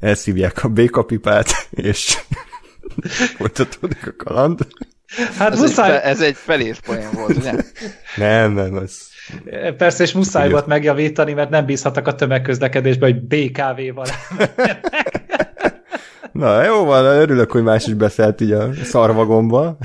elszívják 0.00 0.64
a 0.64 0.68
békapipát, 0.68 1.68
és 1.70 2.18
folytatódik 3.36 4.06
a 4.06 4.24
kaland. 4.24 4.66
Hát 5.36 5.52
ez 5.52 5.60
muszáj... 5.60 5.96
Egy, 5.96 6.02
ez 6.02 6.20
egy 6.20 6.36
felés 6.36 6.80
poén 6.80 7.10
volt, 7.12 7.36
ugye? 7.36 7.52
nem, 8.16 8.52
nem, 8.52 8.76
ez... 8.76 9.12
Persze, 9.76 10.02
és 10.02 10.12
muszáj 10.12 10.50
volt 10.50 10.66
megjavítani, 10.66 11.32
mert 11.32 11.50
nem 11.50 11.66
bízhattak 11.66 12.06
a 12.06 12.14
tömegközlekedésbe, 12.14 13.06
hogy 13.06 13.22
BKV-val 13.22 14.06
Na, 16.32 16.62
jó 16.64 16.84
van, 16.84 17.04
örülök, 17.04 17.50
hogy 17.50 17.62
más 17.62 17.86
is 17.86 17.94
beszélt 17.94 18.40
így 18.40 18.52
a 18.52 18.74
szarvagomba. 18.74 19.78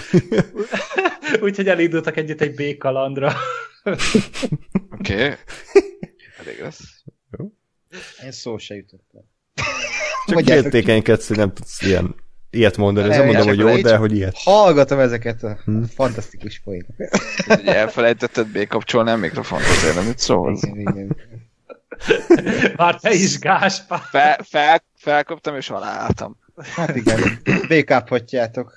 Úgyhogy 1.42 1.68
elindultak 1.68 2.18
együtt 2.18 2.42
egy 2.42 2.54
B-kalandra. 2.54 3.34
Oké. 3.84 5.14
Okay. 5.14 5.36
Elég 6.40 6.62
lesz. 6.62 7.04
Jó. 7.38 7.52
Én 8.24 8.32
szó 8.32 8.58
se 8.58 8.76
jutottam. 8.76 9.22
Csak 10.26 10.50
értékenykedsz, 10.50 11.28
hogy 11.28 11.38
nem 11.38 11.54
tudsz 11.54 11.82
ilyen, 11.82 12.16
ilyet 12.50 12.78
mondani. 12.78 13.10
Ez 13.10 13.18
nem 13.18 13.26
mondom, 13.26 13.48
hogy 13.48 13.58
jó, 13.58 13.78
de 13.78 13.96
hogy 13.96 14.16
ilyet. 14.16 14.38
Hallgatom 14.38 15.00
ezeket 15.00 15.44
a 15.44 15.58
hmm. 15.64 15.84
fantasztikus 15.84 16.62
poénokat. 16.64 17.22
Elfelejtetted 17.66 18.48
bekapcsolni 18.48 19.10
a 19.10 19.16
mikrofont, 19.16 19.64
azért 19.64 19.96
nem 19.96 20.08
itt 20.08 20.18
szól. 20.18 20.60
Már 22.76 23.00
te 23.00 23.14
is 23.14 23.40
Gáspár. 23.40 24.02
Fel, 24.10 24.40
fel, 24.44 24.84
felkaptam 24.96 25.56
és 25.56 25.70
aláálltam. 25.70 26.38
Hát 26.76 26.96
igen, 26.96 27.42
békáphatjátok. 27.68 28.74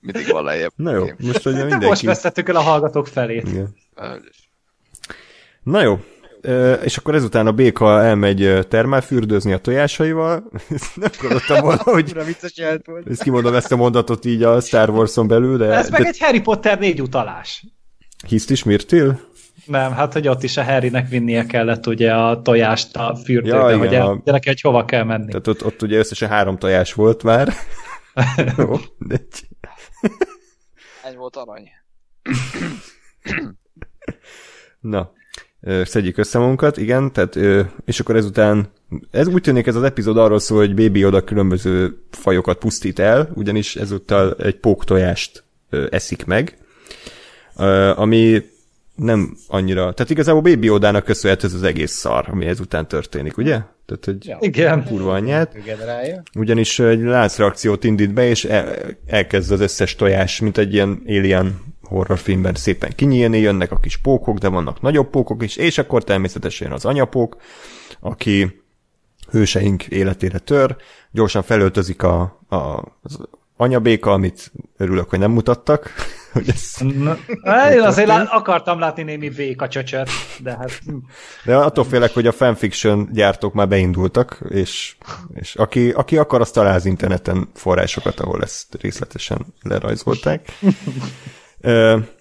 Mindig 0.00 0.32
van 0.32 0.44
lejjebb. 0.44 0.72
Na 0.76 0.92
jó, 0.92 1.06
most 1.18 1.46
ugye 1.46 1.60
mindenki... 1.60 1.86
Most 1.86 2.02
vesztettük 2.02 2.48
el 2.48 2.56
a 2.56 2.60
hallgatók 2.60 3.06
felét. 3.06 3.48
Igen. 3.48 3.74
Na 5.62 5.82
jó, 5.82 6.00
és 6.84 6.96
akkor 6.96 7.14
ezután 7.14 7.46
a 7.46 7.52
béka 7.52 8.02
elmegy 8.02 8.66
termálfürdőzni 8.68 9.52
a 9.52 9.58
tojásaival. 9.58 10.50
Nem 10.94 11.10
gondoltam 11.20 11.60
volna, 11.60 11.82
hogy 11.82 12.16
ezt 13.04 13.22
kimondom 13.22 13.54
ezt 13.54 13.72
a 13.72 13.76
mondatot 13.76 14.24
így 14.24 14.42
a 14.42 14.60
Star 14.60 14.90
Wars-on 14.90 15.26
belül, 15.26 15.56
de... 15.56 15.64
Ez 15.64 15.90
meg 15.90 16.06
egy 16.06 16.18
Harry 16.18 16.40
Potter 16.40 16.78
négy 16.78 17.02
utalás. 17.02 17.64
Hiszt 18.26 18.50
is 18.50 18.64
Mirtil? 18.64 19.20
Nem, 19.66 19.92
hát 19.92 20.12
hogy 20.12 20.28
ott 20.28 20.42
is 20.42 20.56
a 20.56 20.64
Harrynek 20.64 21.08
vinnie 21.08 21.46
kellett 21.46 21.86
ugye 21.86 22.14
a 22.14 22.42
tojást 22.42 22.96
a 22.96 23.16
fürdőbe, 23.24 23.56
ja, 23.56 23.68
igen, 23.68 23.78
hogy 23.78 23.94
el, 23.94 24.06
a... 24.06 24.20
neki, 24.24 24.48
hogy 24.48 24.60
hova 24.60 24.84
kell 24.84 25.04
menni. 25.04 25.26
Tehát 25.26 25.46
ott, 25.46 25.64
ott 25.64 25.82
ugye 25.82 25.98
összesen 25.98 26.28
három 26.28 26.58
tojás 26.58 26.92
volt 26.92 27.22
már. 27.22 27.52
Jó, 28.56 28.76
de... 28.98 29.20
Egy 31.04 31.16
volt 31.16 31.36
arany. 31.36 31.68
Na, 34.80 35.12
szedjük 35.84 36.18
össze 36.18 36.38
magunkat, 36.38 36.76
igen, 36.76 37.12
tehát, 37.12 37.38
és 37.84 38.00
akkor 38.00 38.16
ezután, 38.16 38.68
ez 39.10 39.26
úgy 39.26 39.42
tűnik 39.42 39.66
ez 39.66 39.76
az 39.76 39.82
epizód 39.82 40.16
arról 40.16 40.38
szól, 40.38 40.58
hogy 40.58 40.74
Baby 40.74 41.04
oda 41.04 41.24
különböző 41.24 42.02
fajokat 42.10 42.58
pusztít 42.58 42.98
el, 42.98 43.30
ugyanis 43.34 43.76
ezúttal 43.76 44.34
egy 44.38 44.56
pók 44.56 44.84
tojást 44.84 45.44
eszik 45.90 46.24
meg, 46.24 46.58
ami 47.94 48.42
nem 48.94 49.36
annyira, 49.48 49.92
tehát 49.92 50.10
igazából 50.10 50.40
Baby 50.40 50.70
Odának 50.70 51.04
köszönhető 51.04 51.46
ez 51.46 51.54
az 51.54 51.62
egész 51.62 51.92
szar, 51.92 52.26
ami 52.30 52.46
ezután 52.46 52.88
történik, 52.88 53.36
ugye? 53.36 53.60
Tehát, 53.86 54.04
hogy 54.04 54.26
ja. 54.26 54.36
Igen. 54.40 54.84
kurva 54.84 55.12
anyját. 55.12 55.56
Ugyanis 56.34 56.78
egy 56.78 57.00
láncreakciót 57.02 57.84
indít 57.84 58.14
be, 58.14 58.28
és 58.28 58.44
el, 58.44 58.76
elkezd 59.06 59.52
az 59.52 59.60
összes 59.60 59.94
tojás, 59.94 60.40
mint 60.40 60.58
egy 60.58 60.72
ilyen 60.72 61.02
alien 61.06 61.69
horrorfilmben 61.90 62.54
szépen 62.54 62.92
kinyílni, 62.94 63.38
jönnek 63.38 63.72
a 63.72 63.78
kis 63.78 63.96
pókok, 63.96 64.38
de 64.38 64.48
vannak 64.48 64.80
nagyobb 64.80 65.10
pókok 65.10 65.42
is, 65.42 65.56
és 65.56 65.78
akkor 65.78 66.04
természetesen 66.04 66.72
az 66.72 66.84
anyapók, 66.84 67.36
aki 68.00 68.62
hőseink 69.30 69.86
életére 69.86 70.38
tör, 70.38 70.76
gyorsan 71.10 71.42
felöltözik 71.42 72.02
a, 72.02 72.20
a, 72.48 72.56
az 73.02 73.18
anyabéka, 73.56 74.12
amit 74.12 74.52
örülök, 74.76 75.08
hogy 75.10 75.18
nem 75.18 75.30
mutattak. 75.30 75.90
Hogy 76.32 76.48
ez 76.48 76.74
Na, 76.94 77.16
hát 77.44 77.72
én 77.72 77.80
azért 77.80 78.10
akartam 78.10 78.78
látni 78.78 79.02
némi 79.02 79.28
béka 79.28 79.68
csöcsöt, 79.68 80.08
de 80.38 80.56
hát... 80.56 80.80
De 81.44 81.56
attól 81.56 81.84
félek, 81.84 82.14
hogy 82.14 82.26
a 82.26 82.32
fanfiction 82.32 83.08
gyártók 83.12 83.52
már 83.52 83.68
beindultak, 83.68 84.38
és, 84.48 84.96
és 85.34 85.54
aki, 85.54 85.90
aki 85.90 86.16
akar, 86.16 86.40
azt 86.40 86.54
talál 86.54 86.74
az 86.74 86.84
interneten 86.84 87.48
forrásokat, 87.54 88.20
ahol 88.20 88.42
ezt 88.42 88.74
részletesen 88.80 89.46
lerajzolták. 89.62 90.48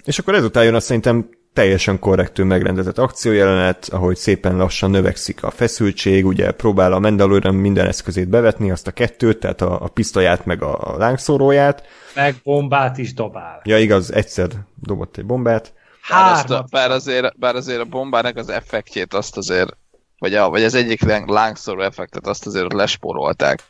és 0.04 0.20
akkor 0.20 0.34
ezután 0.34 0.64
jön 0.64 0.76
azt 0.76 0.86
szerintem 0.86 1.30
teljesen 1.54 2.00
korrektül 2.00 2.46
megrendezett 2.46 2.98
akciójelenet, 2.98 3.90
ahogy 3.92 4.16
szépen 4.16 4.58
lassan 4.58 4.90
növekszik 4.90 5.44
a 5.44 5.52
feszültség, 5.52 6.26
ugye 6.26 6.52
próbál 6.52 6.94
a 6.94 7.00
Mandalorian 7.00 7.56
minden 7.56 7.88
eszközét 7.88 8.30
bevetni, 8.30 8.72
azt 8.72 8.88
a 8.88 8.92
kettőt, 8.92 9.40
tehát 9.40 9.62
a, 9.62 9.82
a 9.82 9.88
pisztolyát 9.88 10.46
meg 10.46 10.62
a, 10.62 10.94
a 10.94 10.98
lángszóróját. 10.98 11.84
Meg 12.16 12.36
bombát 12.44 12.98
is 12.98 13.14
dobál. 13.14 13.62
Ja, 13.64 13.78
igaz, 13.78 14.14
egyszer 14.14 14.48
dobott 14.76 15.18
egy 15.18 15.26
bombát. 15.26 15.74
Bár, 16.10 16.32
azt 16.32 16.50
a, 16.50 16.66
bár, 16.72 16.92
azért, 16.92 17.40
bár 17.40 17.56
azért 17.56 17.80
a 17.80 17.86
bombának 17.86 18.38
az 18.38 18.50
effektjét 18.50 19.14
azt 19.14 19.38
azért, 19.38 19.78
vagy, 20.18 20.34
a, 20.34 20.50
vagy 20.50 20.64
az 20.64 20.74
egyik 20.74 21.02
lángszóró 21.26 21.82
effektet 21.82 22.28
azt 22.28 22.46
azért 22.46 22.74
lesporolták. 22.74 23.64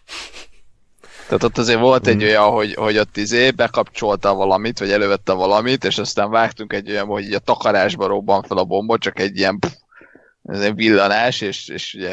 Tehát 1.30 1.44
ott 1.44 1.58
azért 1.58 1.80
volt 1.80 2.08
egy 2.08 2.24
mm. 2.24 2.28
olyan, 2.28 2.50
hogy, 2.52 2.74
hogy 2.74 2.98
ott 2.98 3.18
izé 3.18 3.52
bekapcsolta 3.52 4.34
valamit, 4.34 4.80
vagy 4.80 4.92
elővette 4.92 5.34
valamit, 5.34 5.84
és 5.84 5.98
aztán 5.98 6.30
vágtunk 6.30 6.74
egy 6.74 6.90
olyan, 6.90 7.06
hogy 7.06 7.34
a 7.34 7.40
takarásba 7.40 8.08
robban 8.08 8.44
fel 8.44 8.58
a 8.58 8.64
bomba, 8.64 8.98
csak 8.98 9.20
egy 9.20 9.38
ilyen, 9.38 9.60
pff, 9.60 9.72
ez 10.44 10.62
egy 10.62 10.76
villanás, 10.76 11.42
és, 11.42 11.68
és 11.68 11.94
ugye, 11.94 12.10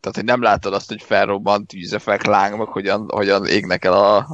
tehát 0.00 0.14
hogy 0.14 0.24
nem 0.24 0.42
látod 0.42 0.74
azt, 0.74 0.88
hogy 0.88 1.02
felrobbant 1.02 1.66
tűzefek, 1.66 2.26
lángok, 2.26 2.68
hogyan, 2.68 3.08
hogyan 3.08 3.46
égnek 3.46 3.84
el 3.84 3.92
a, 3.92 4.26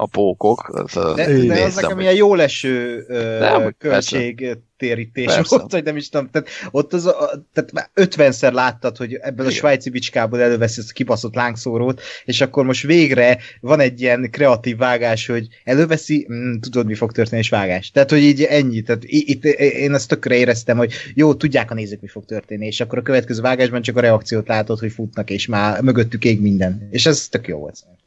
a 0.00 0.06
pókok. 0.06 0.84
De, 1.14 1.44
de 1.46 1.62
az 1.62 1.74
nekem 1.74 2.00
ilyen 2.00 2.14
jó 2.14 2.34
leső 2.34 3.04
uh, 3.08 3.70
költség 3.78 4.58
térítés 4.80 5.24
Persze. 5.24 5.56
volt, 5.56 5.72
hogy 5.72 5.84
nem 5.84 5.96
is 5.96 6.08
tudom, 6.08 6.30
tehát 6.30 6.48
ott 6.70 6.92
az, 6.92 7.06
a, 7.06 7.46
tehát 7.52 7.72
már 7.72 7.90
ötvenszer 7.94 8.52
láttad, 8.52 8.96
hogy 8.96 9.14
ebből 9.14 9.46
a 9.46 9.50
svájci 9.50 9.90
bicskából 9.90 10.40
előveszi 10.40 10.80
ezt 10.80 10.90
a 10.90 10.92
kibaszott 10.92 11.34
lángszórót, 11.34 12.00
és 12.24 12.40
akkor 12.40 12.64
most 12.64 12.86
végre 12.86 13.38
van 13.60 13.80
egy 13.80 14.00
ilyen 14.00 14.30
kreatív 14.30 14.76
vágás, 14.76 15.26
hogy 15.26 15.48
előveszi, 15.64 16.26
mm, 16.32 16.58
tudod, 16.58 16.86
mi 16.86 16.94
fog 16.94 17.12
történni, 17.12 17.42
és 17.42 17.48
vágás. 17.48 17.90
Tehát, 17.90 18.10
hogy 18.10 18.22
így 18.22 18.42
ennyi, 18.42 18.82
tehát 18.82 19.02
itt 19.04 19.44
én 19.44 19.94
ezt 19.94 20.08
tökre 20.08 20.34
éreztem, 20.34 20.76
hogy 20.76 20.92
jó, 21.14 21.34
tudják 21.34 21.70
a 21.70 21.74
nézők, 21.74 22.00
mi 22.00 22.08
fog 22.08 22.24
történni, 22.24 22.66
és 22.66 22.80
akkor 22.80 22.98
a 22.98 23.02
következő 23.02 23.40
vágásban 23.40 23.82
csak 23.82 23.96
a 23.96 24.00
reakciót 24.00 24.48
látod, 24.48 24.78
hogy 24.78 24.92
futnak, 24.92 25.30
és 25.30 25.46
már 25.46 25.82
mögöttük 25.82 26.24
ég 26.24 26.40
minden. 26.40 26.88
És 26.90 27.06
ez 27.06 27.28
tök 27.28 27.48
jó 27.48 27.58
volt 27.58 27.74
szerintem. 27.74 27.99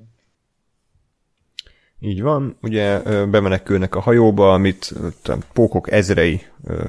Így 2.06 2.22
van, 2.22 2.58
ugye 2.62 3.00
bemenekülnek 3.26 3.96
a 3.96 4.00
hajóba, 4.00 4.54
amit 4.54 4.94
pókok 5.54 5.92
ezrei 5.92 6.42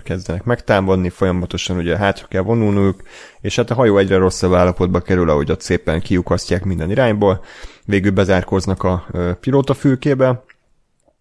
kezdenek 0.02 0.44
megtámadni, 0.44 1.08
folyamatosan 1.08 1.76
ugye 1.76 1.96
hátra 1.96 2.26
kell 2.26 2.42
vonulnunk, 2.42 3.02
és 3.40 3.56
hát 3.56 3.70
a 3.70 3.74
hajó 3.74 3.98
egyre 3.98 4.16
rosszabb 4.16 4.52
állapotba 4.52 5.00
kerül, 5.00 5.30
ahogy 5.30 5.50
ott 5.50 5.60
szépen 5.60 6.00
kiukasztják 6.00 6.64
minden 6.64 6.90
irányból, 6.90 7.44
végül 7.84 8.10
bezárkoznak 8.10 8.82
a 8.82 9.06
pilótafülkébe, 9.40 10.44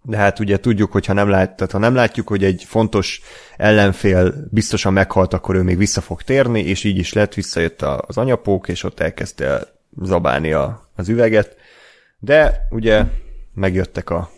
de 0.02 0.18
hát 0.18 0.40
ugye 0.40 0.60
tudjuk, 0.60 0.92
hogy 0.92 1.06
ha 1.06 1.14
nem, 1.14 1.30
lát, 1.30 1.56
tehát 1.56 1.72
ha 1.72 1.80
nem 1.80 1.96
látjuk, 1.96 2.28
hogy 2.28 2.44
egy 2.44 2.64
fontos 2.68 3.22
ellenfél 3.58 4.34
biztosan 4.50 4.94
meghalt, 4.94 5.34
akkor 5.34 5.56
ő 5.56 5.62
még 5.62 5.78
vissza 5.78 6.02
fog 6.02 6.22
térni, 6.22 6.60
és 6.60 6.84
így 6.84 6.98
is 6.98 7.14
lett, 7.14 7.34
visszajött 7.34 7.82
az 7.82 8.18
anyapók, 8.18 8.68
és 8.68 8.84
ott 8.84 9.00
elkezdte 9.00 9.68
zabálni 10.02 10.52
a, 10.54 10.90
az 10.96 11.10
üveget. 11.10 11.56
De 12.20 12.68
ugye 12.70 13.04
megjöttek 13.54 14.10
a 14.10 14.30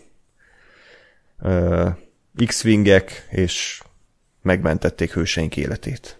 X-wingek, 2.46 3.26
és 3.30 3.82
megmentették 4.42 5.12
hőseink 5.12 5.56
életét. 5.56 6.18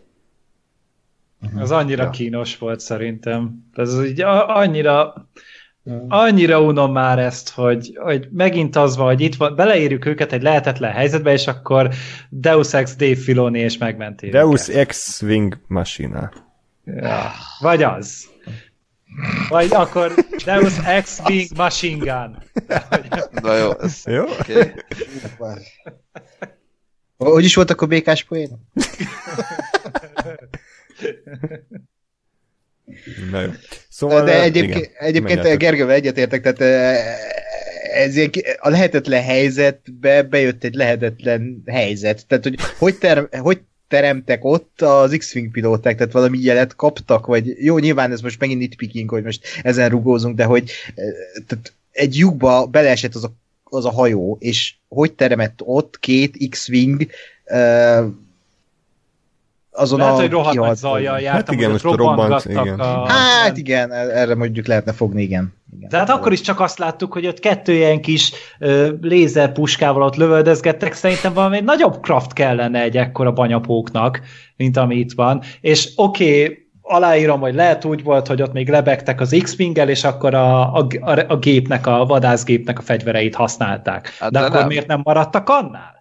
Ez 1.59 1.71
annyira 1.71 2.03
ja. 2.03 2.11
kínos 2.11 2.59
volt 2.59 2.81
szerintem. 2.81 3.69
Ez 3.75 4.05
így 4.05 4.21
annyira 4.21 5.29
annyira 6.09 6.61
unom 6.63 6.93
már 6.93 7.19
ezt, 7.19 7.51
hogy, 7.51 7.99
hogy 8.03 8.29
megint 8.31 8.77
az 8.77 8.97
van, 8.97 9.07
hogy 9.07 9.21
itt 9.21 9.35
van, 9.35 9.55
beleérjük 9.55 10.05
őket 10.05 10.33
egy 10.33 10.43
lehetetlen 10.43 10.93
helyzetbe, 10.93 11.33
és 11.33 11.47
akkor 11.47 11.91
Deus 12.29 12.75
Ex 12.75 12.97
Dave 12.97 13.17
Filoni 13.17 13.59
és 13.59 13.79
megmentél 13.79 14.31
Deus 14.31 14.69
őket. 14.69 14.81
Ex 14.81 15.23
Wing 15.23 15.59
Machina. 15.67 16.33
Ja, 16.85 17.31
vagy 17.61 17.83
az. 17.83 18.29
Vagy 19.49 19.73
akkor 19.73 20.15
Deus 20.45 20.79
Ex 20.85 21.21
Wing 21.25 21.49
Machine 21.57 22.05
Gun. 22.05 22.43
Na 23.43 23.57
jó. 23.57 23.79
Ez, 23.81 24.03
jó? 24.05 24.23
Okay. 24.23 24.73
Hogy 27.17 27.45
is 27.45 27.55
volt 27.55 27.71
akkor 27.71 27.89
békás 27.89 28.25
poén? 28.25 28.69
Szóval, 33.89 34.25
de 34.25 34.43
egyébként, 34.43 34.77
igen, 34.77 34.93
egyébként 34.99 35.59
Gergővel 35.59 35.95
egyetértek, 35.95 36.43
tehát 36.43 36.61
ez 37.93 38.17
a 38.59 38.69
lehetetlen 38.69 39.23
helyzetbe 39.23 40.23
bejött 40.23 40.65
egy 40.65 40.75
lehetetlen 40.75 41.63
helyzet. 41.67 42.27
Tehát, 42.27 42.45
hogy 42.45 42.57
hogy, 42.79 42.99
ter, 42.99 43.29
hogy 43.31 43.61
teremtek 43.89 44.45
ott 44.45 44.83
az 44.83 45.15
X-Wing 45.19 45.51
pilóták, 45.51 45.97
tehát 45.97 46.13
valami 46.13 46.39
jelet 46.41 46.77
kaptak, 46.77 47.27
vagy 47.27 47.65
jó, 47.65 47.79
nyilván 47.79 48.13
ez 48.13 48.21
most 48.21 48.41
megint 48.41 48.61
nitpicking, 48.61 49.11
hogy 49.11 49.23
most 49.23 49.47
ezen 49.63 49.89
rugózunk, 49.89 50.37
de 50.37 50.45
hogy 50.45 50.71
tehát 51.47 51.73
egy 51.93 52.17
lyukba 52.17 52.67
beleesett 52.67 53.15
az 53.15 53.25
a, 53.25 53.33
az 53.65 53.85
a 53.85 53.91
hajó, 53.91 54.37
és 54.41 54.75
hogy 54.89 55.13
teremett 55.13 55.61
ott 55.63 55.99
két 55.99 56.49
X-Wing 56.49 57.07
uh, 57.47 58.07
azon 59.77 59.99
Lehet, 59.99 60.15
a 60.15 60.21
hogy 60.21 60.31
rohadt 60.31 60.57
nagy 60.57 60.77
zajjal 60.77 61.21
jártam, 61.21 61.45
hát 61.45 61.53
igen, 61.53 61.71
most 61.71 61.85
robbant, 61.85 62.45
igen. 62.45 62.81
A... 62.81 63.07
Hát 63.07 63.57
igen, 63.57 63.93
erre 63.93 64.35
mondjuk 64.35 64.67
lehetne 64.67 64.93
fogni, 64.93 65.23
igen. 65.23 65.55
igen. 65.77 65.89
De 65.89 65.99
hát 65.99 66.11
akkor 66.11 66.33
is 66.33 66.41
csak 66.41 66.61
azt 66.61 66.79
láttuk, 66.79 67.13
hogy 67.13 67.27
ott 67.27 67.39
kettő 67.39 67.73
ilyen 67.73 68.01
kis 68.01 68.33
uh, 68.61 68.89
lézerpuskával 69.01 70.03
ott 70.03 70.17
lövöldözgettek, 70.17 70.93
szerintem 70.93 71.33
valami 71.33 71.61
nagyobb 71.61 72.01
kraft 72.01 72.33
kellene 72.33 72.83
egy 72.83 72.97
ekkora 72.97 73.33
banyapóknak, 73.33 74.21
mint 74.57 74.77
ami 74.77 74.97
itt 74.97 75.13
van. 75.13 75.43
És 75.61 75.93
oké, 75.97 76.43
okay, 76.43 76.67
aláírom, 76.89 77.41
hogy 77.41 77.55
lehet 77.55 77.85
úgy 77.85 78.03
volt, 78.03 78.27
hogy 78.27 78.43
ott 78.43 78.53
még 78.53 78.69
lebegtek 78.69 79.21
az 79.21 79.37
x 79.43 79.57
és 79.87 80.05
akkor 80.05 80.35
a, 80.35 80.75
a, 80.75 80.87
a, 81.29 81.37
gépnek, 81.37 81.87
a 81.87 82.05
vadászgépnek 82.05 82.79
a 82.79 82.83
fegyvereit 82.83 83.35
használták. 83.35 84.17
Hát 84.19 84.31
de, 84.31 84.39
de 84.39 84.45
akkor 84.45 84.59
nem. 84.59 84.69
miért 84.69 84.87
nem 84.87 85.01
maradtak 85.03 85.49
annál? 85.49 85.96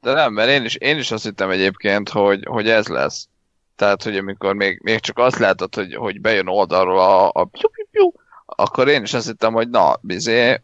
De 0.00 0.12
nem, 0.12 0.32
mert 0.32 0.48
én 0.48 0.64
is, 0.64 0.74
én 0.74 0.98
is 0.98 1.10
azt 1.10 1.24
hittem 1.24 1.50
egyébként, 1.50 2.08
hogy, 2.08 2.44
hogy 2.44 2.68
ez 2.68 2.86
lesz. 2.86 3.28
Tehát, 3.76 4.02
hogy 4.02 4.16
amikor 4.16 4.54
még, 4.54 4.80
még 4.82 5.00
csak 5.00 5.18
azt 5.18 5.38
látod, 5.38 5.74
hogy, 5.74 5.94
hogy 5.94 6.20
bejön 6.20 6.46
oldalról 6.46 7.00
a, 7.00 7.26
a 7.26 7.44
piu, 7.44 7.68
piu, 7.68 7.86
piu, 7.90 8.12
akkor 8.46 8.88
én 8.88 9.02
is 9.02 9.14
azt 9.14 9.26
hittem, 9.26 9.52
hogy 9.52 9.68
na, 9.68 9.96
bizé, 10.00 10.60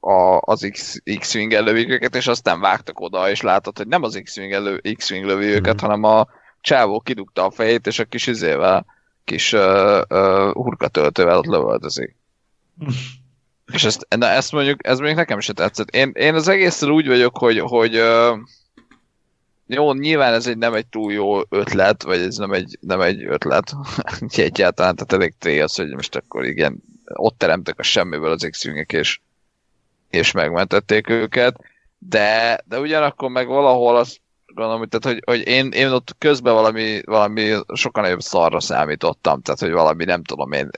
a, 0.00 0.40
az 0.40 0.68
X, 0.72 1.02
X-Wing 1.18 1.52
elővik 1.52 1.90
őket, 1.90 2.14
és 2.14 2.26
aztán 2.26 2.60
vágtak 2.60 3.00
oda, 3.00 3.30
és 3.30 3.40
látod, 3.40 3.76
hogy 3.76 3.86
nem 3.86 4.02
az 4.02 4.20
X-Wing, 4.22 4.52
elő, 4.52 4.82
X-Wing 4.96 5.24
lövi 5.24 5.46
őket, 5.46 5.74
mm. 5.74 5.86
hanem 5.86 6.02
a 6.02 6.28
csávó 6.60 7.00
kidugta 7.00 7.44
a 7.44 7.50
fejét, 7.50 7.86
és 7.86 7.98
a 7.98 8.04
kis 8.04 8.26
izével, 8.26 8.86
kis 9.24 9.52
uh, 9.52 10.00
uh, 10.08 10.52
hurkatöltővel 10.52 11.38
ott 11.38 11.46
lövöldözik. 11.46 12.16
És 13.72 13.84
ezt, 13.84 14.06
na 14.16 14.26
ezt 14.26 14.52
mondjuk, 14.52 14.86
ez 14.86 14.96
mondjuk 14.96 15.18
nekem 15.18 15.40
se 15.40 15.52
tetszett. 15.52 15.90
Én, 15.90 16.10
én 16.14 16.34
az 16.34 16.48
egészen 16.48 16.90
úgy 16.90 17.06
vagyok, 17.06 17.38
hogy, 17.38 17.58
hogy 17.58 17.96
uh, 17.96 18.38
jó, 19.66 19.92
nyilván 19.92 20.32
ez 20.32 20.46
egy 20.46 20.58
nem 20.58 20.74
egy 20.74 20.86
túl 20.86 21.12
jó 21.12 21.40
ötlet, 21.48 22.02
vagy 22.02 22.18
ez 22.18 22.36
nem 22.36 22.52
egy, 22.52 22.78
nem 22.80 23.00
egy 23.00 23.24
ötlet, 23.24 23.74
egyáltalán, 24.36 24.94
tehát 24.94 25.12
elég 25.12 25.34
té 25.38 25.60
az, 25.60 25.74
hogy 25.74 25.94
most 25.94 26.16
akkor 26.16 26.44
igen, 26.44 26.82
ott 27.04 27.38
teremtek 27.38 27.78
a 27.78 27.82
semmiből 27.82 28.30
az 28.30 28.46
x 28.50 28.64
és, 28.86 29.20
és 30.10 30.32
megmentették 30.32 31.08
őket, 31.08 31.56
de, 31.98 32.60
de 32.64 32.80
ugyanakkor 32.80 33.30
meg 33.30 33.46
valahol 33.46 33.96
az 33.96 34.18
gondolom, 34.54 34.88
tehát, 34.88 35.04
hogy, 35.04 35.36
hogy 35.36 35.46
én, 35.48 35.70
én 35.70 35.88
ott 35.88 36.14
közben 36.18 36.54
valami, 36.54 37.00
valami 37.04 37.54
sokkal 37.74 38.02
nagyobb 38.02 38.20
szarra 38.20 38.60
számítottam, 38.60 39.40
tehát, 39.40 39.60
hogy 39.60 39.70
valami, 39.70 40.04
nem 40.04 40.22
tudom 40.22 40.52
én, 40.52 40.70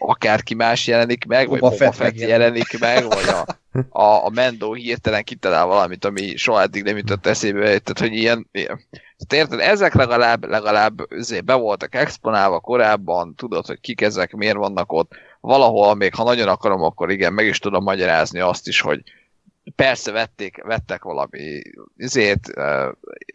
akárki 0.00 0.54
más 0.54 0.86
jelenik 0.86 1.24
meg, 1.24 1.48
vagy 1.48 1.60
Boba 1.60 1.92
Fett, 1.92 2.18
jelenik 2.18 2.78
meg, 2.78 3.04
vagy 3.04 3.28
a, 3.28 3.46
a, 4.02 4.24
a 4.24 4.30
Mendo 4.30 4.72
hirtelen 4.72 5.24
kitalál 5.24 5.66
valamit, 5.66 6.04
ami 6.04 6.36
soha 6.36 6.60
eddig 6.60 6.82
nem 6.82 6.96
jutott 6.96 7.26
eszébe, 7.26 7.60
tehát 7.60 7.98
hogy 7.98 8.12
ilyen, 8.12 8.48
ilyen. 8.52 8.80
Tehát 8.90 9.46
érted, 9.46 9.60
ezek 9.60 9.94
legalább, 9.94 10.44
legalább 10.44 11.10
azért 11.10 11.44
be 11.44 11.54
voltak 11.54 11.94
exponálva 11.94 12.60
korábban, 12.60 13.34
tudod, 13.34 13.66
hogy 13.66 13.80
kik 13.80 14.00
ezek, 14.00 14.32
miért 14.32 14.56
vannak 14.56 14.92
ott, 14.92 15.12
valahol 15.40 15.94
még 15.94 16.14
ha 16.14 16.24
nagyon 16.24 16.48
akarom, 16.48 16.82
akkor 16.82 17.10
igen, 17.10 17.32
meg 17.32 17.46
is 17.46 17.58
tudom 17.58 17.82
magyarázni 17.82 18.40
azt 18.40 18.68
is, 18.68 18.80
hogy 18.80 19.02
persze 19.76 20.12
vették, 20.12 20.62
vettek 20.62 21.02
valami 21.02 21.62
izét, 21.96 22.52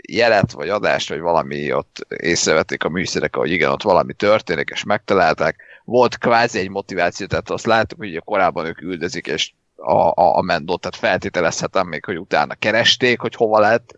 jelet, 0.08 0.52
vagy 0.52 0.70
adást, 0.70 1.10
vagy 1.10 1.20
valami 1.20 1.74
ott 1.74 2.06
észrevették 2.18 2.84
a 2.84 2.90
műszerek, 2.90 3.36
hogy 3.36 3.52
igen, 3.52 3.72
ott 3.72 3.82
valami 3.82 4.14
történik, 4.14 4.70
és 4.70 4.84
megtalálták, 4.84 5.56
volt 5.86 6.18
kvázi 6.18 6.60
egy 6.60 6.70
motiváció, 6.70 7.28
tehát 7.28 7.50
azt 7.50 7.66
láttuk, 7.66 8.00
hogy 8.00 8.22
korábban 8.24 8.66
ők 8.66 8.82
üldözik, 8.82 9.28
és 9.28 9.52
a, 9.76 9.94
a, 9.94 10.38
a 10.38 10.42
Mendot, 10.42 10.82
tehát 10.82 10.96
feltételezhetem 10.96 11.88
még, 11.88 12.06
hogy 12.06 12.20
utána 12.20 12.54
keresték, 12.54 13.20
hogy 13.20 13.36
hova 13.36 13.60
lett. 13.60 13.96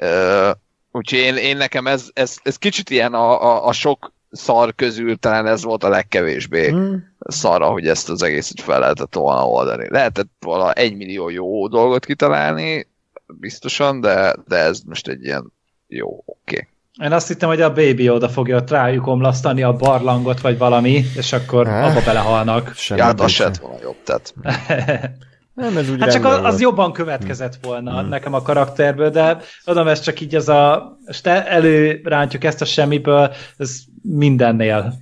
Uh, 0.00 0.50
úgyhogy 0.90 1.18
én, 1.18 1.36
én 1.36 1.56
nekem 1.56 1.86
ez, 1.86 2.08
ez, 2.12 2.36
ez 2.42 2.56
kicsit 2.56 2.90
ilyen 2.90 3.14
a, 3.14 3.42
a, 3.42 3.66
a 3.66 3.72
sok 3.72 4.12
szar 4.30 4.74
közül 4.74 5.16
talán 5.16 5.46
ez 5.46 5.62
volt 5.62 5.84
a 5.84 5.88
legkevésbé 5.88 6.68
hmm. 6.68 7.14
szarra, 7.18 7.66
hogy 7.68 7.88
ezt 7.88 8.08
az 8.08 8.22
egészet 8.22 8.60
fel 8.60 8.80
lehetett 8.80 9.14
volna 9.14 9.48
oldani. 9.48 9.86
Lehetett 9.88 10.30
volna 10.40 10.72
egy 10.72 10.96
millió 10.96 11.28
jó 11.28 11.68
dolgot 11.68 12.04
kitalálni, 12.04 12.88
biztosan, 13.26 14.00
de, 14.00 14.36
de 14.48 14.56
ez 14.56 14.80
most 14.80 15.08
egy 15.08 15.24
ilyen 15.24 15.52
jó, 15.86 16.22
oké. 16.24 16.56
Okay. 16.56 16.68
Én 17.02 17.12
azt 17.12 17.28
hittem, 17.28 17.48
hogy 17.48 17.60
a 17.60 17.72
baby 17.72 18.08
oda 18.08 18.28
fogja 18.28 18.56
ott 18.56 18.70
rájuk 18.70 19.06
omlasztani 19.06 19.62
a 19.62 19.72
barlangot, 19.72 20.40
vagy 20.40 20.58
valami, 20.58 21.04
és 21.16 21.32
akkor 21.32 21.66
Há? 21.66 21.88
abba 21.88 22.00
belehalnak. 22.04 22.72
Semmi 22.74 23.00
ja, 23.00 23.06
hát 23.06 23.20
az 23.20 23.30
se 23.30 23.50
volna 23.60 23.78
jobb, 23.82 23.96
tehát. 24.04 24.34
Nem, 25.54 25.76
ez 25.76 25.90
úgy 25.90 26.00
hát 26.00 26.12
csak 26.12 26.24
az, 26.24 26.38
az 26.42 26.60
jobban 26.60 26.92
következett 26.92 27.58
volna 27.62 28.00
hmm. 28.00 28.08
nekem 28.08 28.34
a 28.34 28.42
karakterből, 28.42 29.10
de 29.10 29.40
adom, 29.64 29.88
ez 29.88 30.00
csak 30.00 30.20
így 30.20 30.34
az 30.34 30.48
a, 30.48 30.96
most 31.06 31.26
előrántjuk 31.26 32.44
ezt 32.44 32.60
a 32.60 32.64
semmiből, 32.64 33.34
ez 33.56 33.78
mindennél 34.02 34.94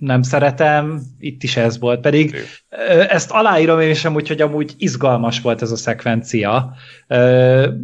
nem 0.00 0.22
szeretem, 0.22 1.02
itt 1.18 1.42
is 1.42 1.56
ez 1.56 1.78
volt, 1.78 2.00
pedig 2.00 2.36
ezt 3.08 3.30
aláírom 3.30 3.80
én 3.80 3.94
sem 3.94 4.14
úgy, 4.14 4.28
hogy 4.28 4.40
amúgy 4.40 4.74
izgalmas 4.78 5.40
volt 5.40 5.62
ez 5.62 5.70
a 5.70 5.76
szekvencia. 5.76 6.74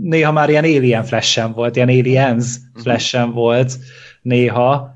Néha 0.03 0.33
már 0.33 0.49
ilyen 0.49 0.64
Alien 0.64 1.05
flash 1.05 1.53
volt, 1.55 1.77
ilyen 1.77 1.89
Aliens 1.89 2.47
mhm. 2.73 2.83
flash 2.83 3.33
volt 3.33 3.73
néha, 4.23 4.95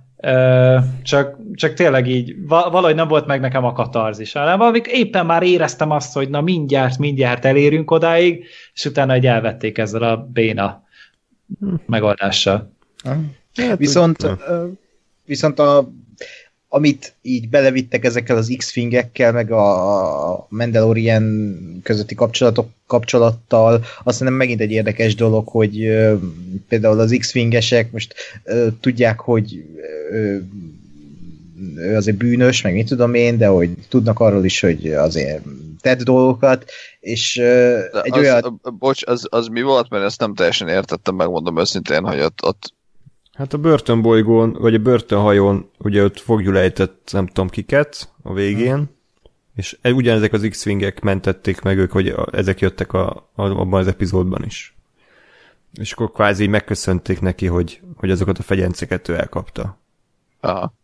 csak, 1.03 1.37
csak 1.55 1.75
tényleg 1.75 2.09
így 2.09 2.35
valahogy 2.47 2.95
nem 2.95 3.09
volt 3.09 3.27
meg 3.27 3.41
nekem 3.41 3.65
a 3.65 3.73
katarzis, 3.73 4.33
hanem 4.33 4.59
valamik 4.59 4.87
éppen 4.87 5.27
már 5.27 5.43
éreztem 5.43 5.91
azt, 5.91 6.13
hogy 6.13 6.31
na 6.31 6.41
mindjárt, 6.41 6.99
mindjárt 6.99 7.45
elérünk 7.45 7.91
odáig, 7.91 8.45
és 8.75 8.85
utána 8.85 9.13
egy 9.13 9.27
elvették 9.27 9.79
ezzel 9.79 10.03
a 10.03 10.17
béna 10.33 10.83
hm. 11.61 11.75
megoldással. 11.87 12.73
Hát, 13.55 13.77
viszont, 13.77 14.27
viszont 15.25 15.59
a 15.59 15.93
amit 16.73 17.15
így 17.23 17.49
belevittek 17.49 18.05
ezekkel 18.05 18.37
az 18.37 18.55
X-fingekkel, 18.57 19.33
meg 19.33 19.51
a 19.53 20.47
Mandalorian 20.49 21.57
közötti 21.83 22.15
kapcsolatok 22.15 22.69
kapcsolattal, 22.87 23.85
azt 24.05 24.21
nem 24.21 24.33
megint 24.33 24.61
egy 24.61 24.71
érdekes 24.71 25.15
dolog, 25.15 25.49
hogy 25.49 25.85
ö, 25.85 26.15
például 26.69 27.01
az 27.01 27.17
X-fingesek 27.19 27.93
most 27.93 28.15
ö, 28.45 28.67
tudják, 28.81 29.21
hogy 29.21 29.65
ö, 30.13 30.37
ő 31.77 31.97
azért 31.97 32.17
bűnös, 32.17 32.63
meg 32.63 32.75
mit 32.75 32.89
tudom 32.89 33.15
én, 33.15 33.39
de 33.39 33.47
hogy 33.47 33.71
tudnak 33.89 34.21
arról 34.21 34.45
is, 34.45 34.61
hogy 34.61 34.93
azért 34.93 35.43
tett 35.81 36.03
dolgokat, 36.03 36.71
és 37.01 37.37
ö, 37.37 37.79
egy 38.03 38.13
az, 38.13 38.19
olyan... 38.19 38.61
Bocs, 38.79 39.07
az, 39.07 39.27
az 39.31 39.47
mi 39.47 39.63
volt, 39.63 39.91
mert 39.91 40.05
ezt 40.05 40.21
nem 40.21 40.35
teljesen 40.35 40.69
értettem, 40.69 41.15
megmondom 41.15 41.59
őszintén, 41.59 42.05
hogy 42.05 42.21
ott, 42.21 42.43
ott 42.43 42.75
Hát 43.41 43.53
a 43.53 43.59
börtönbolygón, 43.59 44.53
vagy 44.53 44.75
a 44.75 44.79
börtönhajón 44.79 45.71
ugye 45.79 46.05
ott 46.05 46.19
fogjulejtett 46.19 47.09
nem 47.13 47.27
tudom 47.27 47.49
kiket 47.49 48.13
a 48.23 48.33
végén, 48.33 48.75
hmm. 48.75 48.89
és 49.55 49.79
e, 49.81 49.93
ugyanezek 49.93 50.33
az 50.33 50.47
X-Wingek 50.51 51.01
mentették 51.01 51.61
meg 51.61 51.79
ők, 51.79 51.93
hogy 51.93 52.15
ezek 52.33 52.61
jöttek 52.61 52.93
a, 52.93 53.31
abban 53.35 53.81
az 53.81 53.87
epizódban 53.87 54.45
is. 54.45 54.77
És 55.73 55.93
akkor 55.93 56.13
kvázi 56.13 56.47
megköszönték 56.47 57.21
neki, 57.21 57.47
hogy, 57.47 57.81
hogy 57.97 58.11
azokat 58.11 58.39
a 58.39 58.43
fegyenceket 58.43 59.09
ő 59.09 59.17
elkapta. 59.17 59.79
Aha. 60.41 60.75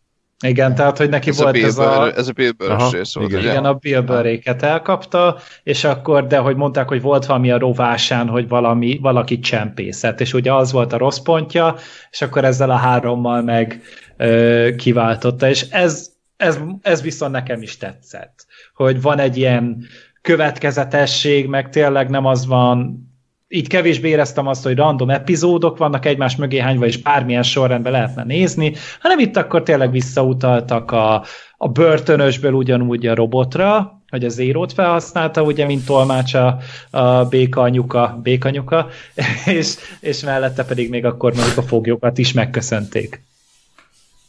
Igen, 0.45 0.75
tehát, 0.75 0.97
hogy 0.97 1.09
neki 1.09 1.29
ez 1.29 1.41
volt 1.41 1.55
a 1.55 1.59
ez 1.59 1.77
a... 1.77 2.11
Ez 2.15 2.27
a 2.27 2.31
Bill 2.31 2.51
Burr 2.51 2.91
rész 2.91 3.13
volt, 3.13 3.29
igen, 3.29 3.41
igen, 3.41 3.65
a 3.65 3.73
Bill 3.73 4.01
Burr-éket 4.01 4.63
elkapta, 4.63 5.37
és 5.63 5.83
akkor, 5.83 6.27
de 6.27 6.37
hogy 6.37 6.55
mondták, 6.55 6.87
hogy 6.87 7.01
volt 7.01 7.25
valami 7.25 7.51
a 7.51 7.57
rovásán, 7.57 8.27
hogy 8.27 8.47
valami, 8.47 8.97
valaki 9.01 9.39
csempészet, 9.39 10.21
és 10.21 10.33
ugye 10.33 10.53
az 10.53 10.71
volt 10.71 10.93
a 10.93 10.97
rossz 10.97 11.17
pontja, 11.17 11.75
és 12.11 12.21
akkor 12.21 12.45
ezzel 12.45 12.69
a 12.69 12.75
hárommal 12.75 13.41
meg 13.41 13.81
ö, 14.17 14.69
kiváltotta, 14.77 15.49
és 15.49 15.61
ez, 15.69 16.09
ez, 16.37 16.59
ez 16.81 17.01
viszont 17.01 17.31
nekem 17.31 17.61
is 17.61 17.77
tetszett, 17.77 18.45
hogy 18.73 19.01
van 19.01 19.19
egy 19.19 19.37
ilyen 19.37 19.85
következetesség, 20.21 21.47
meg 21.47 21.69
tényleg 21.69 22.09
nem 22.09 22.25
az 22.25 22.45
van, 22.45 23.06
így 23.47 23.67
kevésbé 23.67 24.09
éreztem 24.09 24.47
azt, 24.47 24.63
hogy 24.63 24.75
random 24.75 25.09
epizódok 25.09 25.77
vannak 25.77 26.05
egymás 26.05 26.35
mögé 26.35 26.57
hányva, 26.57 26.85
és 26.85 27.01
bármilyen 27.01 27.43
sorrendben 27.43 27.91
lehetne 27.91 28.23
nézni, 28.23 28.73
hanem 28.99 29.19
itt 29.19 29.37
akkor 29.37 29.63
tényleg 29.63 29.91
visszautaltak 29.91 30.91
a, 30.91 31.25
a 31.57 31.67
börtönösből 31.67 32.53
ugyanúgy 32.53 33.07
a 33.07 33.15
robotra, 33.15 34.01
hogy 34.09 34.25
az 34.25 34.37
érót 34.37 34.73
felhasználta, 34.73 35.41
ugye, 35.41 35.65
mint 35.65 35.85
tolmács 35.85 36.33
a, 36.33 36.57
a 36.89 37.25
békanyuka, 37.25 38.19
békanyuka, 38.23 38.87
és, 39.45 39.75
és 39.99 40.23
mellette 40.23 40.65
pedig 40.65 40.89
még 40.89 41.05
akkor 41.05 41.33
mondjuk 41.33 41.57
a 41.57 41.61
foglyokat 41.63 42.17
is 42.17 42.33
megköszönték. 42.33 43.21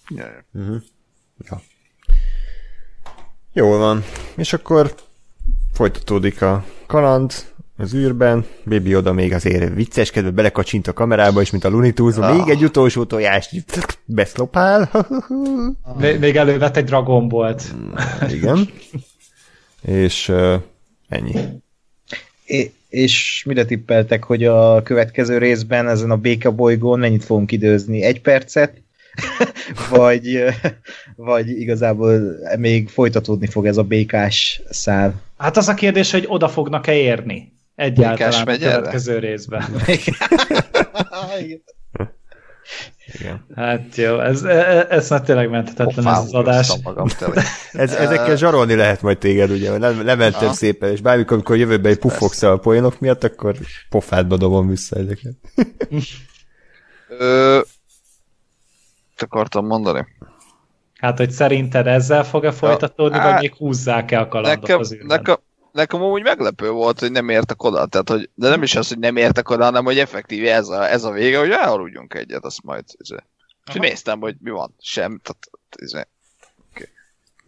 Ja. 0.09 0.25
Uh-huh. 0.53 0.83
ja. 1.49 1.61
Jól 3.53 3.79
van. 3.79 4.05
És 4.37 4.53
akkor 4.53 4.95
folytatódik 5.73 6.43
a 6.43 6.65
kaland 6.87 7.33
az 7.81 7.95
űrben, 7.95 8.45
Baby 8.65 8.97
oda 8.97 9.13
még 9.13 9.33
azért 9.33 9.75
vicceskedve 9.75 10.31
belekacsint 10.31 10.87
a 10.87 10.93
kamerába, 10.93 11.41
és 11.41 11.51
mint 11.51 11.65
a 11.65 11.69
Looney 11.69 11.93
Tunes, 11.93 12.17
ah. 12.17 12.37
még 12.37 12.49
egy 12.49 12.65
utolsó 12.65 13.05
tojást 13.05 13.51
beszlopál. 14.05 14.91
még, 16.01 16.19
még 16.19 16.37
elővett 16.37 16.77
egy 16.77 16.85
Dragon 16.85 17.29
Ball-t. 17.29 17.75
Igen. 18.31 18.69
és 19.83 20.29
uh, 20.29 20.55
ennyi. 21.09 21.35
É, 22.45 22.73
és 22.89 23.43
mire 23.47 23.65
tippeltek, 23.65 24.25
hogy 24.25 24.45
a 24.45 24.83
következő 24.83 25.39
részben 25.39 25.89
ezen 25.89 26.11
a 26.11 26.17
béka 26.17 26.51
bolygón 26.51 26.99
mennyit 26.99 27.25
fogunk 27.25 27.53
időzni? 27.53 28.03
Egy 28.03 28.21
percet? 28.21 28.83
vagy, 29.91 30.45
vagy 31.17 31.49
igazából 31.49 32.21
még 32.59 32.89
folytatódni 32.89 33.47
fog 33.47 33.67
ez 33.67 33.77
a 33.77 33.83
békás 33.83 34.63
szál? 34.71 35.21
Hát 35.37 35.57
az 35.57 35.69
a 35.69 35.75
kérdés, 35.75 36.11
hogy 36.11 36.25
oda 36.29 36.49
fognak-e 36.49 36.95
érni 36.95 37.57
egyáltalán 37.79 38.47
a 38.47 38.57
következő 38.57 39.19
részben. 39.19 39.65
Igen. 43.15 43.47
Hát 43.55 43.97
jó, 43.97 44.21
ez, 44.21 44.43
ez, 44.43 44.67
e, 44.67 44.87
ez 44.91 45.11
már 45.11 45.21
tényleg 45.21 45.51
menthetetlen 45.51 46.05
Hoppá, 46.05 46.19
ez 46.19 46.25
az 46.25 46.35
adás. 46.35 46.73
Magam, 46.83 47.09
ez, 47.73 47.95
ezekkel 47.95 48.37
zsarolni 48.37 48.75
lehet 48.75 49.03
majd 49.03 49.19
téged, 49.19 49.51
ugye, 49.51 49.79
nem, 49.79 50.05
lementem 50.05 50.53
szépen, 50.53 50.91
és 50.91 51.01
bármikor, 51.01 51.33
amikor 51.33 51.57
jövőben 51.57 51.93
egy 51.93 51.99
puffogsz 51.99 52.43
a 52.43 52.57
poénok 52.59 53.01
miatt, 53.01 53.25
akkor 53.25 53.57
pofádba 53.89 54.37
dobom 54.37 54.69
vissza 54.69 54.97
ezeket. 54.97 55.35
Ö, 57.19 57.61
akartam 59.19 59.67
mondani? 59.67 60.07
Hát, 61.01 61.19
hogy 61.19 61.31
szerinted 61.31 61.87
ezzel 61.87 62.25
fog-e 62.25 62.51
folytatódni, 62.51 63.19
vagy 63.19 63.41
még 63.41 63.55
húzzák-e 63.55 64.21
a 64.21 64.29
kalandot 64.29 64.61
nekem, 64.61 64.79
az 64.79 64.97
nekem, 65.07 65.37
nekem 65.79 66.03
úgy 66.03 66.23
meglepő 66.23 66.71
volt, 66.71 67.01
hogy 67.01 67.13
nem 67.13 67.29
értek 67.29 67.63
oda, 67.63 67.87
tehát, 67.87 68.09
hogy, 68.09 68.31
de 68.35 68.49
nem 68.49 68.63
is 68.63 68.75
az, 68.75 68.89
hogy 68.89 68.99
nem 68.99 69.17
értek 69.17 69.51
oda, 69.51 69.65
hanem 69.65 69.85
hogy 69.85 69.99
effektíve 69.99 70.55
ez 70.55 70.69
a, 70.69 70.91
ez 70.91 71.05
a 71.05 71.11
vége, 71.11 71.39
hogy 71.39 71.51
elharudjunk 71.51 72.15
egyet, 72.15 72.45
azt 72.45 72.63
majd. 72.63 72.85
És 72.97 73.11
néztem, 73.75 74.21
hogy 74.21 74.37
mi 74.41 74.51
van, 74.51 74.75
sem, 74.79 75.21
tehát, 75.23 75.51
izé, 75.77 76.07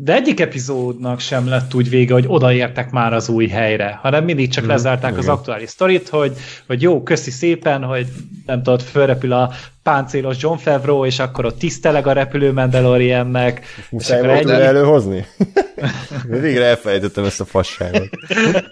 de 0.03 0.15
egyik 0.15 0.41
epizódnak 0.41 1.21
sem 1.21 1.49
lett 1.49 1.75
úgy 1.75 1.89
vége, 1.89 2.13
hogy 2.13 2.25
odaértek 2.27 2.91
már 2.91 3.13
az 3.13 3.29
új 3.29 3.47
helyre, 3.47 3.99
hanem 4.03 4.25
mindig 4.25 4.51
csak 4.51 4.65
mm, 4.65 4.69
lezárták 4.69 5.11
igen. 5.11 5.23
az 5.23 5.29
aktuális 5.29 5.69
sztorit, 5.69 6.09
hogy, 6.09 6.33
hogy 6.67 6.83
jó, 6.83 7.03
köszi 7.03 7.31
szépen, 7.31 7.83
hogy 7.83 8.07
nem 8.47 8.63
tudod, 8.63 8.83
fölrepül 8.83 9.33
a 9.33 9.51
páncélos 9.83 10.37
John 10.43 10.57
Favreau, 10.57 11.05
és 11.05 11.19
akkor 11.19 11.45
ott 11.45 11.59
tiszteleg 11.59 12.07
a 12.07 12.13
repülő 12.13 12.53
Mandaloriannek. 12.53 13.65
Muszáj 13.91 14.23
volt 14.23 14.51
ennyi... 14.51 14.63
előhozni? 14.63 15.27
Végre 16.41 16.65
elfelejtettem 16.65 17.25
ezt 17.25 17.41
a 17.41 17.45
fasságot. 17.45 18.09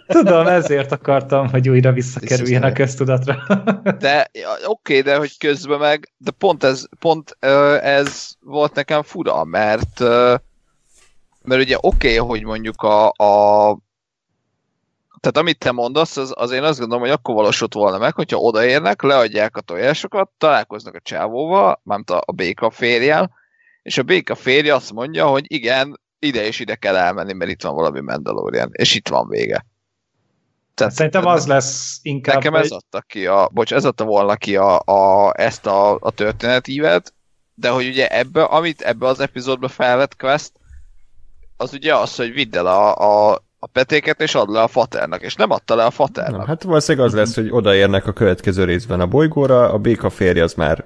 Tudom, 0.06 0.46
ezért 0.46 0.92
akartam, 0.92 1.48
hogy 1.48 1.68
újra 1.68 1.92
visszakerüljen 1.92 2.62
a 2.62 2.72
köztudatra. 2.72 3.36
de 3.98 4.30
oké, 4.66 4.66
okay, 4.66 5.00
de 5.00 5.16
hogy 5.16 5.38
közben 5.38 5.78
meg, 5.78 6.12
de 6.16 6.30
pont 6.30 6.64
ez, 6.64 6.84
pont 6.98 7.36
ez 7.82 8.28
volt 8.40 8.74
nekem 8.74 9.02
fura, 9.02 9.44
mert 9.44 10.02
mert 11.48 11.62
ugye 11.62 11.76
oké, 11.80 12.18
okay, 12.18 12.28
hogy 12.28 12.44
mondjuk 12.44 12.82
a, 12.82 13.06
a 13.08 13.78
tehát 15.20 15.36
amit 15.36 15.58
te 15.58 15.72
mondasz, 15.72 16.16
az, 16.16 16.32
az 16.36 16.50
én 16.50 16.62
azt 16.62 16.78
gondolom, 16.78 17.02
hogy 17.02 17.12
akkor 17.12 17.34
valósult 17.34 17.74
volna 17.74 17.98
meg, 17.98 18.14
hogyha 18.14 18.38
odaérnek, 18.38 19.02
leadják 19.02 19.56
a 19.56 19.60
tojásokat, 19.60 20.30
találkoznak 20.38 20.94
a 20.94 21.00
csávóval, 21.02 21.80
mármint 21.82 22.10
a, 22.10 22.22
a 22.26 22.32
béka 22.32 22.70
férjel, 22.70 23.30
és 23.82 23.98
a 23.98 24.02
béka 24.02 24.34
férje 24.34 24.74
azt 24.74 24.92
mondja, 24.92 25.26
hogy 25.26 25.44
igen, 25.46 26.00
ide 26.18 26.46
és 26.46 26.60
ide 26.60 26.74
kell 26.74 26.96
elmenni, 26.96 27.32
mert 27.32 27.50
itt 27.50 27.62
van 27.62 27.74
valami 27.74 28.00
Mandalorian, 28.00 28.70
és 28.72 28.94
itt 28.94 29.08
van 29.08 29.28
vége. 29.28 29.66
Tehát, 30.74 30.92
Szerintem 30.92 31.26
az 31.26 31.46
lesz 31.46 31.98
inkább... 32.02 32.34
Nekem 32.34 32.54
ez 32.54 32.70
adta 32.70 33.00
ki 33.00 33.26
a, 33.26 33.48
bocs, 33.52 33.72
ez 33.72 33.84
adta 33.84 34.04
volna 34.04 34.36
ki 34.36 34.56
a, 34.56 34.78
a, 34.78 35.32
ezt 35.36 35.66
a, 35.66 35.98
a 36.00 36.10
történetívet, 36.10 37.14
de 37.54 37.68
hogy 37.68 37.86
ugye 37.86 38.08
ebbe, 38.08 38.42
amit 38.42 38.80
ebbe 38.80 39.06
az 39.06 39.20
epizódba 39.20 39.68
felvett 39.68 40.16
Quest, 40.16 40.52
az 41.60 41.72
ugye 41.72 41.94
az, 41.94 42.16
hogy 42.16 42.32
vidd 42.32 42.56
el 42.56 42.66
a, 42.66 42.94
a, 42.96 43.42
a 43.58 43.66
petéket, 43.66 44.20
és 44.20 44.34
add 44.34 44.50
le 44.50 44.62
a 44.62 44.68
faternak, 44.68 45.22
és 45.22 45.34
nem 45.34 45.50
adta 45.50 45.74
le 45.74 45.84
a 45.84 45.90
faternak. 45.90 46.40
Na, 46.40 46.46
hát 46.46 46.62
valószínűleg 46.62 47.06
az 47.06 47.14
lesz, 47.14 47.34
hogy 47.34 47.48
odaérnek 47.50 48.06
a 48.06 48.12
következő 48.12 48.64
részben 48.64 49.00
a 49.00 49.06
bolygóra, 49.06 49.72
a 49.72 49.78
béka 49.78 50.10
férje 50.10 50.42
az 50.42 50.54
már 50.54 50.84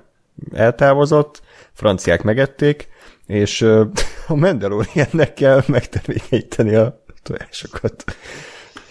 eltávozott, 0.52 1.42
franciák 1.72 2.22
megették, 2.22 2.88
és 3.26 3.62
a 4.28 4.34
Mandaloriannek 4.34 5.34
kell 5.34 5.62
megtermékenyíteni 5.66 6.74
a 6.74 7.02
tojásokat. 7.22 8.04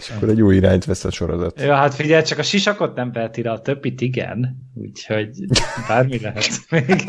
És 0.02 0.10
akkor 0.16 0.28
egy 0.28 0.42
új 0.42 0.56
irányt 0.56 0.84
vesz 0.84 1.04
a 1.04 1.10
sorozat. 1.10 1.60
Ja, 1.60 1.74
hát 1.74 1.94
figyelj, 1.94 2.22
csak 2.22 2.38
a 2.38 2.42
sisakot 2.42 2.94
nem 2.94 3.12
veheti 3.12 3.42
a 3.42 3.58
többit 3.58 4.00
igen, 4.00 4.70
úgyhogy 4.74 5.30
bármi 5.88 6.20
lehet 6.20 6.48
még. 6.70 7.04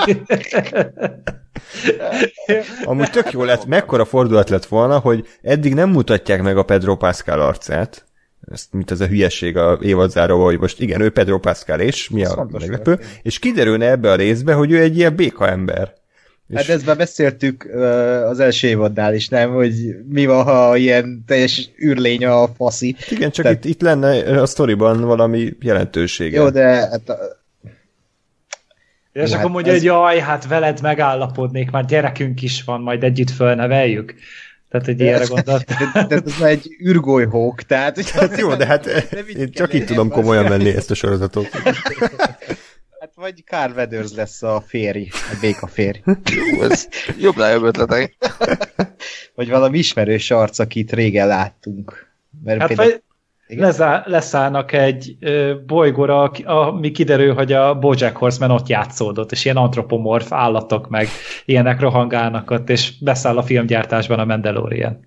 Amúgy 2.83 3.09
tök 3.09 3.31
jó 3.31 3.43
lett, 3.43 3.65
mekkora 3.65 4.05
fordulat 4.05 4.49
lett 4.49 4.65
volna, 4.65 4.99
hogy 4.99 5.27
eddig 5.41 5.73
nem 5.73 5.89
mutatják 5.89 6.41
meg 6.41 6.57
a 6.57 6.63
Pedro 6.63 6.97
Pascal 6.97 7.41
arcát, 7.41 8.05
ezt, 8.51 8.73
mint 8.73 8.91
ez 8.91 9.01
a 9.01 9.07
hülyeség 9.07 9.57
a 9.57 9.77
évadzáróval, 9.81 10.45
hogy 10.45 10.59
most 10.59 10.81
igen, 10.81 11.01
ő 11.01 11.09
Pedro 11.09 11.39
Pascal, 11.39 11.79
és 11.79 12.09
mi 12.09 12.25
a 12.25 12.47
meglepő, 12.51 12.99
és 13.21 13.39
kiderülne 13.39 13.89
ebbe 13.89 14.11
a 14.11 14.15
részbe, 14.15 14.53
hogy 14.53 14.71
ő 14.71 14.79
egy 14.79 14.97
ilyen 14.97 15.15
béka 15.15 15.49
ember. 15.49 15.93
Hát 16.53 16.69
ezt 16.69 16.85
már 16.85 16.97
beszéltük 16.97 17.65
uh, 17.73 17.81
az 18.29 18.39
első 18.39 18.67
évaddál 18.67 19.13
is, 19.13 19.29
nem? 19.29 19.51
Hogy 19.51 19.73
mi 20.09 20.25
van, 20.25 20.43
ha 20.43 20.77
ilyen 20.77 21.23
teljes 21.27 21.69
űrlény 21.83 22.25
a 22.25 22.47
faszi. 22.47 22.95
Igen, 23.09 23.31
csak 23.31 23.45
Tehát... 23.45 23.65
itt, 23.65 23.71
itt 23.71 23.81
lenne 23.81 24.41
a 24.41 24.45
sztoriban 24.45 25.01
valami 25.01 25.53
jelentősége. 25.59 26.39
Jó, 26.39 26.49
de 26.49 26.63
hát 26.63 27.17
és 29.13 29.29
hát 29.29 29.39
akkor 29.39 29.51
mondja, 29.51 29.71
ez... 29.71 29.77
hogy 29.77 29.87
jaj, 29.87 30.19
hát 30.19 30.47
veled 30.47 30.81
megállapodnék, 30.81 31.71
már 31.71 31.85
gyerekünk 31.85 32.41
is 32.41 32.63
van, 32.63 32.81
majd 32.81 33.03
együtt 33.03 33.29
fölneveljük. 33.29 34.15
Tehát, 34.69 34.85
hogy 34.87 34.99
ilyenre 34.99 35.25
gondolt. 35.25 35.65
De, 35.93 36.05
de, 36.07 36.21
ez 36.25 36.39
már 36.39 36.49
egy 36.49 36.67
űrgolyhók, 36.85 37.61
tehát... 37.61 38.09
Hát 38.09 38.37
jó, 38.37 38.55
de 38.55 38.65
hát 38.65 38.85
én 39.37 39.51
csak 39.51 39.73
így 39.73 39.85
tudom 39.85 40.09
komolyan 40.09 40.47
venni 40.49 40.75
ezt 40.75 40.91
a 40.91 40.93
sorozatot. 40.93 41.47
Vagy 43.23 43.43
Carl 43.45 43.71
Weathers 43.71 44.13
lesz 44.13 44.43
a 44.43 44.63
férj, 44.65 45.07
a 45.11 45.37
béka 45.41 45.67
férj. 45.67 45.99
ez 46.61 46.87
jobb 47.19 47.35
jobb 47.37 47.63
ötletek. 47.63 48.17
vagy 49.35 49.49
valami 49.49 49.77
ismerős 49.77 50.31
arc, 50.31 50.59
akit 50.59 50.91
régen 50.91 51.27
láttunk. 51.27 52.13
Mert 52.43 52.59
hát 52.59 52.67
például... 52.67 53.01
Lezá, 53.47 54.03
leszállnak 54.05 54.71
egy 54.71 55.17
ö, 55.19 55.55
bolygóra, 55.65 56.21
ami 56.43 56.91
kiderül, 56.91 57.33
hogy 57.33 57.51
a 57.51 57.79
Bojack 57.79 58.17
Horseman 58.17 58.51
ott 58.51 58.67
játszódott, 58.67 59.31
és 59.31 59.45
ilyen 59.45 59.57
antropomorf 59.57 60.31
állatok 60.31 60.89
meg 60.89 61.07
ilyenek 61.45 61.79
rohangálnak 61.79 62.51
ott, 62.51 62.69
és 62.69 62.99
beszáll 62.99 63.37
a 63.37 63.43
filmgyártásban 63.43 64.19
a 64.19 64.25
Mandalorian. 64.25 64.99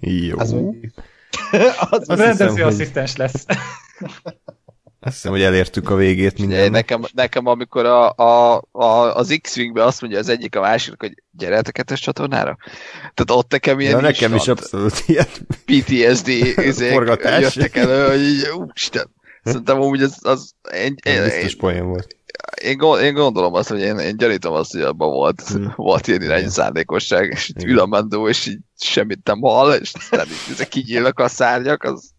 Jó. 0.00 0.38
Az, 0.38 0.52
az, 1.90 2.08
az 2.08 2.18
rendező 2.18 2.62
asszisztens 2.62 3.16
hogy... 3.16 3.18
lesz. 3.18 3.46
Azt 5.02 5.14
hiszem, 5.14 5.30
hogy 5.30 5.42
elértük 5.42 5.90
a 5.90 5.94
végét 5.94 6.38
minden. 6.38 6.70
Nekem, 6.70 7.02
nekem 7.14 7.46
amikor 7.46 7.84
a, 7.86 8.10
a, 8.10 8.62
a, 8.70 9.14
az 9.16 9.38
X-Wingben 9.42 9.86
azt 9.86 10.00
mondja 10.00 10.18
az 10.18 10.28
egyik 10.28 10.56
a 10.56 10.60
másiknak, 10.60 11.00
hogy 11.00 11.22
gyere 11.30 11.58
a 11.58 11.70
kettes 11.70 12.00
csatornára. 12.00 12.56
Tehát 13.00 13.42
ott 13.42 13.50
nekem 13.50 13.80
ilyen 13.80 13.92
ja, 13.92 14.00
nekem 14.00 14.34
is 14.34 14.48
abszolút 14.48 15.02
ilyen 15.06 15.26
PTSD 15.64 16.28
izék 16.56 16.92
jöttek 17.40 17.76
elő, 17.76 18.08
hogy 18.08 18.20
így, 18.20 18.48
úristen. 18.48 19.10
Szerintem 19.44 19.78
úgy 19.78 20.02
az, 20.02 20.18
az 20.20 20.52
én, 20.74 20.94
én, 21.02 21.22
biztos 21.22 21.56
poén 21.56 21.86
volt. 21.86 22.16
Én, 22.62 22.78
én, 23.02 23.14
gondolom 23.14 23.54
azt, 23.54 23.68
hogy 23.68 23.80
én, 23.80 23.98
én 23.98 24.16
gyanítom 24.16 24.52
azt, 24.52 24.72
hogy 24.72 24.80
abban 24.80 25.10
volt, 25.10 25.42
hmm. 25.42 25.72
volt 25.76 26.06
ilyen 26.06 26.22
irányú 26.22 26.48
szándékosság, 26.48 27.30
és 27.30 27.52
ül 27.64 27.78
a 27.78 27.86
mandó, 27.86 28.28
és 28.28 28.46
így 28.46 28.58
semmit 28.78 29.20
nem 29.24 29.40
hall, 29.40 29.72
és 29.72 29.92
nem 30.10 30.26
így 30.50 30.68
kinyílnak 30.68 31.18
a 31.18 31.28
szárnyak, 31.28 31.82
az 31.82 32.10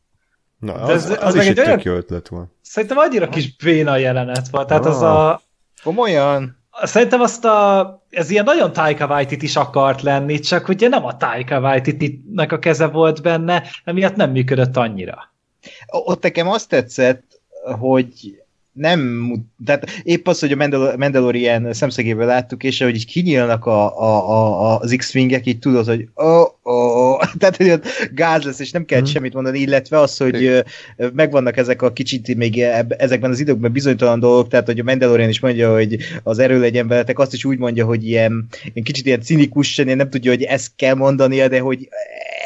Na, 0.61 0.73
az, 0.73 0.89
ez, 0.89 1.09
az, 1.09 1.17
az, 1.21 1.35
az 1.35 1.35
is 1.35 1.47
egy 1.47 1.59
olyan... 1.59 1.79
jó 1.83 1.93
ötlet 1.93 2.27
volt. 2.27 2.49
Szerintem 2.61 2.97
annyira 2.97 3.29
kis 3.29 3.55
béna 3.55 3.97
jelenet 3.97 4.47
volt. 4.49 4.67
Tehát 4.67 4.85
ah. 4.85 4.91
az 4.91 5.01
a... 5.01 5.41
Komolyan? 5.83 6.57
Szerintem 6.83 7.21
azt 7.21 7.45
a... 7.45 8.03
Ez 8.09 8.29
ilyen 8.29 8.43
nagyon 8.43 8.73
Taika 8.73 9.07
Waititi 9.07 9.45
is 9.45 9.55
akart 9.55 10.01
lenni, 10.01 10.39
csak 10.39 10.67
ugye 10.67 10.87
nem 10.87 11.05
a 11.05 11.17
Taika 11.17 11.59
Waititi-nek 11.59 12.51
a 12.51 12.59
keze 12.59 12.87
volt 12.87 13.21
benne, 13.21 13.63
emiatt 13.83 14.15
nem 14.15 14.31
működött 14.31 14.77
annyira. 14.77 15.33
Ott 15.87 16.23
nekem 16.23 16.49
azt 16.49 16.69
tetszett, 16.69 17.41
hogy 17.79 18.41
nem, 18.71 19.31
tehát 19.65 19.89
épp 20.03 20.27
az, 20.27 20.39
hogy 20.39 20.51
a 20.51 20.55
Mandal- 20.55 20.97
Mandalorian 20.97 21.73
szemszögéből 21.73 22.25
láttuk, 22.25 22.63
és 22.63 22.81
ahogy 22.81 22.95
így 22.95 23.05
kinyílnak 23.05 23.65
a, 23.65 23.99
a, 23.99 24.29
a, 24.29 24.79
az 24.79 24.93
X-wingek, 24.97 25.45
így 25.45 25.59
tudod, 25.59 25.85
hogy 25.85 26.07
oh, 26.13 26.47
oh, 26.61 26.90
Tehát, 27.39 27.57
hogy 27.57 27.69
ott 27.69 27.87
gáz 28.13 28.43
lesz, 28.43 28.59
és 28.59 28.71
nem 28.71 28.85
kell 28.85 28.99
hmm. 28.99 29.07
semmit 29.07 29.33
mondani, 29.33 29.59
illetve 29.59 29.99
az, 29.99 30.17
hogy 30.17 30.63
megvannak 31.13 31.57
ezek 31.57 31.81
a 31.81 31.93
kicsit 31.93 32.35
még 32.35 32.59
ezekben 32.97 33.31
az 33.31 33.39
időkben 33.39 33.71
bizonytalan 33.71 34.19
dolgok, 34.19 34.47
tehát, 34.47 34.65
hogy 34.65 34.79
a 34.79 34.83
Mandalorian 34.83 35.29
is 35.29 35.39
mondja, 35.39 35.73
hogy 35.73 35.97
az 36.23 36.39
erő 36.39 36.59
legyen 36.59 36.87
veletek, 36.87 37.19
azt 37.19 37.33
is 37.33 37.45
úgy 37.45 37.57
mondja, 37.57 37.85
hogy 37.85 38.07
ilyen, 38.07 38.47
ilyen 38.73 38.85
kicsit 38.85 39.05
ilyen 39.05 39.21
cinikusan, 39.21 39.85
nem 39.85 40.09
tudja, 40.09 40.31
hogy 40.31 40.43
ezt 40.43 40.71
kell 40.75 40.95
mondania, 40.95 41.47
de 41.47 41.59
hogy 41.59 41.89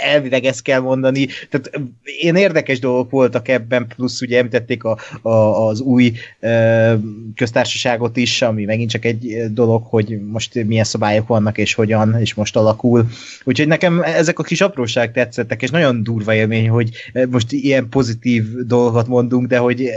elvileg 0.06 0.46
ezt 0.46 0.62
kell 0.62 0.80
mondani. 0.80 1.28
Tehát 1.50 1.82
én 2.20 2.36
érdekes 2.36 2.80
dolgok 2.80 3.10
voltak 3.10 3.48
ebben, 3.48 3.88
plusz 3.88 4.22
ugye 4.22 4.38
említették 4.38 4.84
a, 4.84 4.98
a, 5.22 5.68
az 5.68 5.80
új 5.80 6.12
e, 6.40 6.98
köztársaságot 7.36 8.18
is, 8.18 8.42
ami 8.42 8.66
megint 8.66 8.90
csak 8.90 9.06
egy 9.06 9.36
dolog, 9.52 9.84
hogy 9.84 10.20
most 10.26 10.64
milyen 10.64 10.84
szabályok 10.84 11.28
vannak, 11.28 11.58
és 11.58 11.74
hogyan, 11.74 12.20
és 12.20 12.34
most 12.34 12.56
alakul. 12.56 13.08
Úgyhogy 13.44 13.68
nekem 13.68 14.02
ezek 14.02 14.40
a 14.40 14.44
kis 14.44 14.62
apróság 14.62 15.12
tetszettek, 15.12 15.62
és 15.62 15.70
nagyon 15.70 16.04
durva 16.04 16.34
élmény, 16.34 16.70
hogy 16.70 16.90
most 17.30 17.52
ilyen 17.52 17.90
pozitív 17.90 18.44
dolgokat 18.66 19.08
mondunk, 19.08 19.48
de 19.48 19.58
hogy 19.58 19.90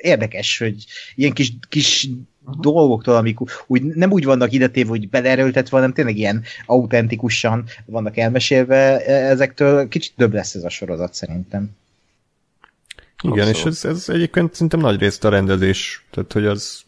érdekes, 0.00 0.58
hogy 0.58 0.74
ilyen 1.14 1.32
kis, 1.32 1.52
kis 1.68 2.08
uh-huh. 2.46 2.60
dolgoktól, 2.60 3.16
amik 3.16 3.38
úgy, 3.66 3.82
nem 3.82 4.12
úgy 4.12 4.24
vannak 4.24 4.52
idetéve, 4.52 4.88
hogy 4.88 5.08
beleerőltetve, 5.08 5.76
hanem 5.76 5.92
tényleg 5.92 6.16
ilyen 6.16 6.42
autentikusan 6.66 7.64
vannak 7.84 8.16
elmesélve 8.16 9.06
ezektől. 9.06 9.88
Kicsit 9.88 10.12
több 10.16 10.32
lesz 10.32 10.54
ez 10.54 10.64
a 10.64 10.68
sorozat 10.68 11.14
szerintem. 11.14 11.70
Igen, 13.22 13.48
Abszolút. 13.48 13.72
és 13.72 13.84
ez, 13.84 13.84
ez 13.84 14.08
egyébként 14.08 14.52
szerintem 14.52 14.80
nagy 14.80 15.00
részt 15.00 15.24
a 15.24 15.28
rendezés, 15.28 16.04
tehát 16.10 16.32
hogy 16.32 16.46
az 16.46 16.82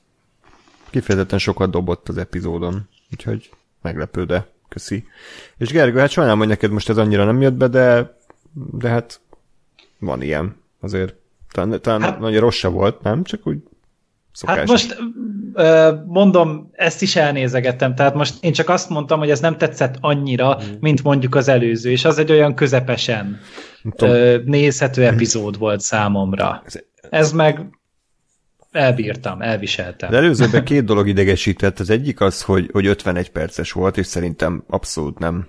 kifejezetten 0.91 1.39
sokat 1.39 1.71
dobott 1.71 2.09
az 2.09 2.17
epizódon, 2.17 2.89
úgyhogy 3.13 3.51
meglepő, 3.83 4.25
de 4.25 4.47
köszi. 4.69 5.05
És 5.57 5.69
Gergő, 5.69 5.99
hát 5.99 6.11
sajnálom, 6.11 6.39
hogy 6.39 6.49
neked 6.49 6.71
most 6.71 6.89
ez 6.89 6.97
annyira 6.97 7.25
nem 7.25 7.41
jött 7.41 7.55
be, 7.55 7.69
de, 7.69 8.17
de 8.53 8.89
hát 8.89 9.21
van 9.99 10.23
ilyen. 10.23 10.57
Azért 10.81 11.15
talán, 11.51 11.81
talán 11.81 12.03
hát, 12.03 12.19
nagyon 12.19 12.41
rossz 12.41 12.63
volt, 12.63 13.03
nem? 13.03 13.25
Csak 13.25 13.47
úgy 13.47 13.59
Szokás. 14.39 14.57
Hát 14.57 14.67
most 14.67 14.97
mondom, 16.07 16.71
ezt 16.73 17.03
is 17.03 17.17
elnézegettem, 17.17 17.95
tehát 17.95 18.15
most 18.15 18.35
én 18.41 18.53
csak 18.53 18.69
azt 18.69 18.89
mondtam, 18.89 19.19
hogy 19.19 19.31
ez 19.31 19.41
nem 19.41 19.57
tetszett 19.57 19.97
annyira, 20.01 20.59
mm. 20.63 20.75
mint 20.81 21.03
mondjuk 21.03 21.35
az 21.35 21.49
előző, 21.49 21.91
és 21.91 22.05
az 22.05 22.19
egy 22.19 22.31
olyan 22.31 22.55
közepesen 22.55 23.41
nézhető 24.45 25.05
epizód 25.05 25.59
volt 25.59 25.81
számomra. 25.81 26.63
Ez 27.11 27.33
meg 27.33 27.79
elbírtam, 28.71 29.43
elviseltem. 29.43 30.11
De 30.11 30.17
előzőben 30.17 30.65
két 30.65 30.85
dolog 30.85 31.09
idegesített. 31.09 31.79
Az 31.79 31.91
egyik 31.91 32.21
az, 32.21 32.43
hogy, 32.43 32.69
hogy 32.73 32.87
51 32.87 33.31
perces 33.31 33.73
volt, 33.73 33.97
és 33.97 34.07
szerintem 34.07 34.65
abszolút 34.69 35.19
nem, 35.19 35.49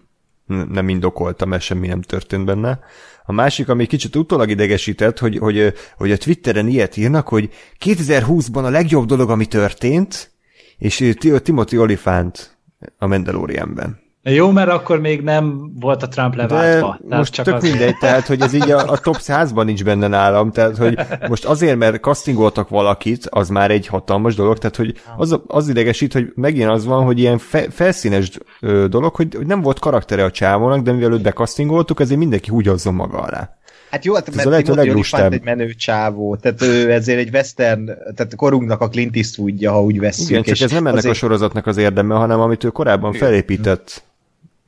nem 0.50 0.89
indokolta, 0.89 1.45
mert 1.45 1.62
semmi 1.62 1.88
nem 1.88 2.02
történt 2.02 2.45
benne. 2.45 2.80
A 3.26 3.32
másik, 3.32 3.70
ami 3.70 3.86
kicsit 3.86 4.16
utólag 4.16 4.50
idegesített, 4.50 5.20
hogy, 5.20 5.38
hogy, 5.38 5.74
hogy 5.97 6.12
a 6.12 6.18
Twitteren 6.18 6.68
ilyet 6.68 6.97
írnak, 6.97 7.28
hogy 7.28 7.50
2020-ban 7.86 8.64
a 8.64 8.70
legjobb 8.70 9.06
dolog, 9.06 9.30
ami 9.30 9.45
történt, 9.45 10.32
és 10.78 11.14
Timothy 11.43 11.78
Olyphant 11.78 12.58
a 12.97 13.08
Mandalorianben. 13.08 14.09
Jó, 14.24 14.51
mert 14.51 14.70
akkor 14.70 14.99
még 14.99 15.22
nem 15.22 15.72
volt 15.80 16.03
a 16.03 16.07
Trump 16.07 16.36
leváltva. 16.36 16.99
De 17.01 17.17
most 17.17 17.34
csak 17.34 17.45
tök 17.45 17.55
az... 17.55 17.63
mindegy, 17.63 17.97
tehát 17.97 18.28
hogy 18.28 18.41
ez 18.41 18.53
így 18.53 18.72
a, 18.72 18.91
a 18.91 18.97
top 18.97 19.17
100-ban 19.20 19.65
nincs 19.65 19.84
benne 19.84 20.07
nálam, 20.07 20.51
tehát 20.51 20.78
hogy 20.78 20.99
most 21.28 21.45
azért, 21.45 21.78
mert 21.78 22.01
castingoltak 22.01 22.70
valakit, 22.70 23.26
az 23.30 23.49
már 23.49 23.72
egy 23.72 23.88
hatalmas 23.88 24.36
dolog, 24.36 24.57
tehát 24.57 24.76
hogy 24.76 24.93
az, 25.17 25.39
az 25.47 25.70
idegesít, 25.70 26.13
hogy 26.13 26.32
megint 26.36 26.70
az 26.70 26.86
van, 26.86 27.05
hogy 27.05 27.20
ilyen 27.20 27.38
fe, 27.38 27.70
felszínes 27.70 28.32
ö, 28.59 28.88
dolog, 28.89 29.15
hogy, 29.15 29.36
hogy 29.36 29.45
nem 29.45 29.61
volt 29.61 29.80
karaktere 29.80 30.24
a 30.24 30.32
csávónak, 30.32 30.82
de 30.82 30.91
mivel 30.91 31.13
őt 31.13 31.22
bekasztingoltuk, 31.22 31.99
ezért 31.99 32.20
mindenki 32.20 32.49
húgyozzon 32.49 32.93
maga 32.93 33.17
alá. 33.17 33.57
Hát 33.91 34.05
jó, 34.05 34.13
hát, 34.13 34.36
mert 34.36 34.63
Timothy 34.63 35.22
egy 35.22 35.43
menő 35.43 35.74
csávó, 35.74 36.36
tehát 36.36 36.61
ő 36.61 36.91
ezért 36.91 37.20
egy 37.20 37.30
western, 37.34 37.86
tehát 37.86 38.36
korunknak 38.36 38.82
a 38.82 38.88
Clint 38.88 39.15
Eastwoodja, 39.15 39.72
ha 39.72 39.84
úgy 39.84 39.99
veszünk. 39.99 40.30
Igen, 40.30 40.43
csak 40.43 40.59
ez 40.59 40.72
nem 40.72 40.88
ennek 40.88 40.97
azért... 40.97 41.13
a 41.13 41.17
sorozatnak 41.17 41.67
az 41.67 41.78
érdeme, 41.78 42.15
hanem 42.15 42.39
amit 42.39 42.63
ő 42.63 42.70
korábban 42.70 43.13
felépített 43.13 44.03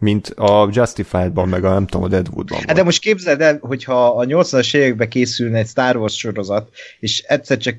mint 0.02 0.28
a 0.28 0.70
Justified-ban, 0.72 1.50
meg 1.50 1.64
a 1.64 1.74
nem 1.74 1.86
tudom, 1.86 2.06
a 2.06 2.08
Deadwood-ban. 2.08 2.60
Hát 2.68 2.76
de 2.76 2.84
most 2.84 3.02
képzeld 3.02 3.42
el, 3.42 3.58
hogyha 3.62 4.08
a 4.08 4.26
80-as 4.26 4.76
években 4.76 5.10
készülne 5.10 5.58
egy 5.58 5.68
Star 5.68 5.96
Wars 5.96 6.18
sorozat, 6.18 6.70
és 7.00 7.20
egyszer 7.28 7.58
csak 7.58 7.76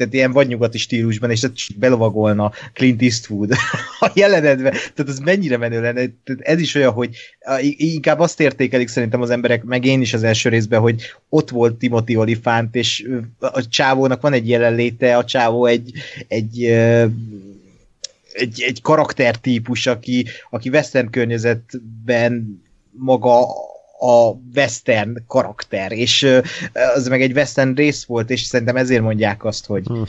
tehát 0.00 0.14
ilyen 0.14 0.32
vadnyugati 0.32 0.78
stílusban, 0.78 1.30
és 1.30 1.46
belovagolna 1.76 2.52
Clint 2.74 3.02
Eastwood 3.02 3.52
a 4.00 4.10
jelenetbe, 4.14 4.70
tehát 4.70 5.08
az 5.08 5.18
mennyire 5.18 5.56
menő 5.56 5.80
lenne, 5.80 6.06
tehát 6.24 6.40
ez 6.40 6.60
is 6.60 6.74
olyan, 6.74 6.92
hogy 6.92 7.16
inkább 7.76 8.18
azt 8.18 8.40
értékelik 8.40 8.88
szerintem 8.88 9.22
az 9.22 9.30
emberek, 9.30 9.64
meg 9.64 9.84
én 9.84 10.00
is 10.00 10.14
az 10.14 10.22
első 10.22 10.48
részben, 10.48 10.80
hogy 10.80 11.02
ott 11.28 11.50
volt 11.50 11.74
Timothy 11.74 12.16
Olyphant, 12.16 12.74
és 12.74 13.08
a 13.38 13.68
csávónak 13.68 14.20
van 14.20 14.32
egy 14.32 14.48
jelenléte, 14.48 15.16
a 15.16 15.24
csávó 15.24 15.66
egy, 15.66 15.92
egy 16.28 16.76
egy, 18.40 18.62
egy 18.66 18.82
karaktertípus, 18.82 19.86
aki, 19.86 20.26
aki 20.50 20.68
western 20.68 21.10
környezetben 21.10 22.62
maga 22.90 23.46
a 23.98 24.30
western 24.54 25.16
karakter, 25.26 25.92
és 25.92 26.40
az 26.94 27.08
meg 27.08 27.22
egy 27.22 27.32
western 27.32 27.74
rész 27.74 28.04
volt, 28.04 28.30
és 28.30 28.40
szerintem 28.42 28.76
ezért 28.76 29.02
mondják 29.02 29.44
azt, 29.44 29.66
hogy 29.66 29.86
hmm. 29.86 30.04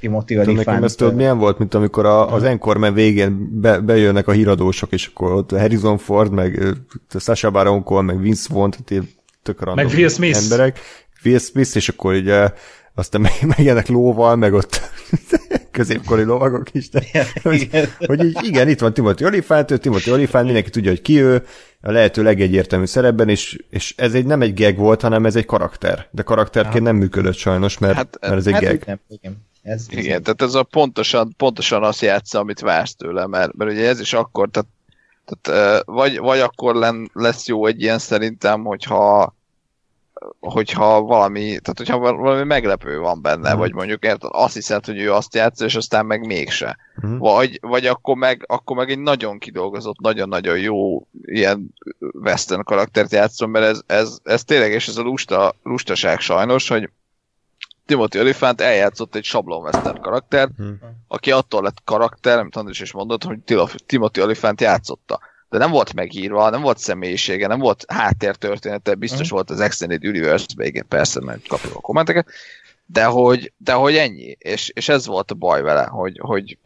Timothy 0.00 0.36
Olyphant. 0.36 0.56
Nekem 0.56 0.84
ezt 0.84 0.96
tudod, 0.96 1.14
milyen 1.14 1.38
volt, 1.38 1.58
mint 1.58 1.74
amikor 1.74 2.06
a, 2.06 2.32
az 2.32 2.42
Encorman 2.42 2.94
végén 2.94 3.60
be, 3.60 3.78
bejönnek 3.78 4.28
a 4.28 4.32
híradósok, 4.32 4.92
és 4.92 5.06
akkor 5.06 5.32
ott 5.32 5.50
Harrison 5.50 5.98
Ford, 5.98 6.32
meg 6.32 6.62
Sasha 7.18 7.50
Baron 7.50 7.82
Cohen, 7.82 8.04
meg 8.04 8.20
Vince 8.20 8.54
Vaughn, 8.54 8.70
tehát 8.70 9.04
tök 9.42 9.74
meg 9.74 9.86
Will 9.86 10.08
Smith. 10.08 10.38
emberek. 10.42 10.80
Will 11.24 11.38
Smith, 11.38 11.76
és 11.76 11.88
akkor 11.88 12.14
ugye 12.14 12.52
aztán 12.94 13.20
megjelennek 13.42 13.88
lóval, 13.88 14.36
meg 14.36 14.52
ott 14.52 14.80
középkori 15.70 16.22
lovagok 16.22 16.74
is, 16.74 16.88
de 16.88 17.02
hogy, 17.42 17.68
hogy 17.98 18.24
így, 18.24 18.38
igen, 18.42 18.68
itt 18.68 18.80
van 18.80 18.94
Timothy 18.94 19.24
Olyphant, 19.24 19.70
ő 19.70 19.76
Timothy 19.76 20.10
Olyphant, 20.12 20.44
mindenki 20.44 20.70
tudja, 20.70 20.90
hogy 20.90 21.02
ki 21.02 21.20
ő, 21.20 21.44
a 21.82 21.90
lehető 21.90 22.22
legegyértelmű 22.22 22.84
szerepben, 22.84 23.28
és, 23.28 23.58
és 23.70 23.94
ez 23.96 24.14
egy 24.14 24.26
nem 24.26 24.42
egy 24.42 24.54
gag 24.54 24.76
volt, 24.76 25.00
hanem 25.00 25.26
ez 25.26 25.36
egy 25.36 25.44
karakter. 25.44 26.08
De 26.10 26.22
karakterként 26.22 26.84
nem 26.84 26.96
működött 26.96 27.36
sajnos, 27.36 27.78
mert, 27.78 27.94
hát, 27.94 28.18
mert 28.20 28.34
ez 28.34 28.46
egy 28.46 28.52
hát, 28.52 28.62
gag. 28.62 28.82
Nem, 28.86 29.00
igen. 29.08 29.48
Ez, 29.62 29.86
igen, 29.90 30.22
tehát 30.22 30.42
ez 30.42 30.54
a 30.54 30.62
pontosan, 30.62 31.34
pontosan 31.36 31.82
azt 31.82 32.00
játsza, 32.00 32.38
amit 32.38 32.60
vársz 32.60 32.94
tőle, 32.94 33.26
mert, 33.26 33.54
mert 33.54 33.70
ugye 33.70 33.88
ez 33.88 34.00
is 34.00 34.12
akkor, 34.12 34.48
tehát, 34.50 34.68
tehát 35.24 35.82
vagy, 35.84 36.18
vagy 36.18 36.40
akkor 36.40 36.74
len, 36.74 37.10
lesz 37.12 37.46
jó 37.46 37.66
egy 37.66 37.82
ilyen 37.82 37.98
szerintem, 37.98 38.64
hogyha 38.64 39.34
hogyha 40.40 41.00
valami, 41.00 41.40
tehát 41.40 41.74
hogyha 41.76 41.98
valami 41.98 42.44
meglepő 42.44 42.98
van 42.98 43.22
benne, 43.22 43.54
mm. 43.54 43.58
vagy 43.58 43.74
mondjuk 43.74 44.04
érted, 44.04 44.30
azt 44.32 44.54
hiszed, 44.54 44.84
hogy 44.84 44.98
ő 44.98 45.12
azt 45.12 45.34
játsza, 45.34 45.64
és 45.64 45.74
aztán 45.74 46.06
meg 46.06 46.26
mégse. 46.26 46.78
Mm. 47.06 47.18
Vagy, 47.18 47.58
vagy 47.62 47.86
akkor, 47.86 48.16
meg, 48.16 48.44
akkor 48.46 48.76
meg 48.76 48.90
egy 48.90 48.98
nagyon 48.98 49.38
kidolgozott, 49.38 50.00
nagyon-nagyon 50.00 50.58
jó 50.58 51.06
ilyen 51.24 51.74
western 52.12 52.64
karaktert 52.64 53.12
játszom, 53.12 53.50
mert 53.50 53.66
ez, 53.66 53.80
ez, 53.86 54.18
ez 54.22 54.44
tényleg, 54.44 54.72
és 54.72 54.88
ez 54.88 54.96
a 54.96 55.02
lusta, 55.02 55.54
lustaság 55.62 56.20
sajnos, 56.20 56.68
hogy 56.68 56.90
Timothy 57.86 58.18
Olyphant 58.18 58.60
eljátszott 58.60 59.14
egy 59.14 59.24
sablon 59.24 59.62
western 59.62 60.00
karakter, 60.00 60.48
mm. 60.62 60.72
aki 61.08 61.30
attól 61.30 61.62
lett 61.62 61.82
karakter, 61.84 62.38
amit 62.38 62.56
Andris 62.56 62.80
is 62.80 62.92
mondott, 62.92 63.24
hogy 63.24 63.38
Timothy 63.86 64.22
Olyphant 64.22 64.60
játszotta 64.60 65.20
de 65.50 65.58
nem 65.58 65.70
volt 65.70 65.94
megírva, 65.94 66.50
nem 66.50 66.62
volt 66.62 66.78
személyisége, 66.78 67.46
nem 67.46 67.58
volt 67.58 67.84
háttértörténete, 67.88 68.94
biztos 68.94 69.26
mm. 69.26 69.34
volt 69.34 69.50
az 69.50 69.60
Extended 69.60 70.06
Universe-ben, 70.06 70.66
igen, 70.66 70.86
persze, 70.88 71.20
mert 71.20 71.48
kapjuk 71.48 71.74
a 71.74 71.80
kommenteket, 71.80 72.28
de 72.86 73.04
hogy, 73.04 73.52
de 73.56 73.72
hogy 73.72 73.96
ennyi, 73.96 74.36
és, 74.38 74.68
és 74.68 74.88
ez 74.88 75.06
volt 75.06 75.30
a 75.30 75.34
baj 75.34 75.62
vele, 75.62 75.84
hogy, 75.84 76.18
hogy 76.22 76.58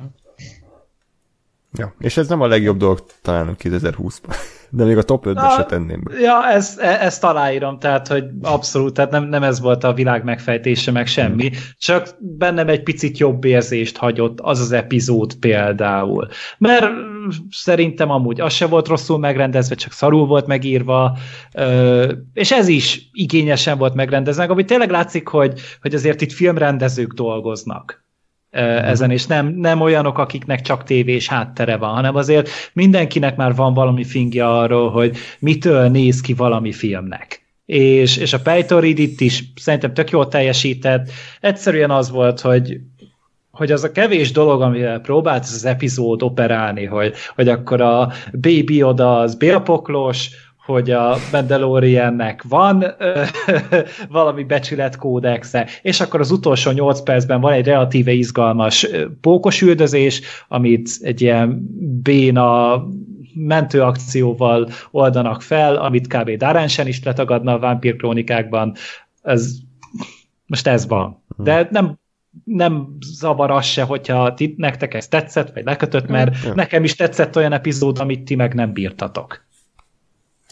Ja, 1.78 1.94
és 1.98 2.16
ez 2.16 2.28
nem 2.28 2.40
a 2.40 2.46
legjobb 2.46 2.76
dolog 2.76 3.04
talán 3.22 3.56
2020-ban. 3.62 4.34
De 4.70 4.84
még 4.84 4.96
a 4.96 5.02
top 5.02 5.24
5-be 5.26 5.52
se 5.56 5.64
tenném 5.64 6.00
be. 6.04 6.18
Ja, 6.20 6.48
ezt, 6.48 6.80
e, 6.80 6.98
ezt 7.00 7.24
aláírom, 7.24 7.78
tehát, 7.78 8.08
hogy 8.08 8.24
abszolút, 8.42 8.94
tehát 8.94 9.10
nem, 9.10 9.24
nem 9.24 9.42
ez 9.42 9.60
volt 9.60 9.84
a 9.84 9.92
világ 9.92 10.24
megfejtése, 10.24 10.90
meg 10.90 11.06
semmi, 11.06 11.48
hmm. 11.48 11.58
csak 11.78 12.08
bennem 12.20 12.68
egy 12.68 12.82
picit 12.82 13.18
jobb 13.18 13.44
érzést 13.44 13.96
hagyott 13.96 14.40
az 14.40 14.60
az 14.60 14.72
epizód 14.72 15.34
például. 15.34 16.28
Mert 16.58 16.86
szerintem 17.50 18.10
amúgy 18.10 18.40
az 18.40 18.52
se 18.52 18.66
volt 18.66 18.88
rosszul 18.88 19.18
megrendezve, 19.18 19.74
csak 19.74 19.92
szarul 19.92 20.26
volt 20.26 20.46
megírva, 20.46 21.18
és 22.32 22.52
ez 22.52 22.68
is 22.68 23.08
igényesen 23.12 23.78
volt 23.78 23.94
megrendezve, 23.94 24.44
ami 24.44 24.64
tényleg 24.64 24.90
látszik, 24.90 25.28
hogy, 25.28 25.60
hogy 25.80 25.94
azért 25.94 26.20
itt 26.20 26.32
filmrendezők 26.32 27.12
dolgoznak 27.12 28.03
ezen, 28.54 29.10
és 29.10 29.26
nem, 29.26 29.46
nem 29.46 29.80
olyanok, 29.80 30.18
akiknek 30.18 30.60
csak 30.60 30.84
tévés 30.84 31.28
háttere 31.28 31.76
van, 31.76 31.94
hanem 31.94 32.16
azért 32.16 32.48
mindenkinek 32.72 33.36
már 33.36 33.54
van 33.54 33.74
valami 33.74 34.04
fingja 34.04 34.58
arról, 34.58 34.90
hogy 34.90 35.16
mitől 35.38 35.88
néz 35.88 36.20
ki 36.20 36.34
valami 36.34 36.72
filmnek. 36.72 37.42
És, 37.66 38.16
és 38.16 38.32
a 38.32 38.40
Pejtorid 38.40 38.98
itt 38.98 39.20
is 39.20 39.44
szerintem 39.56 39.94
tök 39.94 40.10
jól 40.10 40.28
teljesített. 40.28 41.10
Egyszerűen 41.40 41.90
az 41.90 42.10
volt, 42.10 42.40
hogy 42.40 42.80
hogy 43.54 43.72
az 43.72 43.84
a 43.84 43.92
kevés 43.92 44.32
dolog, 44.32 44.62
amivel 44.62 45.00
próbált 45.00 45.42
az 45.42 45.64
epizód 45.64 46.22
operálni, 46.22 46.84
hogy, 46.84 47.14
hogy 47.34 47.48
akkor 47.48 47.80
a 47.80 48.12
Baby 48.32 48.82
oda 48.82 49.18
az 49.18 49.34
bélpoklos, 49.34 50.30
hogy 50.64 50.90
a 50.90 51.16
Mandaloriannek 51.32 52.42
van 52.48 52.84
ö, 52.98 53.22
valami 54.08 54.44
becsületkódexe, 54.44 55.68
és 55.82 56.00
akkor 56.00 56.20
az 56.20 56.30
utolsó 56.30 56.70
8 56.70 57.02
percben 57.02 57.40
van 57.40 57.52
egy 57.52 57.66
relatíve 57.66 58.12
izgalmas 58.12 58.88
pókos 59.20 59.62
üldözés, 59.62 60.20
amit 60.48 60.90
egy 61.00 61.20
ilyen 61.20 61.68
béna 62.02 62.82
mentőakcióval 63.34 64.68
oldanak 64.90 65.42
fel, 65.42 65.76
amit 65.76 66.06
kb. 66.06 66.30
Darensen 66.30 66.86
is 66.86 67.02
letagadna 67.04 67.52
a 67.52 67.58
Vampir 67.58 67.96
krónikákban. 67.96 68.74
Ez, 69.22 69.52
most 70.46 70.66
ez 70.66 70.86
van. 70.86 71.22
De 71.36 71.68
nem 71.70 72.02
nem 72.44 72.96
zavar 73.00 73.50
az 73.50 73.64
se, 73.64 73.82
hogyha 73.82 74.34
ti, 74.34 74.54
nektek 74.56 74.94
ez 74.94 75.08
tetszett, 75.08 75.52
vagy 75.52 75.64
lekötött, 75.64 76.06
mert 76.06 76.44
ja. 76.44 76.54
nekem 76.54 76.84
is 76.84 76.94
tetszett 76.94 77.36
olyan 77.36 77.52
epizód, 77.52 77.98
amit 77.98 78.24
ti 78.24 78.34
meg 78.34 78.54
nem 78.54 78.72
bírtatok. 78.72 79.44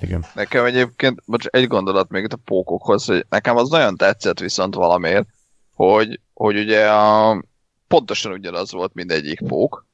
Igen. 0.02 0.24
Nekem 0.34 0.64
egyébként, 0.64 1.22
most 1.24 1.46
egy 1.46 1.66
gondolat 1.66 2.08
még 2.10 2.24
itt 2.24 2.32
a 2.32 2.38
pókokhoz, 2.44 3.04
hogy 3.04 3.26
nekem 3.28 3.56
az 3.56 3.68
nagyon 3.68 3.96
tetszett 3.96 4.38
viszont 4.38 4.74
valamiért, 4.74 5.26
hogy, 5.74 6.20
hogy 6.34 6.58
ugye 6.58 6.90
a, 6.90 7.42
pontosan 7.88 8.32
ugyanaz 8.32 8.72
volt 8.72 8.94
mindegyik 8.94 9.46
pók, 9.46 9.86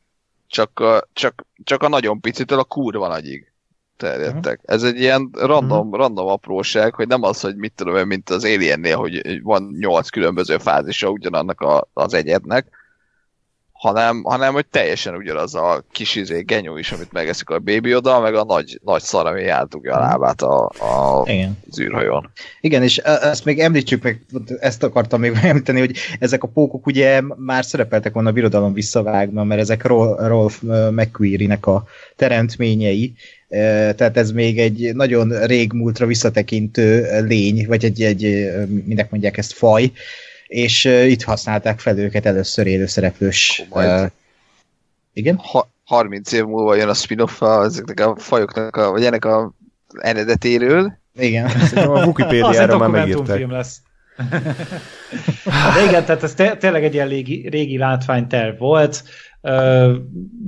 csak, 0.47 0.81
a, 0.81 1.09
csak, 1.13 1.47
csak 1.65 1.83
a 1.83 1.89
nagyon 1.89 2.21
picitől 2.21 2.59
a 2.59 2.65
kurva 2.65 3.09
nagyig 3.09 3.53
terjedtek. 3.97 4.61
Ez 4.65 4.83
egy 4.83 5.01
ilyen 5.01 5.31
random, 5.33 5.87
uh-huh. 5.87 6.01
random 6.01 6.27
apróság, 6.27 6.95
hogy 6.95 7.07
nem 7.07 7.23
az, 7.23 7.41
hogy 7.41 7.57
mit 7.57 7.73
tudom 7.73 7.97
én, 7.97 8.07
mint 8.07 8.31
az 8.31 8.45
Aliennél, 8.45 8.97
hogy 8.97 9.43
van 9.43 9.77
nyolc 9.79 10.09
különböző 10.09 10.59
fázisa 10.59 11.11
ugyanannak 11.11 11.61
a, 11.61 11.89
az 11.93 12.15
egyednek, 12.15 12.78
hanem, 13.79 14.23
hanem 14.23 14.53
hogy 14.53 14.67
teljesen 14.67 15.15
ugyanaz 15.15 15.55
a 15.55 15.85
kis 15.93 16.15
izé, 16.15 16.41
genyó 16.41 16.77
is, 16.77 16.93
amit 16.93 17.13
megeszik 17.13 17.51
a 17.51 17.59
bébi 17.59 17.95
oda, 17.95 18.21
meg 18.21 18.35
a 18.35 18.45
nagy, 18.45 18.81
nagy 18.85 19.03
szar, 19.03 19.27
ami 19.27 19.49
átugja 19.49 19.95
a 19.95 20.01
lábát 20.01 20.43
a, 20.43 20.65
a 20.65 21.23
Igen. 21.25 21.59
zűrhajón. 21.71 22.31
Igen, 22.61 22.83
és 22.83 22.99
ezt 22.99 23.45
még 23.45 23.59
említsük 23.59 24.03
meg, 24.03 24.21
ezt 24.61 24.83
akartam 24.83 25.21
még 25.21 25.33
említeni, 25.43 25.79
hogy 25.79 25.97
ezek 26.19 26.43
a 26.43 26.49
pókok 26.49 26.87
ugye 26.87 27.21
már 27.37 27.65
szerepeltek 27.65 28.13
volna 28.13 28.29
a 28.29 28.33
birodalom 28.33 28.73
visszavágban, 28.73 29.47
mert 29.47 29.61
ezek 29.61 29.87
Rolf 30.19 30.63
McQuarrie-nek 30.91 31.67
a 31.67 31.85
teremtményei, 32.17 33.15
tehát 33.49 34.17
ez 34.17 34.31
még 34.31 34.59
egy 34.59 34.95
nagyon 34.95 35.47
rég 35.47 35.73
múltra 35.73 36.07
visszatekintő 36.07 37.07
lény, 37.27 37.67
vagy 37.67 37.85
egy, 37.85 38.03
egy 38.03 38.51
minek 38.85 39.11
mondják 39.11 39.37
ezt, 39.37 39.53
faj, 39.53 39.91
és 40.49 40.85
uh, 40.85 41.11
itt 41.11 41.23
használták 41.23 41.81
fel 41.81 41.99
őket 41.99 42.27
először 42.27 42.67
élőszereplős. 42.67 43.63
Uh, 43.71 44.07
igen? 45.13 45.37
Ha, 45.37 45.71
30 45.85 46.33
év 46.33 46.45
múlva 46.45 46.75
jön 46.75 46.89
a 46.89 46.95
spin-off 46.95 47.43
ezeknek 47.43 48.01
a 48.07 48.17
fajoknak, 48.19 48.77
a, 48.77 48.91
vagy 48.91 49.05
ennek 49.05 49.25
a 49.25 49.53
eredetéről. 49.99 50.99
Igen. 51.15 51.47
a 51.75 52.07
Wikipédiára 52.07 52.79
már 52.79 52.89
megírták. 52.89 53.47
lesz. 53.47 53.81
De 55.75 55.85
igen, 55.89 56.05
tehát 56.05 56.23
ez 56.23 56.35
tényleg 56.35 56.85
egy 56.85 56.95
ilyen 56.95 57.09
régi, 57.09 57.49
régi 57.49 57.79
látványterv 57.79 58.59
volt. 58.59 59.05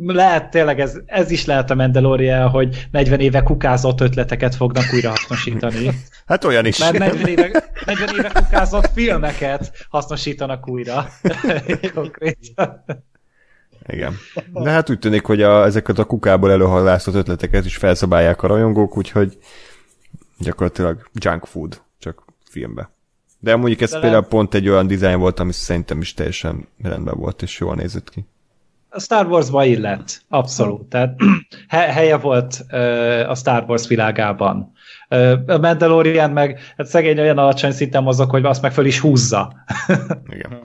Lehet 0.06 0.50
tényleg, 0.50 0.80
ez, 0.80 0.98
ez 1.06 1.30
is 1.30 1.44
lehet 1.44 1.70
a 1.70 1.74
Mandalorian, 1.74 2.48
hogy 2.48 2.88
40 2.90 3.20
éve 3.20 3.42
kukázott 3.42 4.00
ötleteket 4.00 4.54
fognak 4.54 4.84
újra 4.94 5.08
hasznosítani. 5.08 5.90
Hát 6.26 6.44
olyan 6.44 6.66
is. 6.66 6.78
Mert 6.78 6.98
40 6.98 7.26
éve, 7.26 7.70
40 7.86 8.14
éve 8.16 8.30
kukázott 8.34 8.90
filmeket 8.94 9.86
hasznosítanak 9.88 10.68
újra. 10.68 11.06
Konkrétan. 11.94 12.84
Igen. 13.86 14.14
De 14.52 14.70
hát 14.70 14.90
úgy 14.90 14.98
tűnik, 14.98 15.24
hogy 15.24 15.42
a, 15.42 15.64
ezeket 15.64 15.98
a 15.98 16.04
kukából 16.04 16.50
előhalászott 16.50 17.14
ötleteket 17.14 17.64
is 17.64 17.76
felszabálják 17.76 18.42
a 18.42 18.46
rajongók, 18.46 18.96
úgyhogy 18.96 19.38
gyakorlatilag 20.38 21.10
junk 21.12 21.46
food, 21.46 21.82
csak 21.98 22.24
filmbe. 22.50 22.90
De 23.38 23.56
mondjuk 23.56 23.80
ez 23.80 23.90
De 23.90 24.00
például 24.00 24.20
nem. 24.20 24.30
pont 24.30 24.54
egy 24.54 24.68
olyan 24.68 24.86
dizájn 24.86 25.18
volt, 25.18 25.40
ami 25.40 25.52
szerintem 25.52 26.00
is 26.00 26.14
teljesen 26.14 26.68
rendben 26.82 27.18
volt, 27.18 27.42
és 27.42 27.58
jól 27.58 27.74
nézett 27.74 28.10
ki. 28.10 28.24
A 28.92 29.00
Star 29.00 29.26
Wars-ba 29.26 29.64
illett, 29.64 30.22
abszolút. 30.28 30.88
Tehát 30.88 31.16
helye 31.68 32.16
volt 32.16 32.64
a 33.28 33.34
Star 33.34 33.64
Wars 33.68 33.88
világában. 33.88 34.72
A 35.46 35.58
Mandalorian 35.58 36.30
meg 36.30 36.58
hát 36.76 36.86
szegény 36.86 37.20
olyan 37.20 37.38
alacsony 37.38 37.72
szinten 37.72 38.02
mozog, 38.02 38.30
hogy 38.30 38.44
azt 38.44 38.62
meg 38.62 38.72
föl 38.72 38.86
is 38.86 38.98
húzza. 38.98 39.54
Igen. 40.36 40.62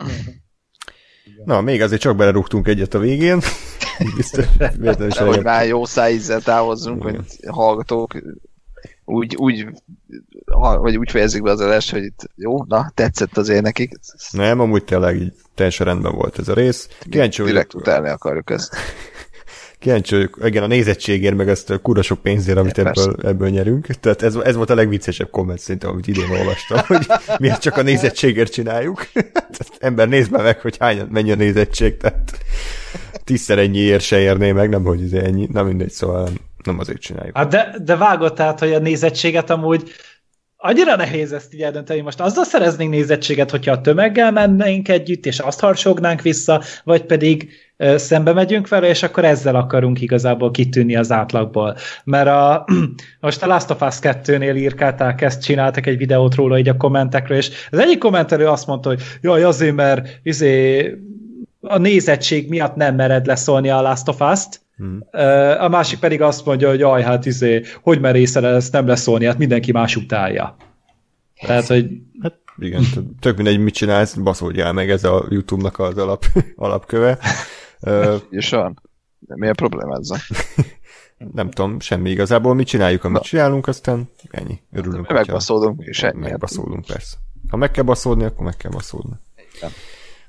Na, 1.45 1.61
még 1.61 1.81
azért 1.81 2.01
csak 2.01 2.15
belerúgtunk 2.15 2.67
egyet 2.67 2.93
a 2.93 2.99
végén. 2.99 3.39
Biztos, 4.15 5.17
hogy 5.17 5.43
már 5.43 5.65
jó 5.65 5.85
szájízzel 5.85 6.41
távozzunk, 6.41 7.03
hogy 7.03 7.19
hallgatók 7.47 8.21
úgy, 9.05 9.35
úgy, 9.35 9.67
vagy 10.79 10.97
úgy 10.97 11.11
fejezzük 11.11 11.43
be 11.43 11.51
az 11.51 11.59
adást, 11.59 11.91
hogy 11.91 12.03
itt 12.03 12.29
jó, 12.35 12.63
na, 12.63 12.91
tetszett 12.93 13.37
azért 13.37 13.63
nekik. 13.63 13.91
Nem, 14.31 14.59
amúgy 14.59 14.83
tényleg 14.83 15.15
így 15.15 15.33
teljesen 15.55 15.85
rendben 15.85 16.15
volt 16.15 16.39
ez 16.39 16.47
a 16.47 16.53
rész. 16.53 16.89
Kíváncsi 17.09 17.43
Direkt 17.43 17.73
utálni 17.73 18.09
akarjuk 18.09 18.49
ezt. 18.49 18.75
Kíváncsi 19.79 20.15
vagyok, 20.15 20.39
igen, 20.43 20.63
a 20.63 20.67
nézettségért, 20.67 21.35
meg 21.35 21.49
ezt 21.49 21.69
a 21.69 21.77
kurva 21.77 22.01
sok 22.01 22.21
pénzért, 22.21 22.57
amit 22.57 22.77
ebből, 22.77 23.15
ebből 23.23 23.49
nyerünk. 23.49 23.85
Tehát 23.85 24.21
ez, 24.21 24.35
ez 24.35 24.55
volt 24.55 24.69
a 24.69 24.75
legviccesebb 24.75 25.29
komment 25.29 25.59
szerintem, 25.59 25.89
amit 25.89 26.07
idén 26.07 26.29
olvastam, 26.29 26.79
hogy 26.87 27.05
miért 27.39 27.61
csak 27.61 27.77
a 27.77 27.81
nézettségért 27.81 28.51
csináljuk. 28.51 29.07
Tehát 29.33 29.69
ember 29.79 30.07
nézd 30.07 30.31
meg, 30.31 30.59
hogy 30.59 30.77
hány 30.77 31.07
mennyi 31.09 31.31
a 31.31 31.35
nézettség, 31.35 31.97
tehát 31.97 32.31
tízszer 33.23 33.59
ennyiért 33.59 34.03
se 34.03 34.19
érné 34.19 34.51
meg, 34.51 34.69
nem 34.69 34.83
hogy 34.83 35.01
ez 35.01 35.23
ennyi, 35.23 35.47
nem 35.51 35.65
mindegy, 35.65 35.91
szóval 35.91 36.23
nem, 36.23 36.33
nem 36.63 36.79
azért 36.79 37.01
csináljuk. 37.01 37.37
Hát 37.37 37.49
de, 37.49 37.75
de 37.83 37.95
vágott 37.95 38.39
át, 38.39 38.59
hogy 38.59 38.73
a 38.73 38.79
nézettséget 38.79 39.49
amúgy 39.49 39.91
annyira 40.65 40.95
nehéz 40.95 41.33
ezt 41.33 41.53
így 41.53 41.61
eldönteni. 41.61 42.01
Most 42.01 42.19
azzal 42.19 42.43
szereznénk 42.43 42.91
nézettséget, 42.91 43.51
hogyha 43.51 43.71
a 43.71 43.81
tömeggel 43.81 44.31
mennénk 44.31 44.89
együtt, 44.89 45.25
és 45.25 45.39
azt 45.39 45.59
harsognánk 45.59 46.21
vissza, 46.21 46.61
vagy 46.83 47.03
pedig 47.03 47.49
ö, 47.77 47.97
szembe 47.97 48.33
megyünk 48.33 48.67
vele, 48.67 48.87
és 48.87 49.03
akkor 49.03 49.25
ezzel 49.25 49.55
akarunk 49.55 50.01
igazából 50.01 50.51
kitűnni 50.51 50.95
az 50.95 51.11
átlagból. 51.11 51.75
Mert 52.03 52.27
a, 52.27 52.65
most 53.19 53.43
a 53.43 53.47
Last 53.47 53.69
of 53.69 53.81
Us 53.81 53.95
2-nél 54.01 54.57
írkálták 54.57 55.21
ezt, 55.21 55.43
csináltak 55.43 55.85
egy 55.85 55.97
videót 55.97 56.35
róla 56.35 56.57
így 56.57 56.69
a 56.69 56.77
kommentekről, 56.77 57.37
és 57.37 57.49
az 57.71 57.79
egyik 57.79 57.97
kommentelő 57.97 58.47
azt 58.47 58.67
mondta, 58.67 58.89
hogy 58.89 59.01
jaj, 59.21 59.43
azért, 59.43 59.75
mert 59.75 60.19
izé, 60.23 60.91
a 61.61 61.77
nézettség 61.77 62.49
miatt 62.49 62.75
nem 62.75 62.95
mered 62.95 63.25
leszólni 63.25 63.69
a 63.69 63.81
Last 63.81 64.07
of 64.07 64.21
Us-t, 64.21 64.64
Hmm. 64.77 65.03
A 65.59 65.67
másik 65.67 65.99
pedig 65.99 66.21
azt 66.21 66.45
mondja, 66.45 66.69
hogy 66.69 66.79
jaj, 66.79 67.03
hát 67.03 67.25
izé, 67.25 67.63
hogy 67.81 67.99
merészel 67.99 68.45
ezt 68.45 68.71
nem 68.71 68.87
leszólni, 68.87 69.25
hát 69.25 69.37
mindenki 69.37 69.71
más 69.71 69.95
utálja. 69.95 70.55
Tehát, 71.41 71.67
hogy... 71.67 71.87
Hát 72.21 72.39
igen, 72.57 72.83
tök 73.19 73.35
mindegy, 73.35 73.59
mit 73.59 73.73
csinálsz, 73.73 74.13
baszódjál 74.13 74.73
meg, 74.73 74.89
ez 74.89 75.03
a 75.03 75.25
YouTube-nak 75.29 75.79
az 75.79 75.97
alap, 75.97 76.25
alapköve. 76.55 77.17
És 78.29 78.49
van. 78.49 78.81
De 79.19 79.35
mi 79.37 79.47
a 79.47 79.53
probléma 79.53 79.97
ezzel? 79.97 80.19
nem 81.33 81.49
tudom, 81.49 81.79
semmi 81.79 82.09
igazából, 82.09 82.53
mit 82.53 82.67
csináljuk, 82.67 83.03
amit 83.03 83.17
Na. 83.17 83.23
csinálunk, 83.23 83.67
aztán 83.67 84.09
ennyi. 84.29 84.61
Örülünk. 84.71 85.11
Megbaszódunk, 85.11 85.83
és 85.83 86.03
ennyi. 86.03 86.19
Megbaszódunk, 86.19 86.85
persze. 86.85 87.17
Ha 87.49 87.57
meg 87.57 87.71
kell 87.71 87.83
baszódni, 87.83 88.23
akkor 88.23 88.45
meg 88.45 88.57
kell 88.57 88.71
baszódni. 88.71 89.15
Igen. 89.55 89.71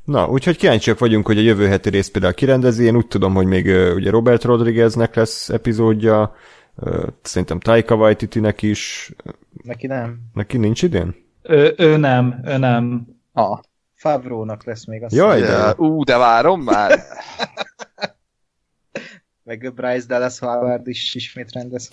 Na, 0.06 0.28
úgyhogy 0.28 0.56
kíváncsiak 0.56 0.98
vagyunk, 0.98 1.26
hogy 1.26 1.38
a 1.38 1.40
jövő 1.40 1.66
heti 1.66 1.88
rész 1.88 2.08
például 2.08 2.34
kirendezi. 2.34 2.84
Én 2.84 2.96
úgy 2.96 3.06
tudom, 3.06 3.34
hogy 3.34 3.46
még 3.46 3.66
ugye 3.94 4.10
Robert 4.10 4.44
Rodrigueznek 4.44 5.14
lesz 5.14 5.48
epizódja, 5.48 6.34
szerintem 7.22 7.60
Taika 7.60 7.94
Waititi-nek 7.94 8.62
is. 8.62 9.12
Neki 9.62 9.86
nem. 9.86 10.18
Neki 10.32 10.56
nincs 10.56 10.82
idén? 10.82 11.14
Ő, 11.42 11.74
ő 11.76 11.96
nem, 11.96 12.40
ő 12.44 12.56
nem. 12.56 13.06
Ah. 13.32 13.60
Favrónak 13.94 14.64
lesz 14.64 14.86
még 14.86 15.02
azt. 15.02 15.14
Jaj, 15.14 15.40
de... 15.40 15.74
Ú, 15.76 16.04
de 16.04 16.16
várom 16.16 16.60
már. 16.60 16.92
meg 19.44 19.72
Bryce 19.74 20.06
Dallas 20.06 20.38
Howard 20.38 20.88
is 20.88 21.14
ismét 21.14 21.52
rendez. 21.52 21.88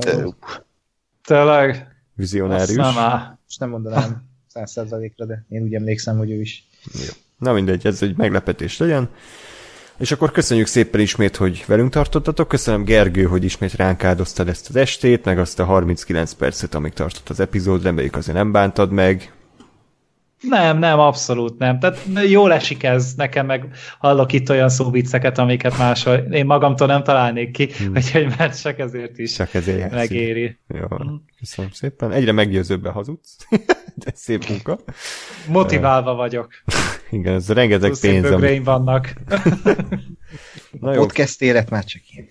Tényleg? 1.23 1.87
Vizionárius. 2.15 2.95
Most 3.43 3.59
nem 3.59 3.69
mondanám 3.69 4.23
száz 4.47 4.71
százalékra, 4.71 5.25
de 5.25 5.45
én 5.49 5.63
úgy 5.63 5.73
emlékszem, 5.73 6.17
hogy 6.17 6.31
ő 6.31 6.41
is. 6.41 6.67
Jó. 6.93 7.22
Na 7.37 7.53
mindegy, 7.53 7.85
ez 7.85 8.01
egy 8.01 8.17
meglepetés 8.17 8.77
legyen. 8.77 9.09
És 9.97 10.11
akkor 10.11 10.31
köszönjük 10.31 10.67
szépen 10.67 11.01
ismét, 11.01 11.35
hogy 11.35 11.63
velünk 11.67 11.91
tartottatok. 11.91 12.47
Köszönöm 12.47 12.83
Gergő, 12.83 13.23
hogy 13.23 13.43
ismét 13.43 13.73
ránk 13.73 14.03
áldoztad 14.03 14.47
ezt 14.47 14.69
az 14.69 14.75
estét, 14.75 15.25
meg 15.25 15.39
azt 15.39 15.59
a 15.59 15.65
39 15.65 16.33
percet, 16.33 16.75
amíg 16.75 16.93
tartott 16.93 17.29
az 17.29 17.39
epizód. 17.39 17.83
Reméljük 17.83 18.15
azért 18.15 18.37
nem 18.37 18.51
bántad 18.51 18.91
meg. 18.91 19.31
Nem, 20.49 20.77
nem, 20.77 20.99
abszolút 20.99 21.57
nem. 21.57 21.79
Tehát 21.79 21.99
jól 22.29 22.53
esik 22.53 22.83
ez, 22.83 23.13
nekem 23.15 23.45
meg 23.45 23.67
hallok 23.99 24.33
itt 24.33 24.49
olyan 24.49 24.69
szóvicceket, 24.69 25.37
amiket 25.37 25.77
máshol 25.77 26.15
én 26.15 26.45
magamtól 26.45 26.87
nem 26.87 27.03
találnék 27.03 27.51
ki, 27.51 27.69
hmm. 27.77 27.91
úgyhogy 27.95 28.33
már 28.37 28.55
csak 28.55 28.79
ezért 28.79 29.17
is 29.17 29.33
csak 29.33 29.53
ezért 29.53 29.91
megéri. 29.91 30.59
Jó, 30.67 30.85
hmm. 30.87 31.25
köszönöm 31.39 31.71
szépen. 31.71 32.11
Egyre 32.11 32.31
meggyőzőbben 32.31 32.91
hazudsz, 32.91 33.37
de 34.03 34.11
szép 34.13 34.49
munka. 34.49 34.79
Motiválva 35.47 36.13
vagyok. 36.13 36.53
Igen, 37.11 37.33
ez 37.33 37.49
rengeteg 37.49 37.87
Plusz 37.89 37.99
pénz. 37.99 38.31
Ami... 38.31 38.59
vannak. 38.59 39.13
Na 40.79 40.93
jó. 40.93 40.99
Podcast 40.99 41.41
élet 41.41 41.69
már 41.69 41.83
csak 41.83 42.01
én. 42.09 42.27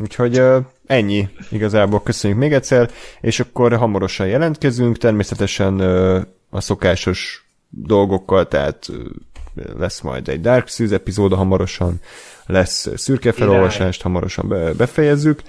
Úgyhogy 0.00 0.42
ennyi 0.86 1.28
igazából, 1.50 2.02
köszönjük 2.02 2.38
még 2.38 2.52
egyszer, 2.52 2.90
és 3.20 3.40
akkor 3.40 3.76
hamarosan 3.76 4.26
jelentkezünk, 4.26 4.98
természetesen 4.98 5.80
a 6.54 6.60
szokásos 6.60 7.46
dolgokkal, 7.68 8.48
tehát 8.48 8.90
lesz 9.78 10.00
majd 10.00 10.28
egy 10.28 10.40
Dark 10.40 10.68
Souls 10.68 10.92
epizóda 10.92 11.36
hamarosan, 11.36 12.00
lesz 12.46 12.88
szürke 12.96 13.32
felolvasást, 13.32 14.02
hamarosan 14.02 14.48
befejezzük, 14.76 15.42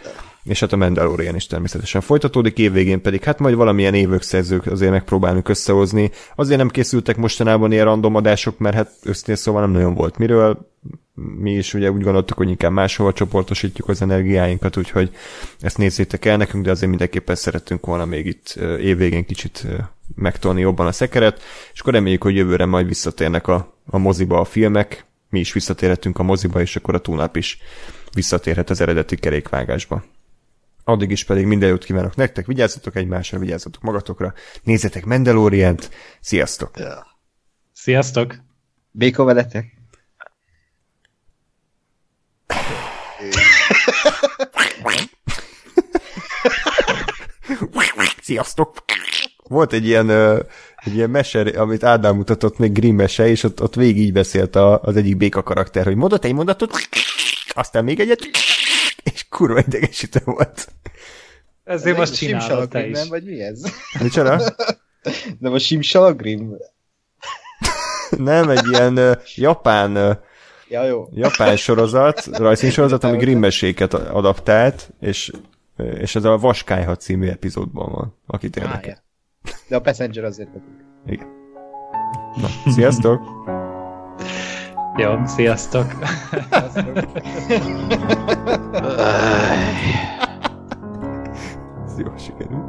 és 0.44 0.60
hát 0.60 0.74
a 0.74 0.78
Mandalorian 0.78 1.36
is 1.36 1.48
természetesen 1.48 2.02
folytatódik, 2.02 2.58
évvégén 2.58 3.02
pedig 3.02 3.24
hát 3.24 3.40
majd 3.40 3.56
valamilyen 3.56 3.94
évökszerzők 3.94 4.66
azért 4.66 4.92
megpróbálunk 4.92 5.50
összehozni. 5.50 6.12
Azért 6.36 6.60
nem 6.60 6.70
készültek 6.70 7.18
mostanában 7.18 7.72
ilyen 7.72 7.86
random 7.86 8.16
adások, 8.16 8.58
mert 8.58 8.76
hát 8.76 8.92
őszintén 9.04 9.36
szóval 9.36 9.62
nem 9.62 9.72
nagyon 9.72 9.94
volt 9.94 10.18
miről. 10.18 10.72
Mi 11.14 11.52
is 11.52 11.74
ugye 11.74 11.92
úgy 11.92 12.04
gondoltuk, 12.04 12.38
hogy 12.38 12.50
inkább 12.50 12.72
máshova 12.72 13.14
csoportosítjuk 13.14 13.90
az 13.90 14.02
energiáinkat, 14.02 14.78
úgyhogy 14.78 15.16
ezt 15.60 15.78
nézzétek 15.78 16.26
el 16.26 16.38
nekünk, 16.38 16.64
de 16.64 16.72
azért 16.72 16.90
mindenképpen 16.90 17.36
szeretünk 17.36 17.86
volna 17.86 18.06
még 18.06 18.26
itt 18.26 18.60
évvégén 18.80 19.26
kicsit 19.26 19.68
megtolni 20.16 20.62
jobban 20.62 20.88
a 20.88 20.92
szekeret, 20.92 21.42
és 21.74 21.80
akkor 21.80 21.94
reméljük, 21.94 22.24
hogy 22.24 22.36
jövőre 22.36 22.66
majd 22.66 22.88
visszatérnek 22.88 23.48
a, 23.48 23.74
a 23.86 23.98
moziba 23.98 24.40
a 24.40 24.46
filmek, 24.46 25.06
mi 25.30 25.40
is 25.40 25.54
visszatérhetünk 25.54 26.20
a 26.20 26.24
moziba, 26.24 26.62
és 26.62 26.76
akkor 26.76 26.96
a 26.96 27.00
túlnap 27.00 27.36
is 27.36 27.60
visszatérhet 28.14 28.70
az 28.70 28.82
eredeti 28.82 29.16
kerékvágásba. 29.16 30.04
Addig 30.84 31.12
is 31.12 31.24
pedig 31.24 31.46
minden 31.46 31.70
jót 31.70 31.84
kívánok 31.84 32.16
nektek, 32.16 32.46
vigyázzatok 32.46 32.96
egymásra, 32.96 33.40
vigyázzatok 33.40 33.82
magatokra, 33.82 34.34
nézzetek 34.64 35.06
Mandalorient, 35.06 35.90
sziasztok! 36.20 36.72
Sziasztok! 37.74 38.36
Béko 38.92 39.24
veletek! 39.24 39.74
Sziasztok! 48.22 48.74
Volt 49.48 49.74
egy 49.74 49.86
ilyen, 49.86 50.10
egy 50.76 50.96
ilyen 50.96 51.10
mese, 51.10 51.42
amit 51.42 51.84
Ádám 51.84 52.16
mutatott, 52.16 52.58
még 52.58 52.72
Grimm 52.72 52.96
mese, 52.96 53.28
és 53.28 53.44
ott, 53.44 53.62
ott 53.62 53.76
végig 53.76 54.02
így 54.02 54.14
beszélt 54.14 54.56
a, 54.56 54.82
az 54.82 54.96
egyik 54.96 55.18
béka 55.18 55.44
karakter, 55.44 55.86
hogy 55.86 55.96
mondott 55.96 56.26
egy 56.26 56.34
mondatot, 56.34 56.72
aztán 57.54 57.84
még 57.84 58.00
egyet, 58.00 58.20
és 59.14 59.26
kurva 59.30 59.60
idegesítő 59.68 60.20
volt. 60.26 60.68
Ezért 61.64 61.98
most 61.98 62.16
csinálod 62.16 62.70
te 62.70 62.88
is. 62.88 62.98
Nem, 62.98 63.08
vagy 63.08 63.24
mi 63.24 63.42
ez? 63.42 63.62
Micsoda? 64.00 64.42
Nem 65.40 65.54
a 65.54 65.60
Simsalagrim? 65.60 66.56
nem, 68.18 68.50
egy 68.50 68.68
ilyen 68.68 68.98
uh, 68.98 69.18
japán 69.36 69.98
uh, 69.98 70.16
ja, 70.70 70.84
jó. 70.84 71.08
japán 71.14 71.58
sorozat, 71.58 72.26
rajzfilm 72.26 72.98
ami 73.02 73.18
Grimmeséket 73.18 73.94
adaptált, 73.94 74.90
és, 75.00 75.32
és 75.98 76.16
ez 76.16 76.24
a 76.24 76.38
Vaskályha 76.38 76.96
című 76.96 77.28
epizódban 77.28 77.92
van, 77.92 78.16
akit 78.26 78.56
érdekel. 78.56 79.05
De 79.68 79.76
a 79.76 79.80
Passenger 79.80 80.24
azért 80.24 80.54
nekünk. 80.54 80.84
Igen. 81.06 81.28
Na, 82.36 82.72
sziasztok! 82.72 83.22
Jó, 84.98 85.26
sziasztok! 85.26 85.86
sziasztok. 86.72 87.06
Jó, 91.98 92.18
sikerült. 92.18 92.65